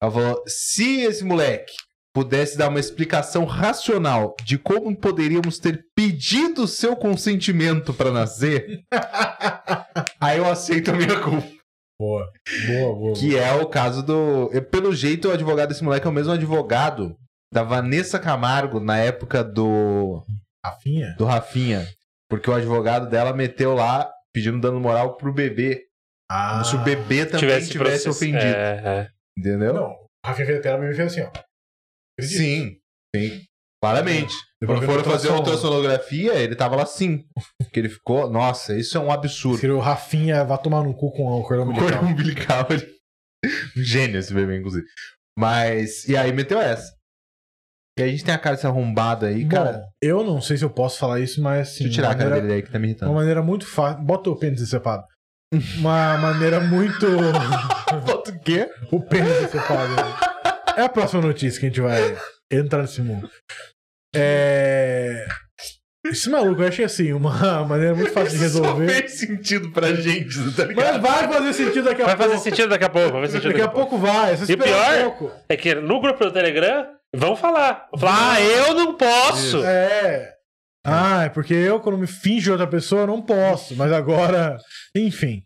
[0.00, 1.74] Ela falou: se esse moleque
[2.14, 8.84] pudesse dar uma explicação racional de como poderíamos ter pedido seu consentimento pra nascer,
[10.20, 11.48] aí eu aceito a minha culpa.
[11.98, 12.28] Boa,
[12.66, 13.14] boa, boa.
[13.14, 14.50] Que é o caso do.
[14.70, 17.16] Pelo jeito, o advogado desse moleque é o mesmo advogado
[17.52, 20.24] da Vanessa Camargo na época do,
[20.64, 21.14] Rafinha?
[21.16, 21.86] do Rafinha.
[22.28, 25.82] Porque o advogado dela meteu lá pedindo dano moral pro bebê.
[26.34, 28.38] Ah, Como se o bebê também tivesse, processo- ofendido.
[28.44, 29.08] É, é.
[29.38, 29.74] Entendeu?
[29.74, 31.30] Não, Rafinha ela me fez assim, ó.
[32.20, 32.76] Sim,
[33.14, 33.42] sim.
[33.82, 34.32] Claramente.
[34.60, 37.24] Depois Quando foram fazer a ultrassonografia, ele tava lá sim.
[37.72, 38.30] Que ele ficou.
[38.30, 39.58] Nossa, isso é um absurdo.
[39.58, 42.60] Se o Rafinha vai tomar no cu com o cordão O cordão umbilical.
[42.62, 42.66] umbilical.
[42.70, 42.92] ele-
[43.76, 44.86] Um Gênio esse bebê, inclusive.
[45.36, 46.06] Mas.
[46.08, 46.94] E aí meteu essa.
[47.98, 49.72] E aí a gente tem a cara dessa arrombada aí, cara.
[49.80, 51.84] Bom, eu não sei se eu posso falar isso, mas assim.
[51.84, 53.10] deixa eu tirar a cara maneira- dele aí que tá me irritando.
[53.10, 54.02] Uma maneira muito fácil.
[54.04, 55.04] Bota o pênis decepado.
[55.78, 57.06] Uma maneira muito.
[57.92, 58.70] O quê?
[58.90, 59.92] o pênis decepado.
[60.76, 62.16] É a próxima notícia que a gente vai
[62.50, 63.28] entrar nesse mundo.
[64.16, 65.26] É.
[66.04, 68.88] Esse maluco, eu achei assim, uma maneira muito fácil de resolver.
[68.88, 71.00] Só fez sentido pra gente, tá Mas ligado?
[71.02, 72.30] vai fazer sentido daqui a Vai pouco.
[72.32, 73.12] fazer sentido daqui a pouco.
[73.12, 74.32] Vai fazer sentido Daqui a pouco vai.
[74.32, 75.30] É só E pior- um pouco.
[75.48, 77.86] É que no grupo do Telegram vão falar.
[77.94, 79.62] Vão falar, ah, eu não posso.
[79.64, 80.32] É.
[80.84, 83.76] Ah, é porque eu, quando me finjo outra pessoa, eu não posso.
[83.76, 84.58] Mas agora.
[84.96, 85.42] Enfim.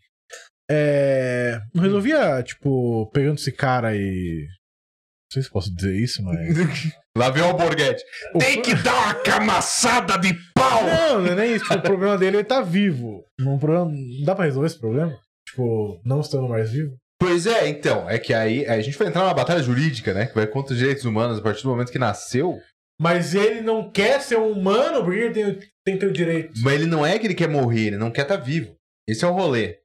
[0.71, 1.61] É.
[1.75, 4.47] Não resolvia, tipo, pegando esse cara e.
[4.49, 6.57] Não sei se posso dizer isso, mas.
[7.17, 8.05] Lá vem o Alborguete.
[8.39, 10.83] Tem que dar uma camaçada de pau!
[10.85, 11.65] Não, não é nem isso.
[11.65, 13.25] Tipo, o problema dele é ele tá vivo.
[13.39, 13.87] Não, problema...
[13.87, 15.19] não dá pra resolver esse problema?
[15.49, 16.95] Tipo, não estando mais vivo?
[17.19, 18.09] Pois é, então.
[18.09, 20.27] É que aí a gente vai entrar numa batalha jurídica, né?
[20.27, 22.59] Que vai contra os direitos humanos a partir do momento que nasceu.
[23.01, 26.53] Mas ele não quer ser um humano porque ele tem, tem que ter o direito.
[26.63, 28.75] Mas ele não é que ele quer morrer, ele não quer estar vivo.
[29.07, 29.79] Esse é o rolê.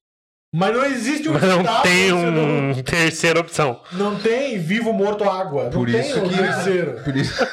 [0.54, 3.82] Mas não existe um Mas não estado tem você não- um terceira opção.
[3.94, 5.66] Não tem vivo, morto, água.
[5.66, 7.00] Não Por tem isso o que- terceiro.
[7.04, 7.46] Por isso.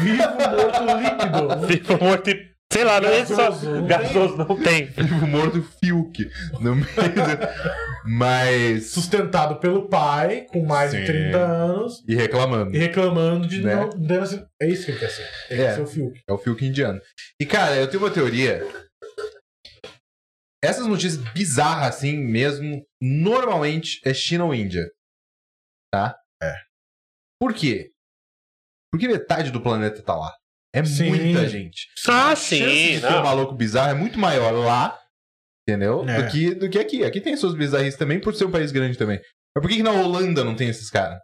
[0.00, 1.66] Vivo, morto, líquido.
[1.66, 2.49] Vivo, morto e.
[2.72, 3.36] Sei lá, não é só.
[3.36, 4.86] Gasoso, não Gasoso não tem.
[4.86, 6.30] Vivo morto Fiuk.
[6.60, 8.90] No meio do- Mas.
[8.92, 11.00] Sustentado pelo pai, com mais Sim.
[11.00, 12.74] de 30 anos, E reclamando.
[12.74, 13.74] e reclamando de Né?
[13.74, 13.88] não.
[13.90, 15.28] de- É isso que ele quer ser.
[15.50, 15.66] Ele É.
[15.66, 16.20] quer ser o Fiuk.
[16.28, 17.00] É o Fiuk indiano.
[17.40, 18.62] E, cara, eu tenho uma teoria.
[20.62, 24.88] Essas notícias bizarras, assim mesmo, normalmente é China ou Índia.
[25.92, 26.16] Tá?
[26.42, 26.54] É.
[27.40, 27.90] Por quê?
[28.92, 30.36] Porque metade do planeta tá lá.
[30.74, 31.08] É Sim.
[31.08, 31.86] muita gente.
[32.08, 32.94] Ah, A chance sim.
[32.94, 33.22] de ter um Não.
[33.24, 34.96] maluco bizarro é muito maior lá,
[35.68, 36.04] entendeu?
[36.08, 36.22] É.
[36.22, 37.04] Do, que, do que aqui.
[37.04, 39.18] Aqui tem suas bizarrices também, por ser um país grande também.
[39.54, 41.18] Mas por que, que na Holanda não tem esses caras?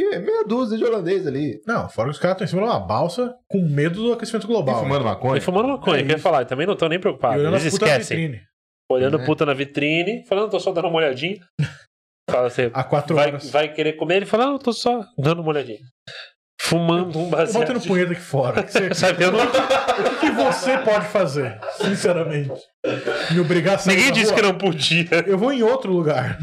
[0.00, 1.60] É meia dúzia de holandês ali.
[1.66, 4.44] Não, fora que os caras estão em cima de uma balsa com medo do aquecimento
[4.44, 4.78] E global.
[4.78, 5.38] fumando maconha.
[5.38, 6.44] E fumando maconha, É quer falar.
[6.44, 7.40] Também não estão nem E preocupados.
[7.40, 8.16] olhando Eles esquecem.
[8.16, 8.44] vitrine.
[8.88, 9.24] Olhando É.
[9.26, 11.40] puta na vitrine, falando, tô só dando uma olhadinha.
[12.30, 13.50] Fala assim, Há quatro vai, horas.
[13.50, 14.18] vai querer comer?
[14.18, 15.80] Ele fala, não, tô só dando uma olhadinha.
[16.60, 17.64] Fumando um baseado.
[17.66, 18.60] botando punheta aqui fora.
[18.60, 21.58] O que você- Sabe, eu não- o que você pode fazer?
[21.80, 22.52] Sinceramente.
[23.30, 24.34] Me obrigar a sair Ninguém disse rua?
[24.34, 25.08] que não podia.
[25.26, 26.38] Eu vou em outro lugar.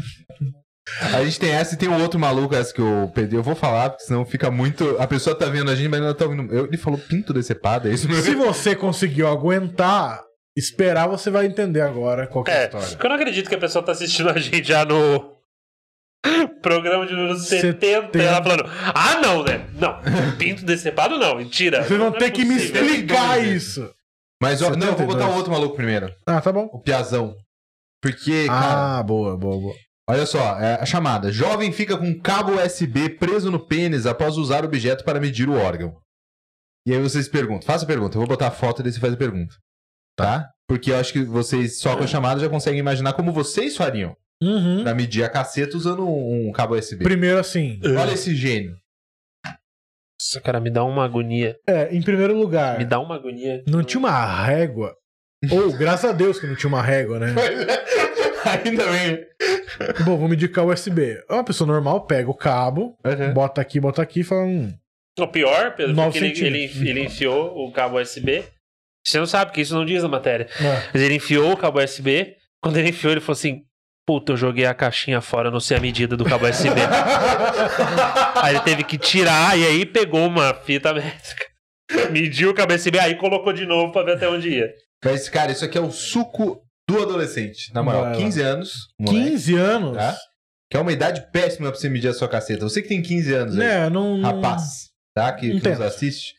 [1.12, 3.34] A gente tem essa e tem um outro maluco, essa que eu perdi.
[3.36, 4.96] Eu vou falar, porque senão fica muito.
[4.98, 6.52] A pessoa tá vendo a gente, mas não tá ouvindo.
[6.54, 8.44] Eu- Ele falou pinto decepado, é isso Se mesmo?
[8.46, 10.22] você conseguiu aguentar,
[10.56, 12.86] esperar, você vai entender agora qual que é a É, história.
[12.88, 15.35] porque eu não acredito que a pessoa tá assistindo a gente já no
[16.62, 18.64] programa de número 70 e ela falando,
[18.94, 19.66] ah, não, né?
[19.74, 20.00] Não,
[20.36, 21.82] pinto decepado não, mentira.
[21.84, 23.48] Vocês vão Não é ter que me explicar né?
[23.48, 23.90] isso.
[24.42, 25.14] Mas ó, não, eu vou 72.
[25.14, 26.12] botar o outro maluco primeiro.
[26.26, 26.68] Ah, tá bom.
[26.72, 27.34] O Piazão.
[28.02, 29.74] Porque, cara, Ah, boa, boa, boa.
[30.08, 31.32] olha só, é a chamada.
[31.32, 35.96] Jovem fica com cabo USB preso no pênis após usar objeto para medir o órgão.
[36.86, 38.16] E aí vocês perguntam, faça a pergunta.
[38.16, 39.54] Eu vou botar a foto e daí você faz a pergunta.
[40.16, 40.48] Tá?
[40.68, 44.16] Porque eu acho que vocês, só com a chamada, já conseguem imaginar como vocês fariam
[44.42, 44.82] Uhum.
[44.84, 47.02] pra medir a caceta usando um, um cabo USB.
[47.02, 47.80] Primeiro assim.
[47.98, 48.76] Olha esse gênio.
[50.20, 51.56] Nossa, cara, me dá uma agonia.
[51.66, 53.62] É, em primeiro lugar, Me dá uma agonia.
[53.66, 54.94] não tinha uma régua.
[55.50, 57.34] Ou, graças a Deus que não tinha uma régua, né?
[58.64, 59.26] Ainda bem.
[60.04, 61.22] Bom, vou medir com a USB.
[61.28, 63.32] Uma pessoa normal pega o cabo, Uhum.
[63.34, 64.42] bota aqui, bota aqui e fala.
[64.44, 64.72] Hum,
[65.18, 68.44] O pior, Pedro, foi Nove que ele, ele, ele enfiou o cabo USB.
[69.06, 70.46] Você não sabe, porque isso não diz na matéria.
[70.60, 70.88] né?
[70.92, 72.36] Mas ele enfiou o cabo USB.
[72.62, 73.62] Quando ele enfiou, ele falou assim:
[74.06, 76.70] Puta, eu joguei a caixinha fora, não sei a medida do cabo USB.
[78.40, 81.44] aí ele teve que tirar e aí pegou uma fita métrica.
[82.10, 84.72] Mediu o cabo USB, aí colocou de novo pra ver até onde ia.
[85.04, 87.72] Mas, cara, isso aqui é o suco do adolescente.
[87.74, 88.16] Na moral, Vai lá.
[88.18, 88.72] 15 anos.
[88.98, 89.96] moleque, 15 anos?
[89.96, 90.16] Tá?
[90.70, 92.62] Que é uma idade péssima pra você medir a sua caceta.
[92.68, 94.20] Você que tem 15 anos aí, Né, não.
[94.22, 95.32] rapaz, tá?
[95.32, 96.34] Que, que nos assiste.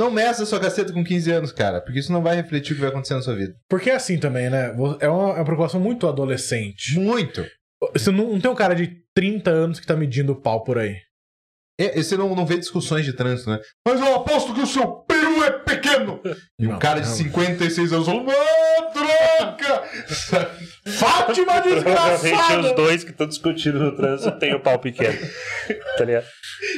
[0.00, 1.78] Não meça sua caceta com 15 anos, cara.
[1.78, 3.54] Porque isso não vai refletir o que vai acontecer na sua vida.
[3.68, 4.74] Porque é assim também, né?
[4.98, 6.98] É uma, é uma preocupação muito adolescente.
[6.98, 7.46] Muito.
[7.92, 10.78] Você não, não tem um cara de 30 anos que tá medindo o pau por
[10.78, 10.96] aí.
[11.78, 13.60] É, você não, não vê discussões de trânsito, né?
[13.86, 16.20] Mas eu aposto que o seu peru é pequeno.
[16.58, 17.14] E um Não, cara de não.
[17.14, 18.24] 56 anos não,
[19.46, 19.82] troca!
[20.86, 22.74] Fátima Provavelmente os desgraçada!
[22.74, 25.18] dois que estão discutindo no trânsito têm o pau pequeno.
[25.96, 26.26] Tá ligado?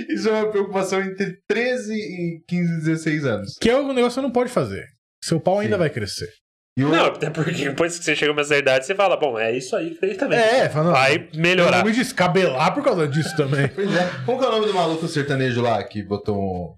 [0.09, 3.59] Isso é uma preocupação entre 13 e 15, 16 anos.
[3.61, 4.87] Que é um negócio que você não pode fazer.
[5.23, 5.81] Seu pau ainda Sim.
[5.81, 6.29] vai crescer.
[6.77, 6.89] E o...
[6.89, 9.55] Não, até porque depois que você chega a uma certa idade, você fala, bom, é
[9.55, 10.39] isso aí que fez também.
[10.39, 10.93] É, falando.
[10.93, 11.81] Vai melhorar.
[11.81, 13.69] Eu me descabelar por causa disso também.
[13.75, 14.11] Pois é.
[14.25, 16.75] Como que é o nome do maluco sertanejo lá que botou um...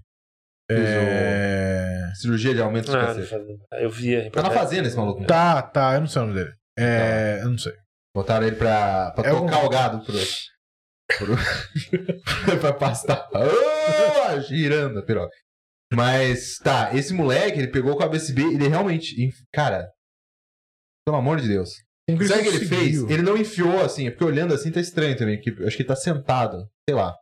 [0.71, 2.09] É...
[2.13, 4.31] o- cirurgia de aumento de Ah, eu vi.
[4.31, 5.25] Tá na fazenda esse maluco.
[5.27, 6.55] Tá, tá, eu não sei o nome dele.
[6.79, 7.41] É.
[7.43, 7.73] Eu não sei.
[8.17, 10.15] Botaram ele pra, pra É tocar um- o gado pro.
[11.19, 11.37] pro...
[12.61, 13.29] pra pastar.
[13.35, 15.35] Ah, girando a piroca.
[15.93, 19.15] Mas, tá, esse moleque, ele pegou com a BSB, ele realmente.
[19.53, 19.89] Cara.
[21.07, 21.71] Pelo amor de Deus.
[22.09, 23.03] Um que Sabe o que ele fez?
[23.11, 25.39] Ele não enfiou assim, é porque olhando assim tá estranho também.
[25.39, 27.15] Acho que ele tá sentado, sei lá.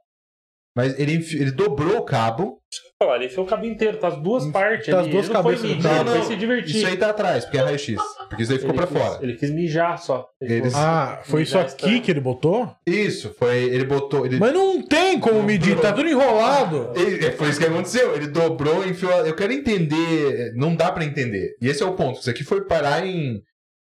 [0.76, 2.60] Mas ele, enfi- ele dobrou o cabo.
[3.04, 4.86] Olha, ele fez o cabo inteiro, tá as duas partes.
[4.86, 5.10] tá as ali.
[5.12, 6.10] duas ele não foi cabeças do medir, cabo.
[6.10, 6.76] ele foi se divertir.
[6.76, 8.02] Isso aí tá atrás, porque é raio-x.
[8.28, 9.18] Porque isso aí ficou ele pra quis, fora.
[9.22, 10.26] Ele quis mijar só.
[10.40, 12.04] Ele Eles- Ah, foi isso aqui está.
[12.04, 12.74] que ele botou?
[12.86, 13.56] Isso, foi.
[13.64, 14.24] Ele botou.
[14.24, 16.92] Ele, Mas não tem como medir, tá tudo enrolado.
[16.96, 18.14] Ele- é, foi isso que aconteceu.
[18.14, 19.12] Ele dobrou, enfiou.
[19.26, 20.52] Eu quero entender.
[20.54, 21.56] Não dá pra entender.
[21.60, 22.20] E esse é o ponto.
[22.20, 23.42] Isso aqui foi parar em,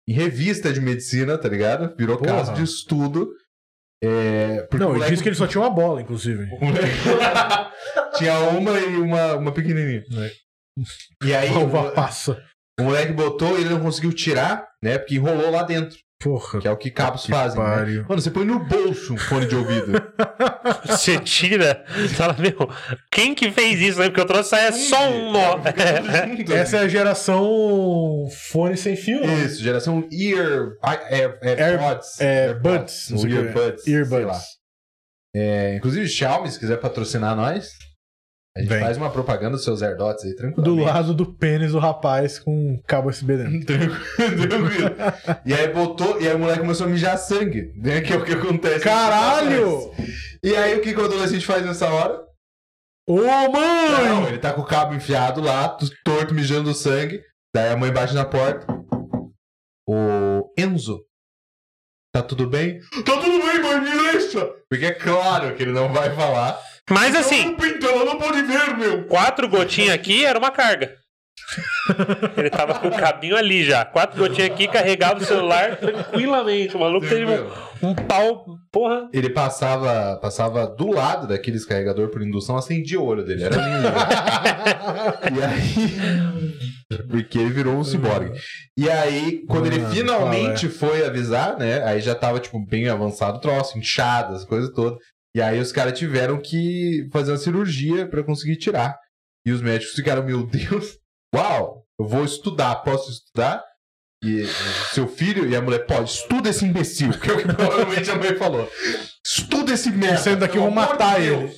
[0.08, 1.94] em revista de medicina, tá ligado?
[1.96, 2.36] Virou Porra.
[2.36, 3.28] caso de estudo.
[4.04, 6.46] É, Não, ele disse que ele só tinha uma bola, inclusive.
[8.18, 10.04] Tinha uma e uma, uma pequenininha.
[11.24, 12.42] E aí, A o, uva mo- passa.
[12.78, 14.98] o moleque botou e ele não conseguiu tirar, né?
[14.98, 15.98] Porque enrolou lá dentro.
[16.18, 16.60] Porra.
[16.60, 17.60] Que é o que cabos Que fazem.
[17.62, 18.04] Né?
[18.08, 19.92] Mano, você põe no bolso um fone de ouvido.
[20.86, 21.84] Você tira,
[22.16, 22.68] fala, meu,
[23.12, 24.06] quem que fez isso, né?
[24.06, 25.60] Porque eu trouxe é só um nó.
[26.52, 29.44] Essa é a geração fone sem fio, né?
[29.44, 32.20] Isso, geração ear, air, Air- AirPods.
[32.20, 33.28] é, buds, é.
[33.28, 33.86] earbuds.
[33.86, 34.42] Earbuds.
[35.34, 37.72] É, inclusive, Xiaomi, se quiser patrocinar nós,
[38.56, 38.80] a gente Vem.
[38.80, 40.62] faz uma propaganda dos seus AirDots aí, tranquilo.
[40.62, 43.66] Do lado do pênis do rapaz com cabo USB dentro.
[44.16, 44.90] Tranquilo.
[45.44, 48.00] E aí botou, e aí o moleque começou a mijar sangue, né?
[48.00, 48.80] Que é o que acontece.
[48.80, 49.92] Caralho!
[50.42, 52.18] E aí o que, que o adolescente faz nessa hora?
[53.06, 54.28] Ô, Não, mãe!
[54.28, 57.20] ele tá com o cabo enfiado lá, torto, mijando sangue.
[57.54, 58.66] Daí a mãe bate na porta.
[59.86, 61.04] O Enzo.
[62.12, 62.80] Tá tudo bem?
[63.04, 64.50] Tá tudo bem, mãe, me deixa!
[64.70, 66.58] Porque é claro que ele não vai falar.
[66.90, 69.04] Mas assim, Não, Pinto, ela não pode ver, meu!
[69.04, 70.94] quatro gotinhas aqui era uma carga.
[72.36, 73.84] Ele tava com o cabinho ali já.
[73.84, 76.76] Quatro gotinhas aqui, carregava o celular tranquilamente.
[76.76, 78.44] O maluco teve um, um pau.
[78.72, 79.08] Porra.
[79.12, 83.44] Ele passava, passava do lado daqueles carregador por indução, acendia o olho dele.
[83.44, 83.88] Era lindo.
[85.38, 87.06] e aí.
[87.08, 88.38] Porque ele virou um ciborgue.
[88.76, 91.82] E aí, quando ele finalmente foi avisar, né?
[91.84, 94.98] Aí já tava, tipo, bem avançado o troço, inchado, as coisas todas.
[95.36, 98.98] E aí os caras tiveram que fazer uma cirurgia pra conseguir tirar.
[99.46, 100.98] E os médicos ficaram, meu Deus,
[101.34, 103.62] uau, eu vou estudar, posso estudar?
[104.24, 104.46] E
[104.94, 108.16] seu filho e a mulher, pode, estuda esse imbecil, que é o que provavelmente a
[108.16, 108.66] mãe falou.
[109.22, 110.16] Estuda esse merda.
[110.16, 111.36] Saindo daqui, eu vou matar de ele.
[111.36, 111.56] Deus.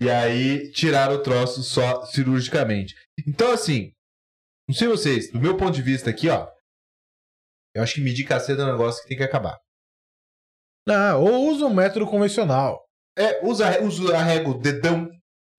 [0.00, 2.94] E aí tiraram o troço só cirurgicamente.
[3.26, 3.92] Então, assim,
[4.68, 6.48] não sei vocês, do meu ponto de vista aqui, ó,
[7.74, 9.58] eu acho que medir caceta é um negócio que tem que acabar.
[10.88, 12.81] Ah, ou usa um método convencional.
[13.18, 15.08] É, usa, usa a régua, dedão.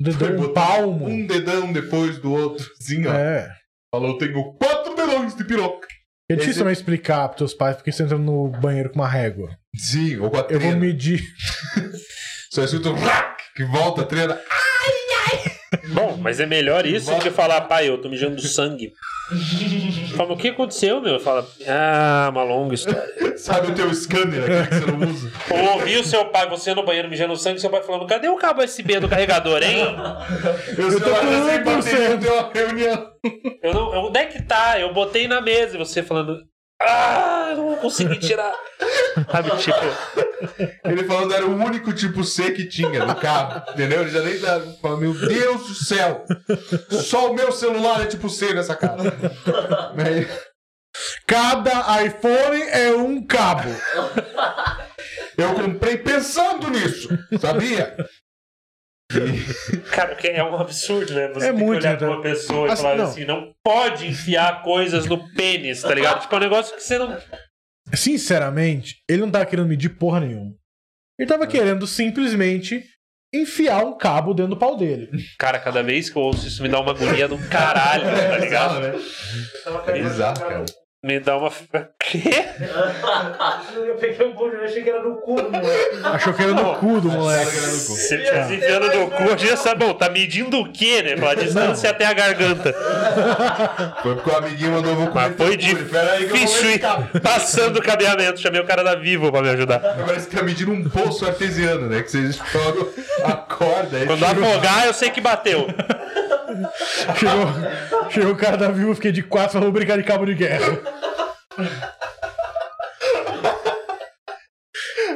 [0.02, 1.08] Dedão, um palmo.
[1.08, 3.14] Um dedão depois do outro, assim, ó.
[3.14, 3.48] É.
[3.94, 5.88] Falou, eu tenho quatro dedões de piroca.
[6.30, 9.08] É difícil Esse- também explicar pros teus pais porque você entra no banheiro com uma
[9.08, 9.56] régua.
[9.76, 11.22] Sim, ou com a Eu vou medir.
[12.52, 12.96] Só escuta um
[13.56, 14.40] que volta a trena.
[15.94, 18.94] Bom, mas é melhor isso do que falar, pai, eu tô mijando sangue.
[20.16, 21.20] Fala, o que aconteceu, meu?
[21.20, 23.38] Fala, ah, uma longa história.
[23.38, 25.32] Sabe o teu scanner aquele que você não usa?
[25.50, 28.36] Ou ouvi o seu pai, você no banheiro mijando sangue, seu pai falando, cadê o
[28.36, 29.78] cabo USB do carregador, hein?
[30.78, 32.18] Eu, tô com sem bateria, 1%.
[32.18, 33.12] deu uma reunião.
[33.62, 34.80] Eu não, onde é que tá?
[34.80, 36.40] Eu botei na mesa e você falando,
[36.82, 38.54] ah, eu não vou conseguir tirar.
[39.32, 39.80] Sabe, tipo,
[40.86, 44.02] Ele falando era o único tipo C que tinha no carro, entendeu?
[44.02, 46.26] Ele já nem tá falando, meu Deus do céu,
[46.90, 49.14] só o meu celular é tipo C nessa casa.
[50.06, 50.28] Aí,
[51.26, 53.70] Cada iPhone é um cabo.
[55.38, 57.10] Eu comprei pensando nisso,
[57.42, 57.96] sabia?
[59.92, 61.28] cara, que é um absurdo, né?
[61.30, 62.14] Você É tem muito, que olhar pra né?
[62.14, 63.06] uma pessoa e Assim, falar não.
[63.06, 66.22] assim, não pode enfiar coisas no pênis, tá ligado?
[66.22, 67.18] Tipo, é um negócio que você não...
[67.96, 70.54] Sinceramente, ele não tava querendo medir porra nenhuma.
[71.18, 72.84] Ele tava querendo simplesmente
[73.34, 75.10] enfiar um cabo dentro do pau dele.
[75.40, 78.80] Cara, cada vez que eu ouço isso me dá uma agonia do caralho, tá ligado?
[78.80, 78.94] né?
[79.94, 80.66] Bizarro, cara.
[81.04, 81.52] Me dá uma.
[82.00, 82.46] Quê?
[83.76, 85.62] Eu peguei um pouco, eu achei que era no cu, mano.
[86.14, 87.52] Achou que era no cu do moleque.
[87.52, 91.02] Se ele tivesse enfiando no cu, a gente já sabe, bom, tá medindo o quê,
[91.04, 91.16] né?
[91.16, 92.74] Pela distância até a garganta.
[94.02, 95.88] Foi porque o amiguinho mandou vou Mas foi difícil.
[96.22, 97.10] Ir verificar.
[97.22, 98.40] passando o cabeamento.
[98.40, 99.80] Chamei o cara da Vivo pra me ajudar.
[99.80, 102.02] Parece que tá medindo um poço artesiano, né?
[102.02, 102.88] Que vocês jogam
[103.26, 104.06] a corda aí.
[104.06, 105.68] Quando afogar, eu sei que bateu.
[107.18, 110.78] Chegou, chegou o cara da viúva, fiquei de quatro, falou brincar de cabo de guerra.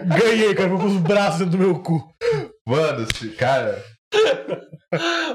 [0.06, 2.14] Ganhei, cara, vou pros braços dentro do meu cu.
[2.66, 3.84] Mano, esse cara.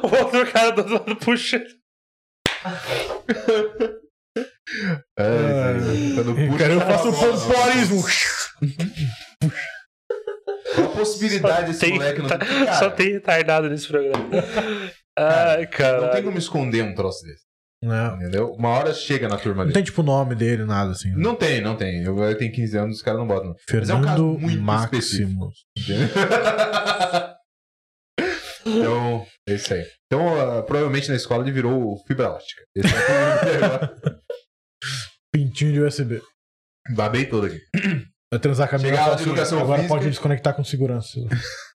[0.02, 1.62] O outro cara do outro lado puxa.
[5.18, 8.02] É, quando puxa, Cara, eu faço o nossa, pompoarismo.
[10.74, 12.48] Qual a possibilidade desse Tem- moleque não tá- tem.
[12.64, 14.24] Cara, Só tem retardado nesse programa.
[15.18, 16.22] Ai, Não tem cara.
[16.22, 17.42] como esconder um troço desse.
[17.82, 18.52] Não, Entendeu?
[18.52, 19.74] Uma hora chega na turma não dele.
[19.74, 21.10] tem tipo o nome dele, nada assim.
[21.16, 22.02] Não tem, não tem.
[22.04, 23.48] Eu, eu tenho 15 anos, os caras não botam.
[23.48, 23.56] não.
[23.80, 24.22] Mas é um Fernando.
[25.76, 26.08] Entendeu?
[28.64, 29.84] então, é isso aí.
[30.06, 32.62] Então, ah, provavelmente na escola ele virou fibra ótica.
[32.76, 34.12] Esse é
[35.34, 36.22] Pintinho de USB.
[36.94, 37.58] Babei todo aqui.
[38.30, 39.94] Vai transar com a mina Chega a aula fala de educação Agora física.
[39.94, 41.18] pode desconectar com segurança.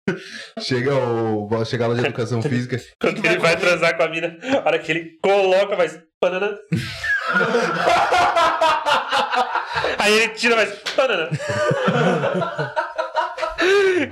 [0.60, 1.50] Chega o.
[1.66, 2.80] Chega a aula de educação física.
[3.00, 5.90] Quando ele vai transar com a mina, a hora que ele coloca, vai.
[6.22, 6.58] Banana.
[10.00, 10.74] Aí ele tira, mais.
[10.96, 11.30] Banana.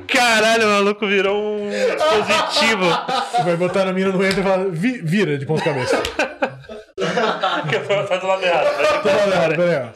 [0.08, 2.86] Caralho, o maluco virou um dispositivo.
[3.32, 6.02] Você vai botar na mina no entra e falar, "Vi- vira de ponta cabeça.
[7.70, 8.68] que faz do lado errado.
[9.04, 9.90] Tô falando, peraí, ó.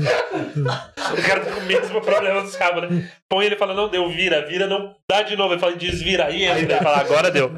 [0.00, 3.12] O cara com o mesmo problema dos cabos, né?
[3.28, 5.54] Põe ele e fala, não deu, vira, vira, não dá de novo.
[5.54, 6.60] Ele fala, desvira, aí entra.
[6.60, 7.50] Ele fala, agora deu.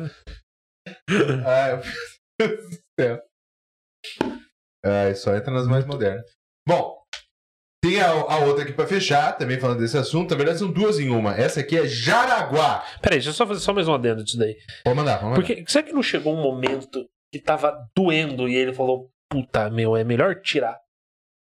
[1.47, 1.76] Ah,
[2.38, 3.22] meu Deus do céu.
[4.84, 6.24] Ah, só entra nas mais modernas.
[6.66, 6.99] Bom,
[7.82, 10.30] tem a, a outra aqui pra fechar, também falando desse assunto.
[10.30, 11.34] Na verdade, são duas em uma.
[11.34, 12.82] Essa aqui é Jaraguá.
[13.03, 14.57] Peraí, deixa eu só fazer só mais um adendo disso daí.
[14.84, 15.47] Pode mandar, vamos mandar.
[15.47, 19.97] Porque será que não chegou um momento que tava doendo e ele falou, puta, meu,
[19.97, 20.78] é melhor tirar?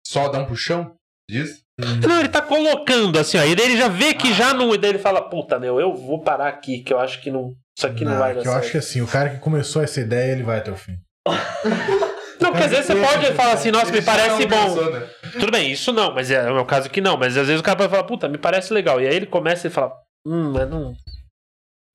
[0.10, 0.96] Só dá um puxão?
[1.30, 1.60] Diz?
[1.78, 3.44] Não, ele tá colocando assim, ó.
[3.44, 4.74] E daí ele já vê que já não.
[4.74, 7.54] E daí ele fala, puta, meu, eu vou parar aqui, que eu acho que não.
[7.78, 9.84] Isso aqui não, Não, vai que dar eu acho que assim, o cara que começou
[9.84, 10.98] essa ideia, ele vai até o fim.
[12.42, 14.92] Não, porque às vezes você pode falar assim, nossa, me parece bom.
[14.92, 15.10] né?
[15.34, 17.18] Tudo bem, isso não, mas é o meu caso que não.
[17.18, 19.02] Mas às vezes o cara pode falar, puta, me parece legal.
[19.02, 19.92] E aí ele começa e fala,
[20.26, 20.94] hum, mas não.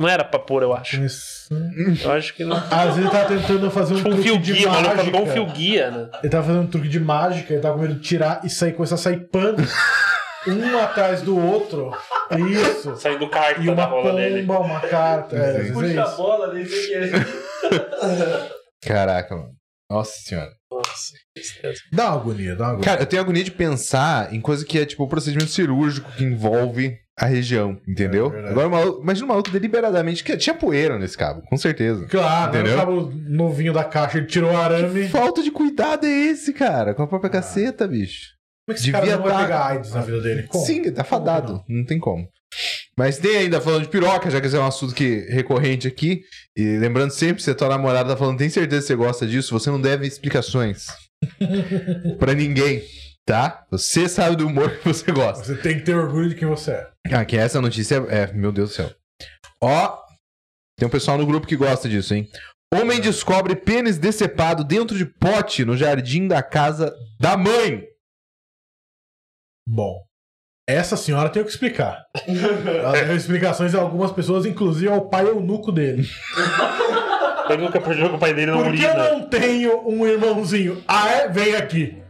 [0.04, 1.00] Não era pra pôr, eu acho.
[1.00, 1.48] Mas,
[2.04, 2.56] Eu acho que não.
[2.56, 5.16] Às vezes ele tá tentando fazer um Tipo um truque fio de guia, mágica.
[5.16, 6.10] um fio guia, né?
[6.22, 8.72] Ele tava fazendo um truque de mágica, ele tava com medo de tirar e sair,
[8.72, 9.56] começar a sair pano
[10.46, 11.90] um atrás do outro.
[12.50, 12.94] Isso.
[12.96, 14.46] Saindo do carta E da uma dele.
[14.46, 15.36] pomba, uma carta.
[15.36, 16.16] É, às vezes é Puxa a isso.
[16.16, 18.50] bola, nem sei o que é.
[18.82, 19.50] Caraca, mano.
[19.90, 20.50] Nossa senhora.
[20.70, 21.80] Nossa, que tristeza.
[21.92, 22.84] Dá uma agonia, dá uma agonia.
[22.84, 26.24] Cara, eu tenho agonia de pensar em coisa que é tipo o procedimento cirúrgico que
[26.24, 28.32] envolve a região, entendeu?
[28.34, 28.48] É.
[28.50, 30.24] Agora, o maluco, imagina o maluco deliberadamente.
[30.24, 32.06] Que tinha poeira nesse cabo, com certeza.
[32.06, 32.74] Claro, não Entendeu?
[32.74, 35.08] o cabo novinho da caixa, ele tirou o arame.
[35.08, 36.92] Falta de cuidado é esse, cara?
[36.94, 38.34] Com a própria caceta, bicho.
[38.66, 40.42] Como é que esse cara Devia não vai tá- pegar AIDS na vida dele?
[40.44, 40.64] Como?
[40.64, 41.62] Sim, tá fadado.
[41.66, 41.84] que Não?
[41.84, 42.26] tem como.
[42.96, 46.22] Mas tem ainda falando de piroca, já que esse é um assunto que recorrente aqui.
[46.56, 49.58] E lembrando sempre, se a tua namorada tá falando, tem certeza que você gosta disso,
[49.58, 50.86] você não deve explicações.
[52.18, 52.82] pra ninguém,
[53.26, 53.66] tá?
[53.70, 55.44] Você sabe do humor que você gosta.
[55.44, 56.90] Você tem que ter orgulho de quem você é.
[57.12, 58.90] Ah, que essa notícia é, é- meu Deus do céu.
[59.62, 59.98] Ó,
[60.78, 62.28] tem um pessoal no grupo que gosta disso, hein?
[62.74, 67.86] Homem descobre pênis decepado dentro de pote no jardim da casa da mãe.
[69.66, 70.02] Bom,
[70.68, 72.04] essa senhora tem o que explicar.
[72.26, 76.06] Ela deu explicações a algumas pessoas, inclusive ao pai eunuco dele.
[77.48, 79.10] Ele nunca com o pai dele na Por que eu urina.
[79.10, 80.82] não tenho um irmãozinho?
[80.88, 81.28] Ah, é?
[81.28, 82.02] Vem aqui.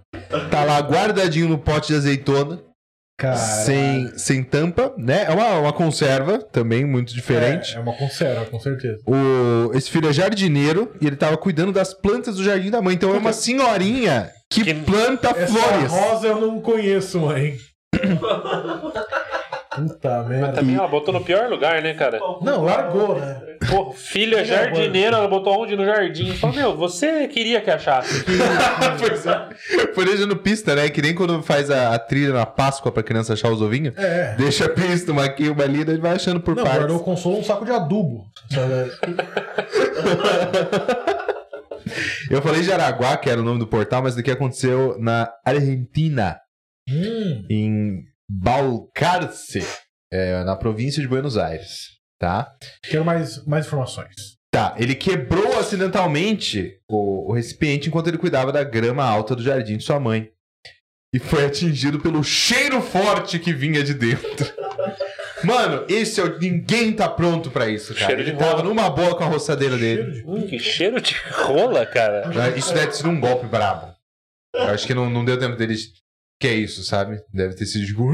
[0.50, 2.60] Tá lá guardadinho no pote de azeitona.
[3.64, 5.24] Sem, sem tampa, né?
[5.28, 7.74] É uma, uma conserva também muito diferente.
[7.74, 8.98] É, é uma conserva, com certeza.
[9.06, 12.94] O, esse filho é jardineiro e ele tava cuidando das plantas do jardim da mãe.
[12.96, 15.90] Então é uma senhorinha que, Que- planta Essa flores.
[15.92, 17.56] rosa eu não conheço, mãe.
[19.74, 20.52] Puta merda.
[20.52, 22.18] Também ela botou no pior lugar, né, cara?
[22.40, 23.40] Não, largou, né?
[23.68, 25.76] Porra, o filho é jardineiro, ela botou onde?
[25.76, 26.32] No jardim.
[26.36, 28.24] Falou, meu, você queria que achasse.
[28.98, 29.48] Pois é.
[29.94, 30.88] Foi deixando pista, né?
[30.88, 33.96] Que nem quando faz a, a trilha na Páscoa pra criança achar os ovinhos.
[33.96, 34.34] É.
[34.36, 36.80] Deixa pista, uma aqui, uma ali, daí vai achando por Não, partes.
[36.80, 38.26] guardou o consolo um saco de adubo.
[42.30, 46.38] Eu falei Jaraguá, que era o nome do portal, mas daqui aconteceu na Argentina,
[46.88, 48.04] Hum, em
[48.40, 49.64] Balcarce,
[50.12, 52.52] é, na província de Buenos Aires, tá?
[52.82, 54.14] quero mais, mais informações.
[54.50, 59.76] Tá, ele quebrou acidentalmente o, o recipiente enquanto ele cuidava da grama alta do jardim
[59.76, 60.30] de sua mãe.
[61.12, 64.52] E foi atingido pelo cheiro forte que vinha de dentro.
[65.44, 66.38] Mano, esse é o...
[66.38, 68.06] ninguém tá pronto pra isso, cara.
[68.06, 68.62] Cheiro ele de tava rola.
[68.64, 70.24] numa boa com a roçadeira dele.
[70.26, 72.30] Hum, que cheiro de rola, cara.
[72.56, 73.94] Isso deve ter sido um golpe brabo.
[74.54, 75.92] Eu acho que não, não deu tempo deles.
[76.40, 77.18] Que é isso, sabe?
[77.32, 78.10] Deve ter sido tipo.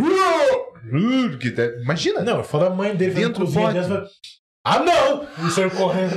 [1.40, 2.20] Que deve- Imagina!
[2.22, 3.78] Não, é foda a mãe dele Dentro do pote.
[4.64, 5.26] Ah, não!
[5.46, 6.14] E saiu correndo.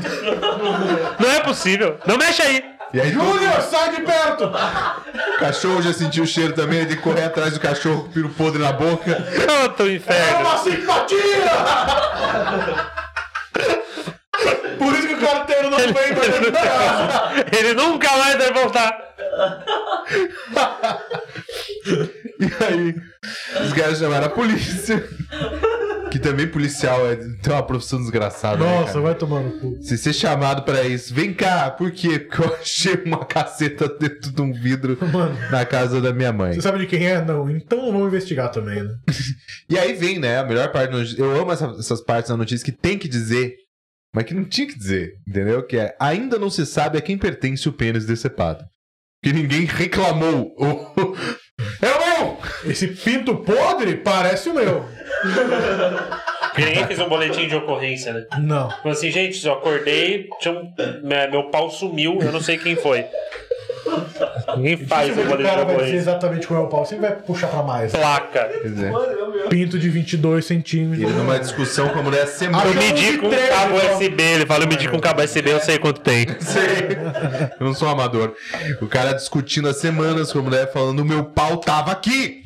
[1.19, 1.97] Não é possível.
[2.05, 2.63] Não mexe aí.
[2.93, 4.43] E aí Júnior, sai de perto!
[4.45, 8.09] o cachorro já sentiu o cheiro também, ele tem que correr atrás do cachorro com
[8.09, 9.15] o piro podre na boca.
[9.47, 10.41] Quanto É inferno.
[10.41, 11.17] uma simpatia!
[14.77, 17.45] Por isso que o carteiro não vem pra dentro da casa.
[17.57, 19.13] Ele nunca mais vai voltar.
[22.39, 22.95] E aí,
[23.65, 25.03] os caras chamaram a polícia.
[26.11, 28.63] Que também policial é, tem uma profissão desgraçada.
[28.63, 29.01] né, Nossa, cara?
[29.01, 29.79] vai tomar no cu.
[29.81, 32.19] Se ser chamado pra isso, vem cá, por quê?
[32.19, 36.53] Porque eu achei uma caceta dentro de um vidro Mano, na casa da minha mãe.
[36.53, 37.19] você sabe de quem é?
[37.19, 37.49] Não.
[37.49, 38.93] Então vamos investigar também, né?
[39.67, 40.37] E aí vem, né?
[40.37, 40.91] A melhor parte.
[40.91, 43.55] da notícia- Eu amo essa- essas partes da notícia que tem que dizer,
[44.14, 45.66] mas que não tinha que dizer, entendeu?
[45.66, 48.64] Que é ainda não se sabe a quem pertence o pênis decepado.
[49.24, 50.53] Que ninguém reclamou.
[51.82, 52.38] É o meu!
[52.70, 54.86] Esse pinto podre parece o meu.
[56.49, 58.26] Porque ninguém fez um boletim de ocorrência, né?
[58.39, 58.70] Não.
[58.70, 62.76] Falei assim, gente, eu acordei, tinha um- meu, meu pau sumiu, eu não sei quem
[62.76, 63.05] foi.
[64.55, 66.85] Ninguém faz um Dificilmente o de cara vai dizer exatamente qual é o pau.
[66.85, 67.91] Sempre vai puxar pra mais.
[67.91, 68.49] Placa.
[68.49, 68.91] Quer dizer,
[69.49, 71.03] Pinto de 22 centímetros.
[71.03, 72.65] ele numa discussão com a mulher semana.
[72.65, 73.97] Eu medi com um treze, cabo então.
[73.97, 76.25] USB, ele fala, eu medi com um cabo USB, eu sei quanto tem.
[76.39, 76.97] Sei.
[77.59, 78.33] Eu não sou um amador.
[78.81, 82.41] O cara discutindo há semanas com a mulher, falando: o meu pau tava aqui!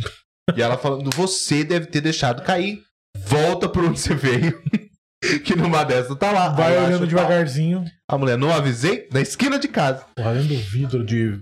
[0.55, 2.81] E ela falando: você deve ter deixado cair.
[3.17, 4.61] Volta por onde você veio.
[5.43, 6.49] que numa dessa tá lá.
[6.49, 7.07] Vai olhando pau.
[7.07, 7.83] devagarzinho.
[8.07, 9.07] A mulher, não avisei?
[9.11, 10.05] Na esquina de casa.
[10.17, 11.39] Olhando o vidro de.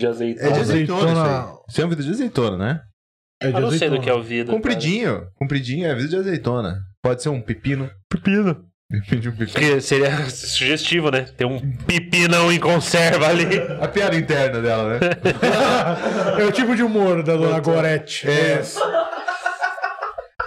[0.00, 0.40] De azeite.
[0.40, 1.12] É de azeitona, Azeitona.
[1.12, 1.56] isso aí.
[1.68, 2.80] Isso é um vidro de azeitona, né?
[3.40, 4.02] É de Eu não sei do azeitona.
[4.02, 4.54] que é o vidro.
[4.54, 5.26] Compridinho.
[5.36, 6.78] Compridinho é vidro de azeitona.
[7.02, 7.90] Pode ser um pepino.
[8.10, 8.64] Pepino.
[8.90, 9.52] Depende de um pepino.
[9.52, 11.22] Porque seria sugestivo, né?
[11.36, 13.44] Tem um pepinão em conserva ali.
[13.80, 14.98] A piada interna dela, né?
[16.40, 18.28] é o tipo de humor da dona Gorete.
[18.28, 18.62] É.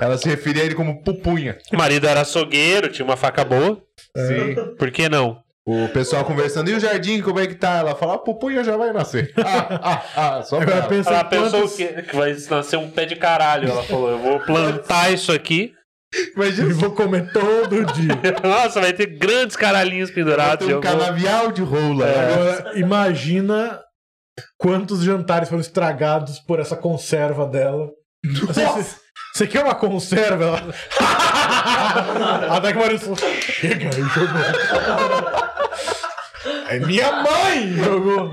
[0.01, 1.57] Ela se referia a ele como pupunha.
[1.73, 3.81] O marido era açougueiro, tinha uma faca boa.
[4.15, 4.55] Sim.
[4.77, 5.41] Por que não?
[5.71, 7.77] O pessoal conversando, e o jardim, como é que tá?
[7.77, 9.31] Ela fala, a pupunha já vai nascer.
[9.37, 10.03] Ah, ah,
[10.37, 10.87] ah, só pra ela.
[10.87, 13.69] pensa Ela em pensou quantos- que, que vai nascer um pé de caralho.
[13.69, 15.73] Ela falou: eu vou plantar isso aqui.
[16.35, 18.19] Imagina E vou comer todo dia.
[18.43, 20.65] Nossa, vai ter grandes caralhinhos pendurados.
[20.65, 22.05] tem um eu vou- canavial de rola.
[22.07, 22.33] né?
[22.33, 23.79] Agora, imagina
[24.57, 27.89] quantos jantares foram estragados por essa conserva dela.
[28.49, 28.95] Assim, Você,
[29.35, 30.45] você quer uma conserva?
[30.45, 30.73] Ela...
[32.57, 35.49] Até que o marido falou: Chega, e jogou.
[36.69, 37.73] É minha mãe!
[37.83, 38.31] Jogou.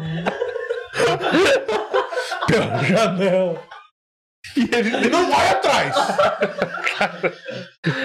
[2.47, 3.63] Pela janela.
[4.55, 5.95] E ele não vai atrás!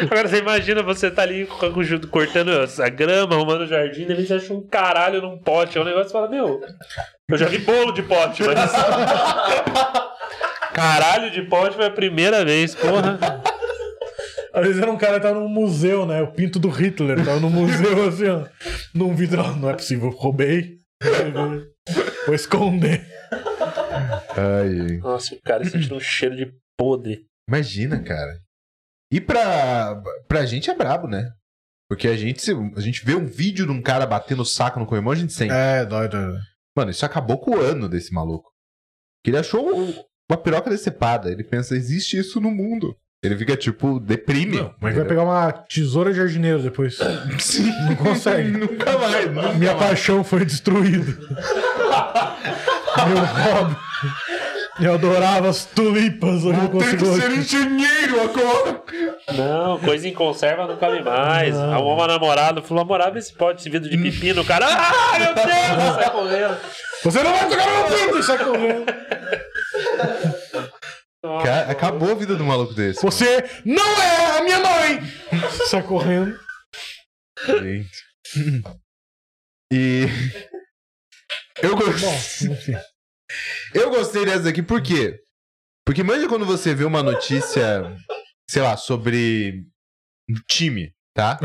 [0.04, 1.46] Agora você imagina você tá ali
[2.10, 5.78] cortando a grama, arrumando o jardim, e você acha um caralho num pote.
[5.78, 6.62] É um negócio você fala, meu,
[7.30, 8.72] eu já vi bolo de pote, mas.
[10.74, 13.20] caralho de pote foi a primeira vez, porra.
[14.54, 16.22] Às vezes era um cara que tava num museu, né?
[16.22, 17.24] O pinto do Hitler.
[17.24, 18.48] Tava no museu assim, ó.
[18.94, 19.56] Num vidro.
[19.58, 20.78] Não é possível, roubei.
[22.26, 23.06] Vou esconder.
[24.38, 27.26] Ai, Nossa, o cara sentindo um cheiro de podre.
[27.48, 28.40] imagina, cara.
[29.12, 31.30] E pra, pra gente é brabo, né?
[31.90, 34.80] Porque a gente, se- a gente vê um vídeo de um cara batendo o saco
[34.80, 35.52] no corrimão, a gente sente.
[35.54, 36.38] É, dói, dói.
[36.78, 38.50] Mano, isso acabou com o ano desse maluco.
[39.24, 41.30] Que ele achou um- uma piroca decepada.
[41.30, 42.96] Ele pensa, existe isso no mundo.
[43.24, 44.58] Ele fica, tipo, deprime.
[44.58, 46.98] Não, mas vai pegar uma tesoura de jardineiro depois.
[47.38, 47.72] Sim.
[47.88, 48.50] Não consegue.
[48.50, 49.32] nunca mais.
[49.32, 49.90] Nunca Minha mais.
[49.90, 51.16] paixão foi destruída.
[53.08, 53.76] Meu hobby.
[54.80, 58.82] Eu adorava as tulipas, eu Tem que ser engenheiro agora.
[59.38, 61.54] Não, coisa em conserva não cabe mais.
[61.54, 61.74] Não.
[61.74, 64.42] Arrumou uma namorada, falou: amor, abre esse pote, esse vidro de pepino.
[64.42, 66.58] O cara, ah, meu Deus, sai correndo.
[67.04, 68.86] Você não vai tocar no meu pinto, sai correndo.
[71.70, 73.02] Acabou a vida do maluco desse.
[73.02, 75.00] Você não é a minha mãe!
[75.70, 76.40] Sai correndo.
[77.46, 78.04] Gente.
[79.72, 80.06] E.
[81.62, 82.14] Eu, go- Bom,
[82.54, 82.74] enfim.
[83.74, 85.20] eu gostei dessa aqui, por quê?
[85.86, 87.96] Porque manja quando você vê uma notícia,
[88.50, 89.64] sei lá, sobre
[90.30, 91.40] um time, tá?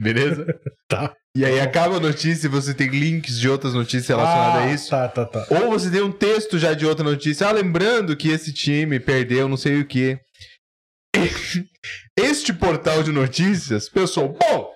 [0.00, 0.46] Beleza?
[0.88, 1.14] Tá.
[1.36, 4.72] E aí acaba a notícia e você tem links de outras notícias relacionadas Ah, a
[4.72, 4.90] isso.
[4.90, 5.46] Tá, tá, tá.
[5.50, 9.48] Ou você tem um texto já de outra notícia, ah, lembrando que esse time perdeu
[9.48, 10.18] não sei o que.
[12.16, 14.70] Este portal de notícias, pessoal, bom,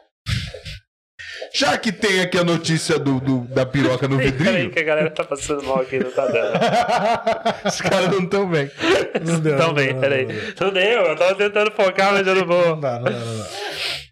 [1.54, 4.82] já que tem aqui a notícia do, do- da piroca no Peraí, vidrinho, que a
[4.82, 6.58] galera tá passando mal aqui, não tá dando.
[7.64, 8.68] os caras não estão bem.
[9.24, 10.26] Não deu, Então bem, não, peraí.
[10.26, 10.42] não, não.
[10.60, 12.76] Não deu, eu tava tentando focar, mas eu não Não vou.
[12.80, 13.48] dá, não dá, não dá.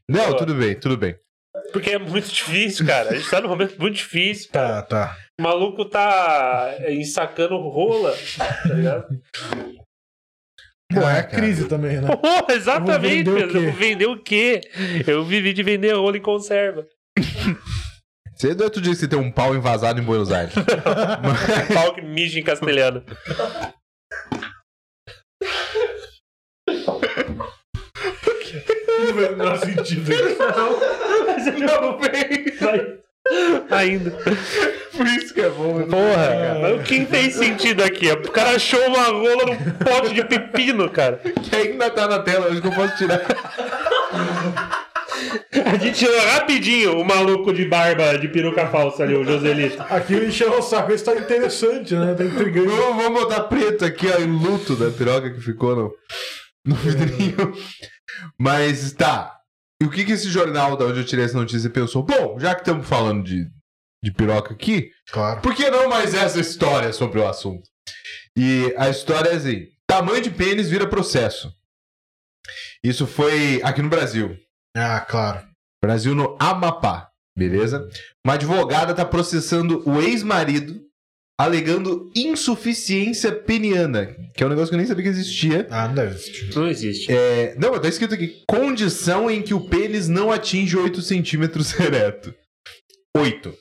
[0.09, 1.17] Não, tudo bem, tudo bem.
[1.73, 3.11] Porque é muito difícil, cara.
[3.11, 4.83] A gente tá num momento muito difícil, cara.
[4.83, 5.17] Tá, tá.
[5.39, 9.21] O maluco tá ensacando rola, tá ligado?
[10.93, 11.27] Pô, é a cara.
[11.27, 12.09] crise também, né?
[12.09, 13.57] Pô, exatamente, Eu vou vender o quê?
[13.57, 14.61] Eu vou vender o quê?
[15.07, 16.87] Eu vivi de vender rolo em conserva.
[18.35, 20.55] Você do outro dia que você tem um pau invasado em Buenos Aires.
[21.73, 23.03] Pau que mija em castelhano.
[26.69, 27.01] Não
[28.97, 30.13] faz o menor sentido.
[31.53, 32.97] Não vem.
[33.71, 34.11] Ainda.
[34.97, 35.83] Por isso que é bom.
[35.85, 38.11] Porra, mas o que tem sentido aqui?
[38.11, 41.19] O cara achou uma rola num pote de pepino, cara.
[41.19, 43.21] Que ainda tá na tela, acho que eu posso tirar.
[45.65, 49.83] A gente tirou rapidinho o maluco de barba de peruca falsa ali, o Joselito.
[49.91, 50.93] Aqui me encheu o saco.
[50.93, 52.15] Isso tá interessante, né?
[52.15, 52.69] Tá intrigante.
[52.69, 55.93] Vamos, vamos botar preto aqui, ó, em luto da piroca que ficou no,
[56.65, 57.53] no vidrinho.
[58.39, 59.36] Mas tá.
[59.83, 62.03] E o que que esse jornal da onde eu tirei essa notícia pensou?
[62.03, 63.47] Bom, já que estamos falando de,
[64.03, 65.41] de piroca aqui, Claro.
[65.43, 67.69] por que não mais essa história sobre o assunto?
[68.37, 71.53] E a história é assim: tamanho de pênis vira processo.
[72.83, 74.37] Isso foi aqui no Brasil.
[74.77, 75.47] Ah, claro.
[75.83, 77.87] Brasil no Amapá, beleza?
[78.25, 80.81] Uma advogada tá processando o ex-marido
[81.39, 85.67] alegando insuficiência peniana, que é um negócio que eu nem sabia que existia.
[85.71, 86.55] Ah, não deve existir.
[86.55, 87.13] Não existe.
[87.13, 91.79] É, não, mas tá escrito aqui, condição em que o pênis não atinge 8 centímetros
[91.81, 92.35] ereto.
[93.17, 93.55] 8.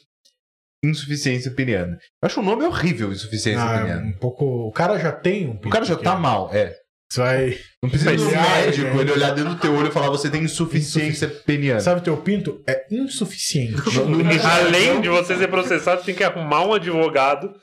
[0.84, 1.98] Insuficiência peniana.
[2.22, 4.06] Eu acho o nome horrível, insuficiência Ah, peniana.
[4.08, 4.46] um pouco.
[4.68, 6.20] O cara já tem um O cara já tá pequeno.
[6.22, 6.76] mal, é.
[7.12, 7.58] Você vai.
[7.84, 9.02] Não precisa no Mas, médico, é, é.
[9.02, 11.80] ele olhar dentro do teu olho e falar você tem insuficiência peniana.
[11.80, 13.76] Sabe, teu pinto é insuficiente.
[14.44, 17.54] Além de você ser processado, você tem que arrumar um advogado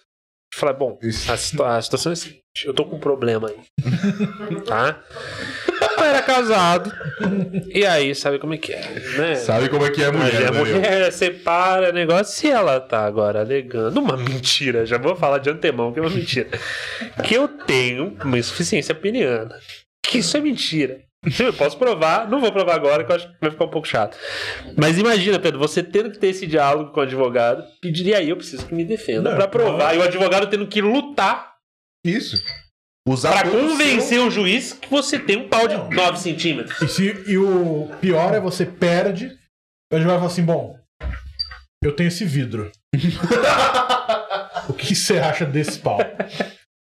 [0.55, 0.99] falar: bom,
[1.29, 4.61] a, situa- a situação é a seguinte, eu tô com um problema aí.
[4.67, 5.01] tá?
[5.99, 6.93] Eu era casado.
[7.75, 8.81] E aí, sabe como é que é,
[9.19, 9.35] né?
[9.37, 10.65] Sabe como é que é a mulher, é Daniel?
[10.65, 12.35] mulher, separa negócio.
[12.37, 16.11] Se ela tá agora alegando uma mentira, já vou falar de antemão que é uma
[16.11, 16.49] mentira.
[17.25, 19.55] Que eu tenho uma insuficiência peniana.
[20.05, 21.01] Que isso é mentira.
[21.39, 23.87] Eu posso provar, não vou provar agora, que eu acho que vai ficar um pouco
[23.87, 24.17] chato.
[24.77, 28.29] Mas imagina, Pedro, você tendo que ter esse diálogo com o advogado, pedir, e aí
[28.31, 29.95] eu preciso que me defenda Não, pra provar.
[29.95, 31.55] E o advogado tendo que lutar
[32.05, 32.43] Isso.
[33.09, 35.91] Usar pra convencer o juiz que você tem um pau de Não.
[35.91, 36.81] 9 centímetros.
[36.83, 39.37] E, se, e o pior é você perde.
[39.93, 40.79] O advogado fala assim: bom,
[41.85, 42.71] eu tenho esse vidro.
[44.69, 45.99] o que você acha desse pau?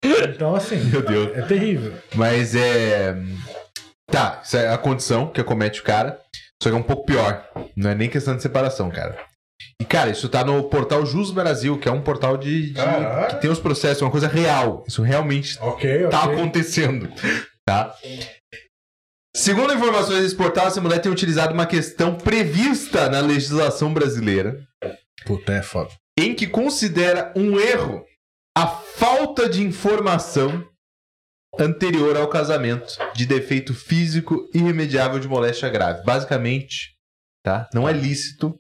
[0.05, 1.37] Então, assim, Meu Deus.
[1.37, 1.95] é terrível.
[2.17, 3.15] Mas é.
[4.13, 6.21] Tá, isso é a condição que acomete o cara.
[6.63, 7.45] Só que é um pouco pior.
[7.77, 9.19] Não é nem questão de separação, cara.
[9.81, 12.73] E, cara, isso tá no portal Jus Brasil, que é um portal de.
[12.73, 12.81] de-
[13.31, 14.85] que tem os processos, é uma coisa real.
[14.87, 16.09] Isso realmente Ok, ok.
[16.11, 17.09] tá acontecendo.
[17.67, 17.95] Tá?
[19.35, 24.61] Segundo informações desse portal, essa mulher tem utilizado uma questão prevista na legislação brasileira
[25.25, 25.91] Puta, é foda.
[26.19, 28.05] em que considera um erro
[28.57, 30.65] a falta de informação
[31.59, 36.05] anterior ao casamento de defeito físico irremediável de moléstia grave.
[36.05, 36.97] Basicamente,
[37.45, 37.69] tá?
[37.75, 38.59] Não é lícito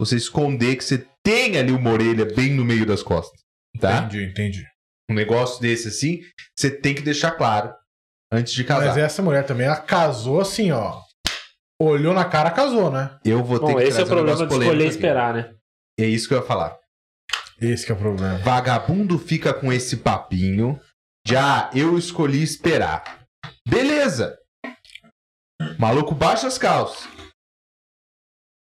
[0.00, 3.40] você esconder que você tem ali uma orelha bem no meio das costas,
[3.80, 3.98] tá?
[3.98, 4.66] Entendi, entendi.
[5.10, 6.20] Um negócio desse assim,
[6.56, 7.74] você tem que deixar claro
[8.32, 8.86] antes de casar.
[8.86, 11.00] Mas essa mulher também, ela casou assim, ó.
[11.80, 13.18] Olhou na cara, casou, né?
[13.24, 14.88] Eu vou ter Bom, que esse é o um problema de escolher aqui.
[14.88, 15.54] esperar, né?
[15.98, 16.76] É isso que eu ia falar.
[17.60, 18.38] Esse que é o problema.
[18.38, 20.78] Vagabundo fica com esse papinho
[21.28, 23.20] de ah, eu escolhi esperar.
[23.68, 24.38] Beleza.
[25.78, 27.06] Maluco baixa as calças.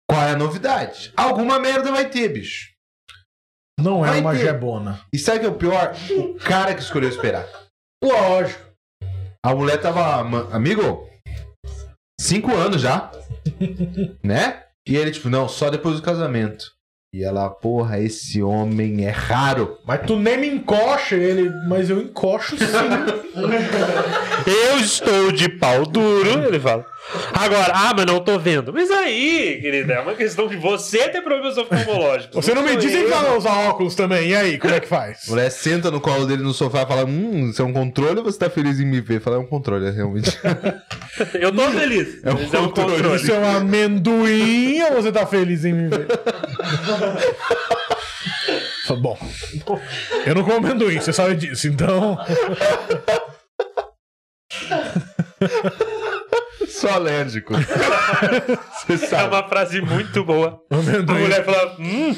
[0.09, 1.13] Qual é a novidade?
[1.15, 2.73] Alguma merda vai ter, bicho.
[3.79, 4.39] Não é Vai uma ter.
[4.39, 5.05] jebona.
[5.13, 5.93] E sabe o que é o pior?
[6.17, 7.45] O cara que escolheu esperar.
[8.03, 8.59] Lógico.
[9.45, 10.21] A mulher tava.
[10.51, 11.07] Amigo,
[12.19, 13.11] cinco anos já.
[14.25, 14.65] né?
[14.87, 16.75] E ele, tipo, não, só depois do casamento.
[17.13, 19.77] E ela, porra, esse homem é raro.
[19.85, 22.65] Mas tu nem me encoxa ele, mas eu encoxo sim.
[24.45, 26.85] Eu estou de pau duro, ele fala.
[27.33, 28.73] Agora, ah, mas não tô vendo.
[28.73, 32.35] Mas aí, querida, é uma questão de você ter problemas oftalmológicos.
[32.35, 32.79] Você não me eu.
[32.79, 34.29] que vai usar óculos também.
[34.29, 35.25] E aí, como é que A faz?
[35.27, 38.23] mulher senta no colo dele no sofá e fala: Hum, isso é um controle ou
[38.25, 39.21] você tá feliz em me ver?
[39.21, 40.37] Fala, é um controle, é realmente.
[41.33, 42.23] Eu tô feliz.
[42.23, 42.91] É um mas é um controle.
[42.95, 43.15] controle.
[43.15, 46.07] Isso é um amendoim ou você tá feliz em me ver?
[48.85, 49.17] Fala, Bom,
[50.25, 52.17] eu não como amendoim, você sabe disso, então.
[56.67, 57.53] Sou alérgico.
[58.87, 59.35] você É sabe.
[59.35, 60.59] uma frase muito boa.
[60.69, 60.75] A
[61.13, 62.15] mulher fala, hum.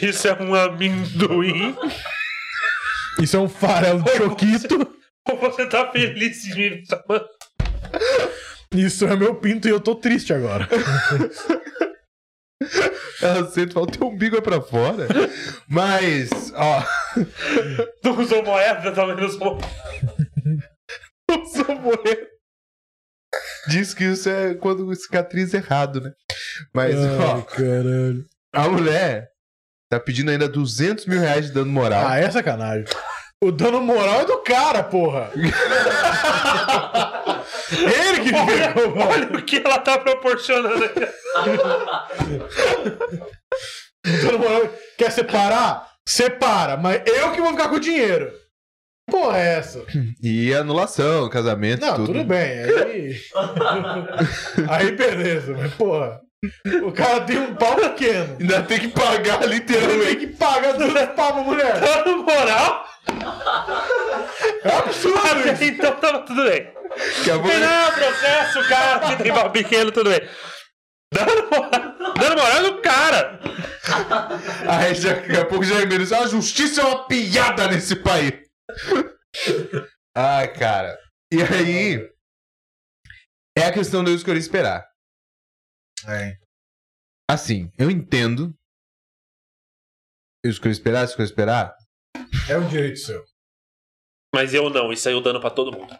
[0.00, 1.76] Isso é um amendoim.
[3.20, 4.94] Isso é um farelo de choquito.
[5.28, 7.24] Ou você tá feliz em me chamar?
[8.74, 10.66] Isso é meu pinto e eu tô triste agora.
[13.20, 15.06] Ela senta e fala: teu umbigo é pra fora.
[15.68, 16.82] Mas, ó.
[18.04, 19.58] Não usou moeda, também não usou.
[21.30, 22.28] Usou moeda.
[23.68, 26.10] Diz que isso é quando cicatriz errado, né?
[26.74, 28.26] Mas, ó, Ai, caralho.
[28.52, 29.28] a mulher
[29.88, 32.06] tá pedindo ainda 200 mil reais de dano moral.
[32.06, 32.84] Ah, é sacanagem.
[33.42, 35.30] O dano moral é do cara, porra.
[37.72, 39.10] Ele que pegou, mano.
[39.10, 41.00] Olha o que ela tá proporcionando aqui.
[44.06, 44.62] O dano moral.
[44.96, 45.88] Quer separar?
[46.08, 48.32] Separa, mas eu que vou ficar com o dinheiro.
[49.10, 49.84] Porra, é essa?
[50.22, 52.06] E anulação, casamento, Não, tudo.
[52.12, 52.38] tudo bem.
[52.60, 53.16] Aí.
[54.68, 56.20] aí beleza, mas porra.
[56.82, 58.36] O cara tem um pau pequeno.
[58.40, 60.06] Ainda tem que pagar literalmente.
[60.06, 61.78] tem que pagar dois pau pra mulher.
[61.80, 62.86] Dano moral?
[64.64, 65.18] É absurdo
[65.52, 65.64] isso.
[65.64, 66.68] Então tava tudo bem.
[67.24, 70.22] Que a mulher- Não, processo, cara, que tem pau pequeno, tudo bem.
[71.12, 73.40] Dano moral, dano moral é do cara.
[74.66, 76.10] Aí já, daqui a pouco já é menos.
[76.12, 78.32] A justiça é uma piada nesse país.
[80.16, 80.98] Ai, cara.
[81.32, 82.10] E aí.
[83.56, 84.86] É a questão de eu escolher esperar.
[86.08, 86.36] É.
[87.30, 88.54] Assim, eu entendo.
[90.44, 91.74] Eu escolhi esperar, escolhi esperar.
[92.48, 93.24] É um direito seu.
[94.34, 95.92] Mas eu não, isso aí eu dando pra todo mundo.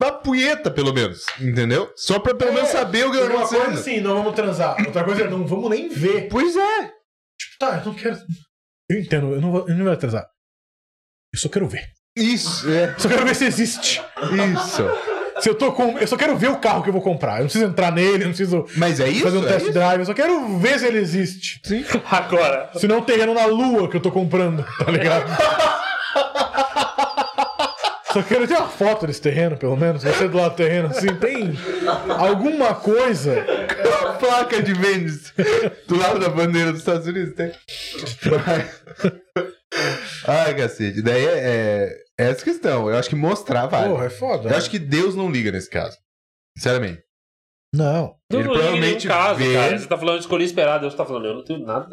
[0.00, 1.24] Uma punheta, pelo menos.
[1.40, 1.92] Entendeu?
[1.96, 3.78] Só pra pelo É, menos saber o que tá Uma coisa acontecendo.
[3.80, 4.76] assim, não vamos transar.
[4.86, 6.28] Outra coisa é não vamos nem ver.
[6.28, 6.86] Pois é.
[6.88, 8.16] Tipo, tá, eu não quero.
[8.90, 10.28] Eu entendo, eu não vou, eu não vou transar.
[11.32, 11.92] Eu só quero ver.
[12.14, 12.94] Isso, é.
[12.94, 14.02] Eu só quero ver se existe.
[14.54, 14.84] Isso.
[15.40, 15.98] Se eu tô com.
[15.98, 17.32] Eu só quero ver o carro que eu vou comprar.
[17.34, 19.22] Eu não preciso entrar nele, eu não preciso Mas é isso?
[19.24, 19.72] fazer um é test isso?
[19.72, 20.00] drive.
[20.00, 21.60] Eu só quero ver se ele existe.
[21.64, 21.84] Sim.
[22.10, 25.24] Agora, Se não, um terreno na lua que eu tô comprando, tá ligado?
[28.12, 30.02] Só quero ter uma foto desse terreno, pelo menos.
[30.04, 31.58] Você do lado do terreno, assim, tem
[32.18, 33.42] alguma coisa.
[34.04, 35.32] A placa de Vênus
[35.88, 37.50] do lado da bandeira dos Estados Unidos tem.
[40.26, 41.02] Ai, cacete.
[41.02, 41.96] Daí é, é,
[42.26, 42.88] é essa questão.
[42.90, 43.88] Eu acho que mostrar vale.
[43.90, 44.50] Porra, é foda.
[44.50, 45.96] Eu acho que Deus não liga nesse caso.
[46.56, 47.00] Sinceramente.
[47.74, 48.16] Não.
[48.30, 49.78] não, Ele não provavelmente caso, vê- cara.
[49.78, 51.88] Você tá falando de escolher esperar, Deus tá falando, eu não tenho nada.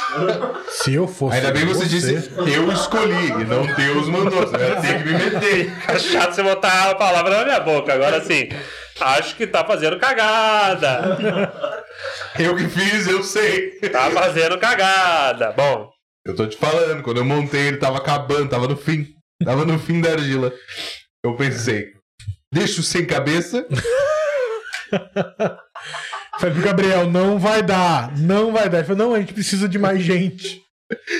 [0.70, 1.36] Se eu fosse.
[1.36, 4.40] Ainda bem que você, disse eu escolhi e não Deus mandou.
[4.46, 5.72] Você vai ter que me meter.
[5.88, 7.92] É chato você botar a palavra na minha boca.
[7.92, 8.48] Agora sim,
[8.98, 11.18] acho que tá fazendo cagada.
[12.38, 13.72] Eu que fiz, eu sei.
[13.92, 15.52] Tá fazendo cagada.
[15.52, 15.90] Bom,
[16.26, 19.14] Eu tô te falando, quando eu montei, ele tava acabando, tava no fim.
[19.42, 20.52] Tava no fim da argila.
[21.24, 21.92] Eu pensei,
[22.52, 23.66] deixa o sem cabeça.
[26.38, 28.16] Falei pro Gabriel, não vai dar.
[28.18, 28.78] Não vai dar.
[28.78, 30.62] Ele falou, não, a gente precisa de mais gente.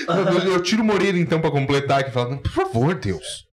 [0.07, 3.45] Eu, eu tiro o Moreira então pra completar aqui e falo, por favor, Deus.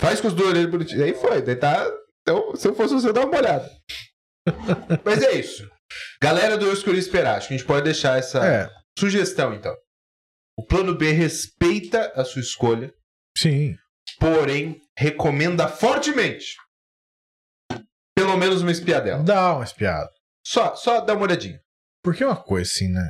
[0.00, 1.02] Faz com os dois orelhas bonitinhos.
[1.02, 1.86] Aí foi, daí tá.
[2.22, 3.70] Então, se eu fosse você, eu dava uma olhada.
[5.04, 5.68] Mas é isso.
[6.22, 8.68] Galera do Eu Escolhi Esperar, acho que a gente pode deixar essa É,
[8.98, 9.74] sugestão então.
[10.56, 12.92] O plano B respeita a sua escolha,
[13.36, 13.76] sim.
[14.18, 16.56] porém recomenda fortemente
[18.16, 19.22] pelo menos uma espiadela.
[19.22, 20.10] Dá uma espiada.
[20.46, 21.60] Só, só dá uma olhadinha.
[22.02, 23.02] Porque é uma coisa assim, né?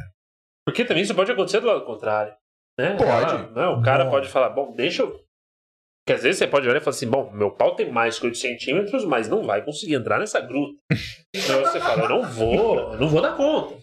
[0.66, 2.34] porque também isso pode acontecer do lado contrário.
[2.78, 2.96] Né?
[2.96, 3.34] Pode.
[3.34, 4.10] Ah, não, o cara Bom.
[4.10, 5.08] pode falar, bom, deixa eu.
[5.08, 8.26] Porque às vezes você pode olhar e falar assim, bom, meu pau tem mais que
[8.26, 10.76] 8 centímetros, mas não vai conseguir entrar nessa gruta.
[11.34, 13.76] Então você fala, eu não vou, eu não vou dar conta.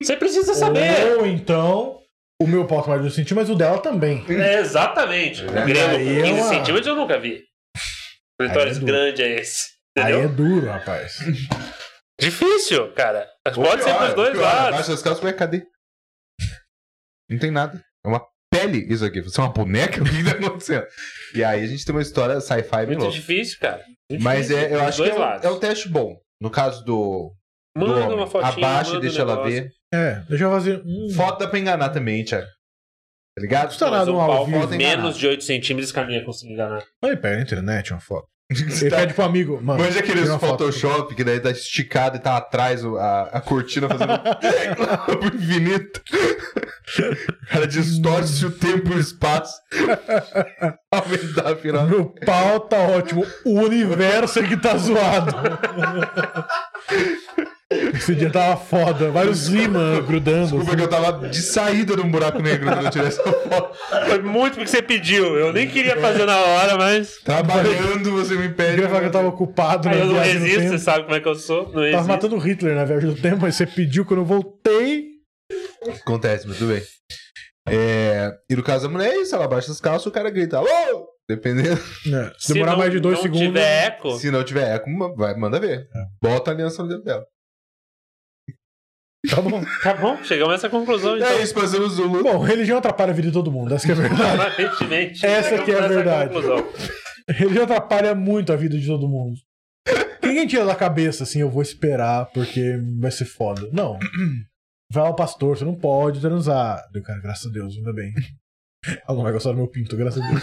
[0.00, 1.18] Você precisa saber.
[1.18, 2.00] Ou então,
[2.42, 4.24] o meu pau tá mais de 2 centímetros, mas o dela também.
[4.28, 5.44] É, exatamente.
[5.44, 7.44] O É, aí com é 15 uma- centímetros eu nunca vi.
[8.40, 9.68] Clitóris Aí é grande é esse.
[9.96, 10.22] Aí Entendeu?
[10.22, 11.18] é duro, rapaz.
[12.20, 13.28] Difícil, cara.
[13.46, 14.68] Mas pode ser pros dois lados.
[14.68, 15.66] Abaixo das calças, ué, cadê?
[17.30, 17.82] Não tem nada.
[18.04, 19.20] É uma pele isso aqui.
[19.20, 20.00] Você é uma boneca?
[20.02, 20.86] O que tá acontecendo?
[21.34, 23.14] E aí a gente tem uma história sci-fi Muito louca.
[23.14, 23.82] difícil, cara.
[24.10, 26.16] Muito Mas difícil, é, eu dos acho que é um, é um teste bom.
[26.40, 27.32] No caso do,
[27.76, 28.16] do Manda homem.
[28.16, 28.52] uma fotinha.
[28.52, 29.70] Abaixa e deixa um ela ver.
[29.94, 30.82] É, deixa eu fazer.
[30.84, 32.46] Hum, Foto dá pra enganar também, Thiago.
[33.36, 33.68] Tá ligado?
[33.68, 34.68] Custa Mas nada um um ao pau vivo.
[34.76, 36.82] Menos de 8 centímetros que a minha conseguir enganar.
[37.02, 38.26] Aí pega na internet uma foto.
[38.50, 39.82] Ele Tá- pede pro amigo, mano.
[39.82, 40.64] Manja aqueles tira uma foto.
[40.64, 44.12] Photoshop que daí tá esticado e tá atrás a, a cortina fazendo
[45.18, 46.00] pro infinito.
[47.42, 49.52] O cara distorce o tempo e o espaço.
[50.92, 51.86] Aumentar a final.
[51.88, 53.26] Meu pau tá ótimo.
[53.46, 55.32] O universo é que tá zoado.
[57.94, 59.10] Esse dia tava foda.
[59.10, 60.42] Vários ímãs grudando.
[60.42, 63.76] Desculpa que eu tava de saída num buraco negro quando eu tirei essa foto.
[64.06, 65.36] Foi muito porque você pediu.
[65.36, 67.18] Eu nem queria fazer na hora, mas.
[67.24, 68.82] Trabalhando, você me Eu pede.
[68.82, 71.34] que eu tava ocupado Aí na eu não resisto, você sabe como é que eu
[71.34, 71.64] sou.
[71.64, 72.08] Não Tava resisto.
[72.08, 75.14] matando Hitler na viagem do tempo, mas você pediu quando eu voltei.
[76.02, 76.82] Acontece, mas tudo bem.
[77.68, 80.58] É, E no caso da mulher é isso, ela baixa as calças, o cara grita,
[80.58, 81.08] alô!
[81.28, 81.80] Dependendo.
[82.06, 83.46] É, se Se demorar não- mais de dois não segundos.
[83.46, 85.86] tiver eco, Se não tiver eco, vai, manda ver.
[86.22, 87.24] Bota a aliança no dedo dela.
[89.30, 89.64] Tá bom.
[89.82, 91.28] Tá bom, chegamos a essa conclusão, então.
[91.28, 92.22] É isso, passamos o.
[92.22, 94.40] Bom, religião atrapalha a vida de todo mundo, essa que é a verdade.
[94.40, 95.24] Aparentemente.
[95.26, 96.32] Essa que é a verdade.
[96.32, 96.66] conclusão.
[97.28, 99.38] religião atrapalha muito a vida de todo mundo.
[100.22, 103.68] Ninguém tira da cabeça assim, eu vou esperar porque vai ser foda.
[103.72, 103.98] Não.
[104.92, 106.82] Vai lá o pastor, você não pode transar.
[106.94, 108.12] Eu, cara, graças a Deus, ainda bem.
[108.86, 110.42] Ela não vai gostar do meu pinto, graças a Deus.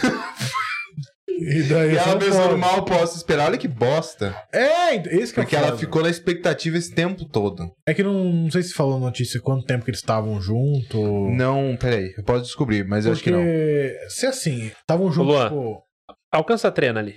[1.41, 2.57] E daí E ela pode.
[2.57, 3.47] mal, posso esperar.
[3.47, 4.35] Olha que bosta.
[4.53, 7.71] É, esse que é Porque ela ficou na expectativa esse tempo todo.
[7.85, 10.99] É que não, não sei se falou notícia quanto tempo que eles estavam juntos.
[11.35, 12.13] Não, peraí.
[12.17, 13.39] Eu posso descobrir, mas eu acho que não.
[13.39, 15.49] Porque se assim, estavam juntos, Luan.
[15.49, 15.83] tipo,
[16.31, 17.15] Alcança a trena ali.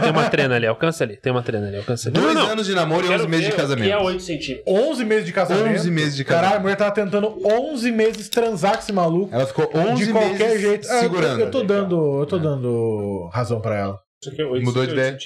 [0.00, 1.16] Tem uma trena ali, alcança ali.
[1.16, 2.20] Tem uma trena ali, alcança ali.
[2.20, 2.50] Dois Não, não.
[2.52, 3.84] anos de namoro e Quero 11 meses de casamento.
[3.86, 4.74] Que é 8 centímetros.
[4.74, 5.74] 11 meses de casamento.
[5.78, 6.62] 11 meses de Caralho, a casamento.
[6.62, 9.34] mulher tava tentando 11 meses transar com esse maluco.
[9.34, 10.88] Ela ficou 11 de qualquer meses jeito.
[10.90, 11.40] Ah, eu- segurando.
[11.40, 14.00] Eu, tô dando, eu tô dando razão pra ela.
[14.22, 15.16] Isso aqui é 8 Mudou de ideia?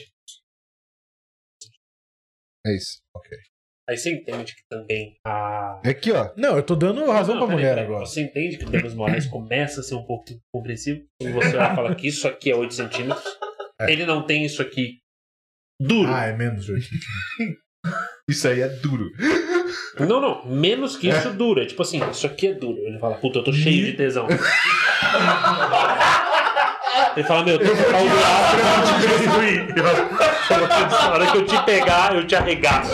[2.66, 2.98] É isso.
[3.16, 3.36] Ok.
[3.88, 5.80] Aí você entende que também a.
[5.84, 6.30] É aqui, ó.
[6.36, 7.84] Não, eu tô dando razão Não, pra peraí, mulher peraí.
[7.86, 8.06] agora.
[8.06, 11.02] Você entende que o Danos Moraes começa a ser um pouco compreensivo?
[11.20, 13.24] Quando você fala que isso aqui é 8 centímetros.
[13.80, 15.00] Ele não tem isso aqui
[15.80, 16.08] duro.
[16.12, 16.86] Ah, é menos 8
[18.28, 19.08] Isso aí é duro.
[20.00, 20.44] Não, não.
[20.46, 21.62] Menos que isso duro.
[21.62, 22.78] É tipo assim, isso aqui é duro.
[22.78, 24.26] Ele fala, puta, eu tô cheio de tesão.
[27.16, 29.74] Ele fala, meu, tem que ficar o braço pra te destruir.
[30.48, 32.92] Na hora que eu te pegar, eu te arregaço.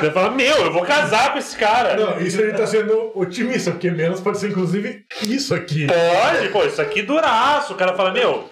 [0.00, 1.96] Ele fala, meu, eu vou casar com esse cara.
[1.96, 5.86] Não, isso ele tá sendo otimista, porque menos pode ser inclusive isso aqui.
[5.86, 7.72] Pode, pô, isso aqui duraço.
[7.72, 8.48] O cara fala, meu,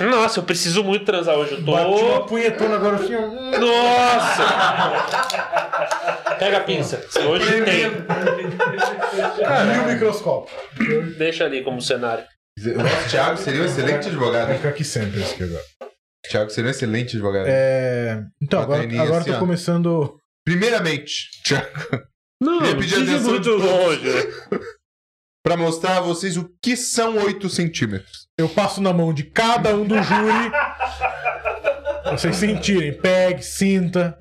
[0.00, 1.52] nossa, eu preciso muito transar hoje.
[1.52, 1.72] Eu tô.
[1.72, 3.12] Bati uma punhetona agora assim.
[3.58, 4.44] Nossa!
[6.38, 7.04] Pega a pinça.
[7.28, 7.82] Hoje tem.
[7.84, 10.54] E o microscópio.
[11.18, 12.24] Deixa ali como cenário.
[12.66, 14.48] O nosso Thiago seria um excelente advogado.
[14.48, 15.64] Vai ficar aqui sempre esse aqui agora.
[16.30, 17.46] Thiago seria um excelente advogado.
[17.48, 18.22] É...
[18.42, 19.38] Então, agora, agora assim, tô ó.
[19.40, 20.16] começando.
[20.44, 21.68] Primeiramente, Thiago,
[22.40, 24.02] Não, não pedir atenção muito longe.
[24.04, 24.22] né?
[25.44, 28.26] pra mostrar a vocês o que são 8 centímetros.
[28.38, 30.50] Eu passo na mão de cada um do júri.
[30.50, 32.92] pra vocês sentirem.
[33.00, 34.18] Pegue, sinta.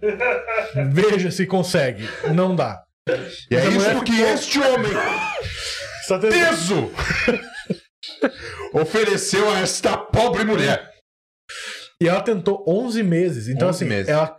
[0.92, 2.08] Veja se consegue.
[2.34, 2.82] Não dá.
[3.50, 4.92] E é Mas isso que ficou- este homem
[6.30, 6.92] teso
[8.74, 10.90] ofereceu a esta pobre mulher.
[12.02, 13.48] E ela tentou 11 meses.
[13.48, 14.10] Então, 11 assim, meses.
[14.10, 14.38] ela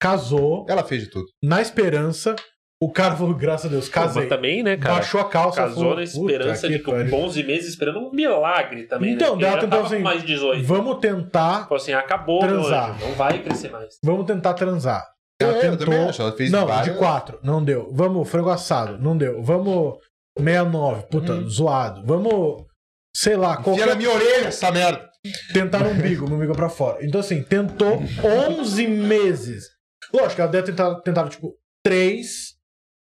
[0.00, 1.26] casou Ela fez de tudo.
[1.42, 2.34] na esperança.
[2.82, 4.22] O cara falou, graças a Deus, casei.
[4.22, 4.94] Mas também, né, cara?
[4.94, 5.60] Baixou a calça.
[5.60, 9.12] Casou falou, na esperança "Puta de que com pariu." 11 meses esperando um milagre também.
[9.12, 9.42] Então, né?
[9.44, 10.64] Ela já tentou assim, mais de 18.
[10.66, 11.64] Vamos tentar.
[11.64, 12.98] Falou assim, acabou transar.
[12.98, 13.98] não vai crescer mais.
[14.02, 15.06] Vamos tentar transar.
[15.38, 16.08] Ela É, tentou.
[16.08, 16.22] acho.
[16.22, 17.38] Ela fez não, várias- de quatro.
[17.42, 17.90] Não deu.
[17.92, 18.96] Vamos, frango assado.
[18.98, 19.42] Não deu.
[19.42, 19.98] Vamos,
[20.38, 21.02] 69.
[21.10, 21.48] Puta, Hum.
[21.50, 22.02] zoado.
[22.06, 22.64] Vamos,
[23.14, 25.08] sei lá, Enfia qualquer na minha orelha essa merda.
[25.52, 27.04] tentar no umbigo, no umbigo pra fora.
[27.04, 29.64] Então, assim, tentou 11 meses.
[30.12, 31.54] Lógico, ela deve tentar, tentar tipo,
[31.84, 32.58] 3.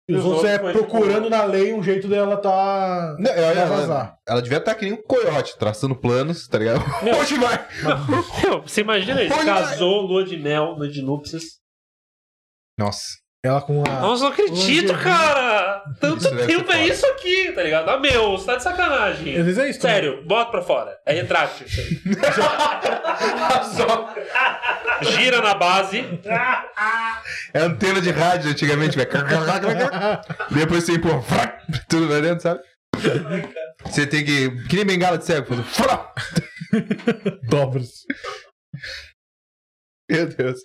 [0.06, 3.16] E os Os outros é outros procurando tipo, na lei um jeito dela tá.
[3.18, 4.18] Não, ela, pra ela, vazar.
[4.28, 6.84] ela devia estar que nem um coiote, traçando planos, tá ligado?
[7.02, 7.16] Meu.
[7.16, 7.66] Hoje vai!
[8.42, 9.34] Meu, você imagina isso?
[9.46, 11.44] Casou, lua de mel, lua de núpcias.
[12.78, 13.02] Nossa.
[13.42, 14.00] Ela com a.
[14.00, 15.63] Nossa, não acredito, cara!
[16.00, 17.88] Tanto Isso tempo é isso aqui, tá ligado?
[17.88, 19.36] Ah, meu, você tá de sacanagem.
[19.38, 19.80] Às vezes é isso.
[19.80, 19.96] também.
[19.96, 20.96] Sério, bota pra fora.
[21.06, 21.66] É retrátil.
[23.76, 24.14] Só
[25.02, 26.04] Gira na base.
[27.52, 29.10] é antena de rádio antigamente, velho.
[30.50, 31.58] Depois você empurra,
[31.88, 32.60] tudo vai dentro, sabe?
[33.84, 34.50] Você tem que.
[34.68, 35.66] Que nem bengala de cego, fazendo.
[40.10, 40.60] Meu Deus.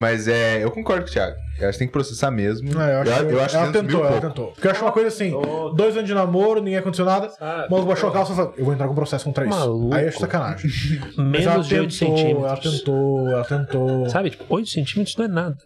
[0.00, 0.62] Mas é.
[0.62, 1.36] Eu concordo com o Thiago.
[1.58, 2.72] Eu acho que tem que processar mesmo.
[2.72, 4.26] Não, eu acho, eu, eu acho ela 200 mil tentou, ela pouco.
[4.28, 4.52] tentou.
[4.52, 5.32] Porque eu acho uma coisa assim:
[5.74, 7.28] dois anos de namoro, ninguém aconteceu nada.
[7.30, 7.66] Sabe?
[7.66, 9.58] O maluco baixou a calça e falou: Eu vou entrar com processo contra isso.
[9.58, 9.94] Maluco.
[9.94, 10.70] Aí eu acho sacanagem.
[11.18, 12.16] Menos de 8 tentou,
[12.46, 12.78] ela centímetros.
[12.78, 14.10] tentou, ela tentou.
[14.10, 15.56] Sabe, tipo, 8 centímetros não é nada.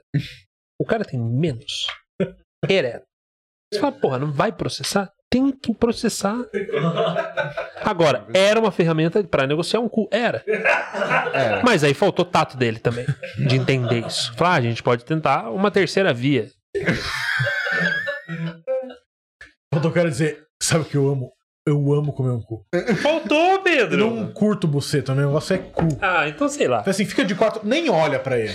[0.81, 1.87] O cara tem menos.
[2.69, 3.05] Ereto.
[3.73, 5.11] Você fala, porra, não vai processar?
[5.31, 6.37] Tem que processar.
[7.83, 10.09] Agora, era uma ferramenta pra negociar um cu.
[10.11, 10.43] Era.
[11.33, 11.63] É.
[11.63, 13.07] Mas aí faltou tato dele também,
[13.39, 14.35] de entender isso.
[14.35, 16.49] Falar, ah, a gente pode tentar uma terceira via.
[19.73, 21.33] Eu quero dizer: Sabe o que eu amo?
[21.67, 22.67] Eu amo comer um cu.
[23.01, 23.99] Faltou, Eu Pedro!
[23.99, 25.87] não curto buceta, o meu negócio é cu.
[26.01, 26.81] Ah, então sei lá.
[26.81, 28.55] Então, assim, fica de quatro, nem olha pra ele.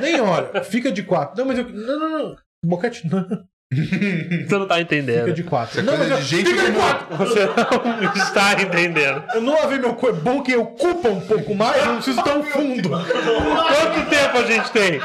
[0.00, 1.36] nem olha, fica de quatro.
[1.36, 1.68] Não, mas eu.
[1.68, 2.36] Não, não, não.
[2.64, 3.26] Boquete, não.
[4.48, 5.32] Você não tá Fica entendendo.
[5.32, 5.78] de quatro.
[5.78, 7.16] É Não, coisa mas de eu, gente fica de quatro.
[7.16, 9.24] Você não está entendendo.
[9.32, 11.94] Eu não lavei meu cu, é bom que eu culpa um pouco mais, eu não
[11.96, 12.88] preciso tão fundo.
[12.90, 15.00] Quanto tempo a gente tem?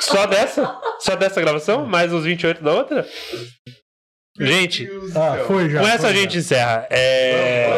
[0.00, 0.76] Só dessa?
[0.98, 1.86] Só dessa gravação?
[1.86, 3.06] Mais os 28 da outra?
[4.38, 5.80] Gente, Ah, foi já.
[5.80, 6.20] com essa a já.
[6.20, 6.86] gente encerra.
[6.90, 7.70] É...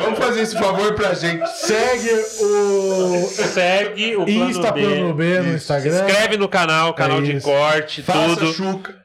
[0.00, 1.46] Vamos fazer esse favor pra gente.
[1.48, 2.08] Segue
[2.42, 4.80] o Segue o plano Insta B.
[4.82, 5.54] Plano B no.
[5.54, 6.06] Instagram.
[6.06, 7.46] Inscreve no canal, canal de isso.
[7.46, 8.52] corte, Faça tudo.
[8.52, 9.04] chuca.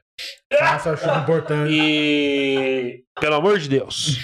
[0.57, 1.73] Faça acho importante.
[1.73, 4.17] E pelo amor de Deus.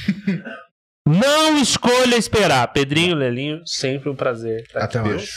[1.07, 2.68] Não escolha esperar.
[2.73, 4.65] Pedrinho, Lelinho, sempre um prazer.
[4.76, 5.15] Até mais.
[5.15, 5.31] Beijo.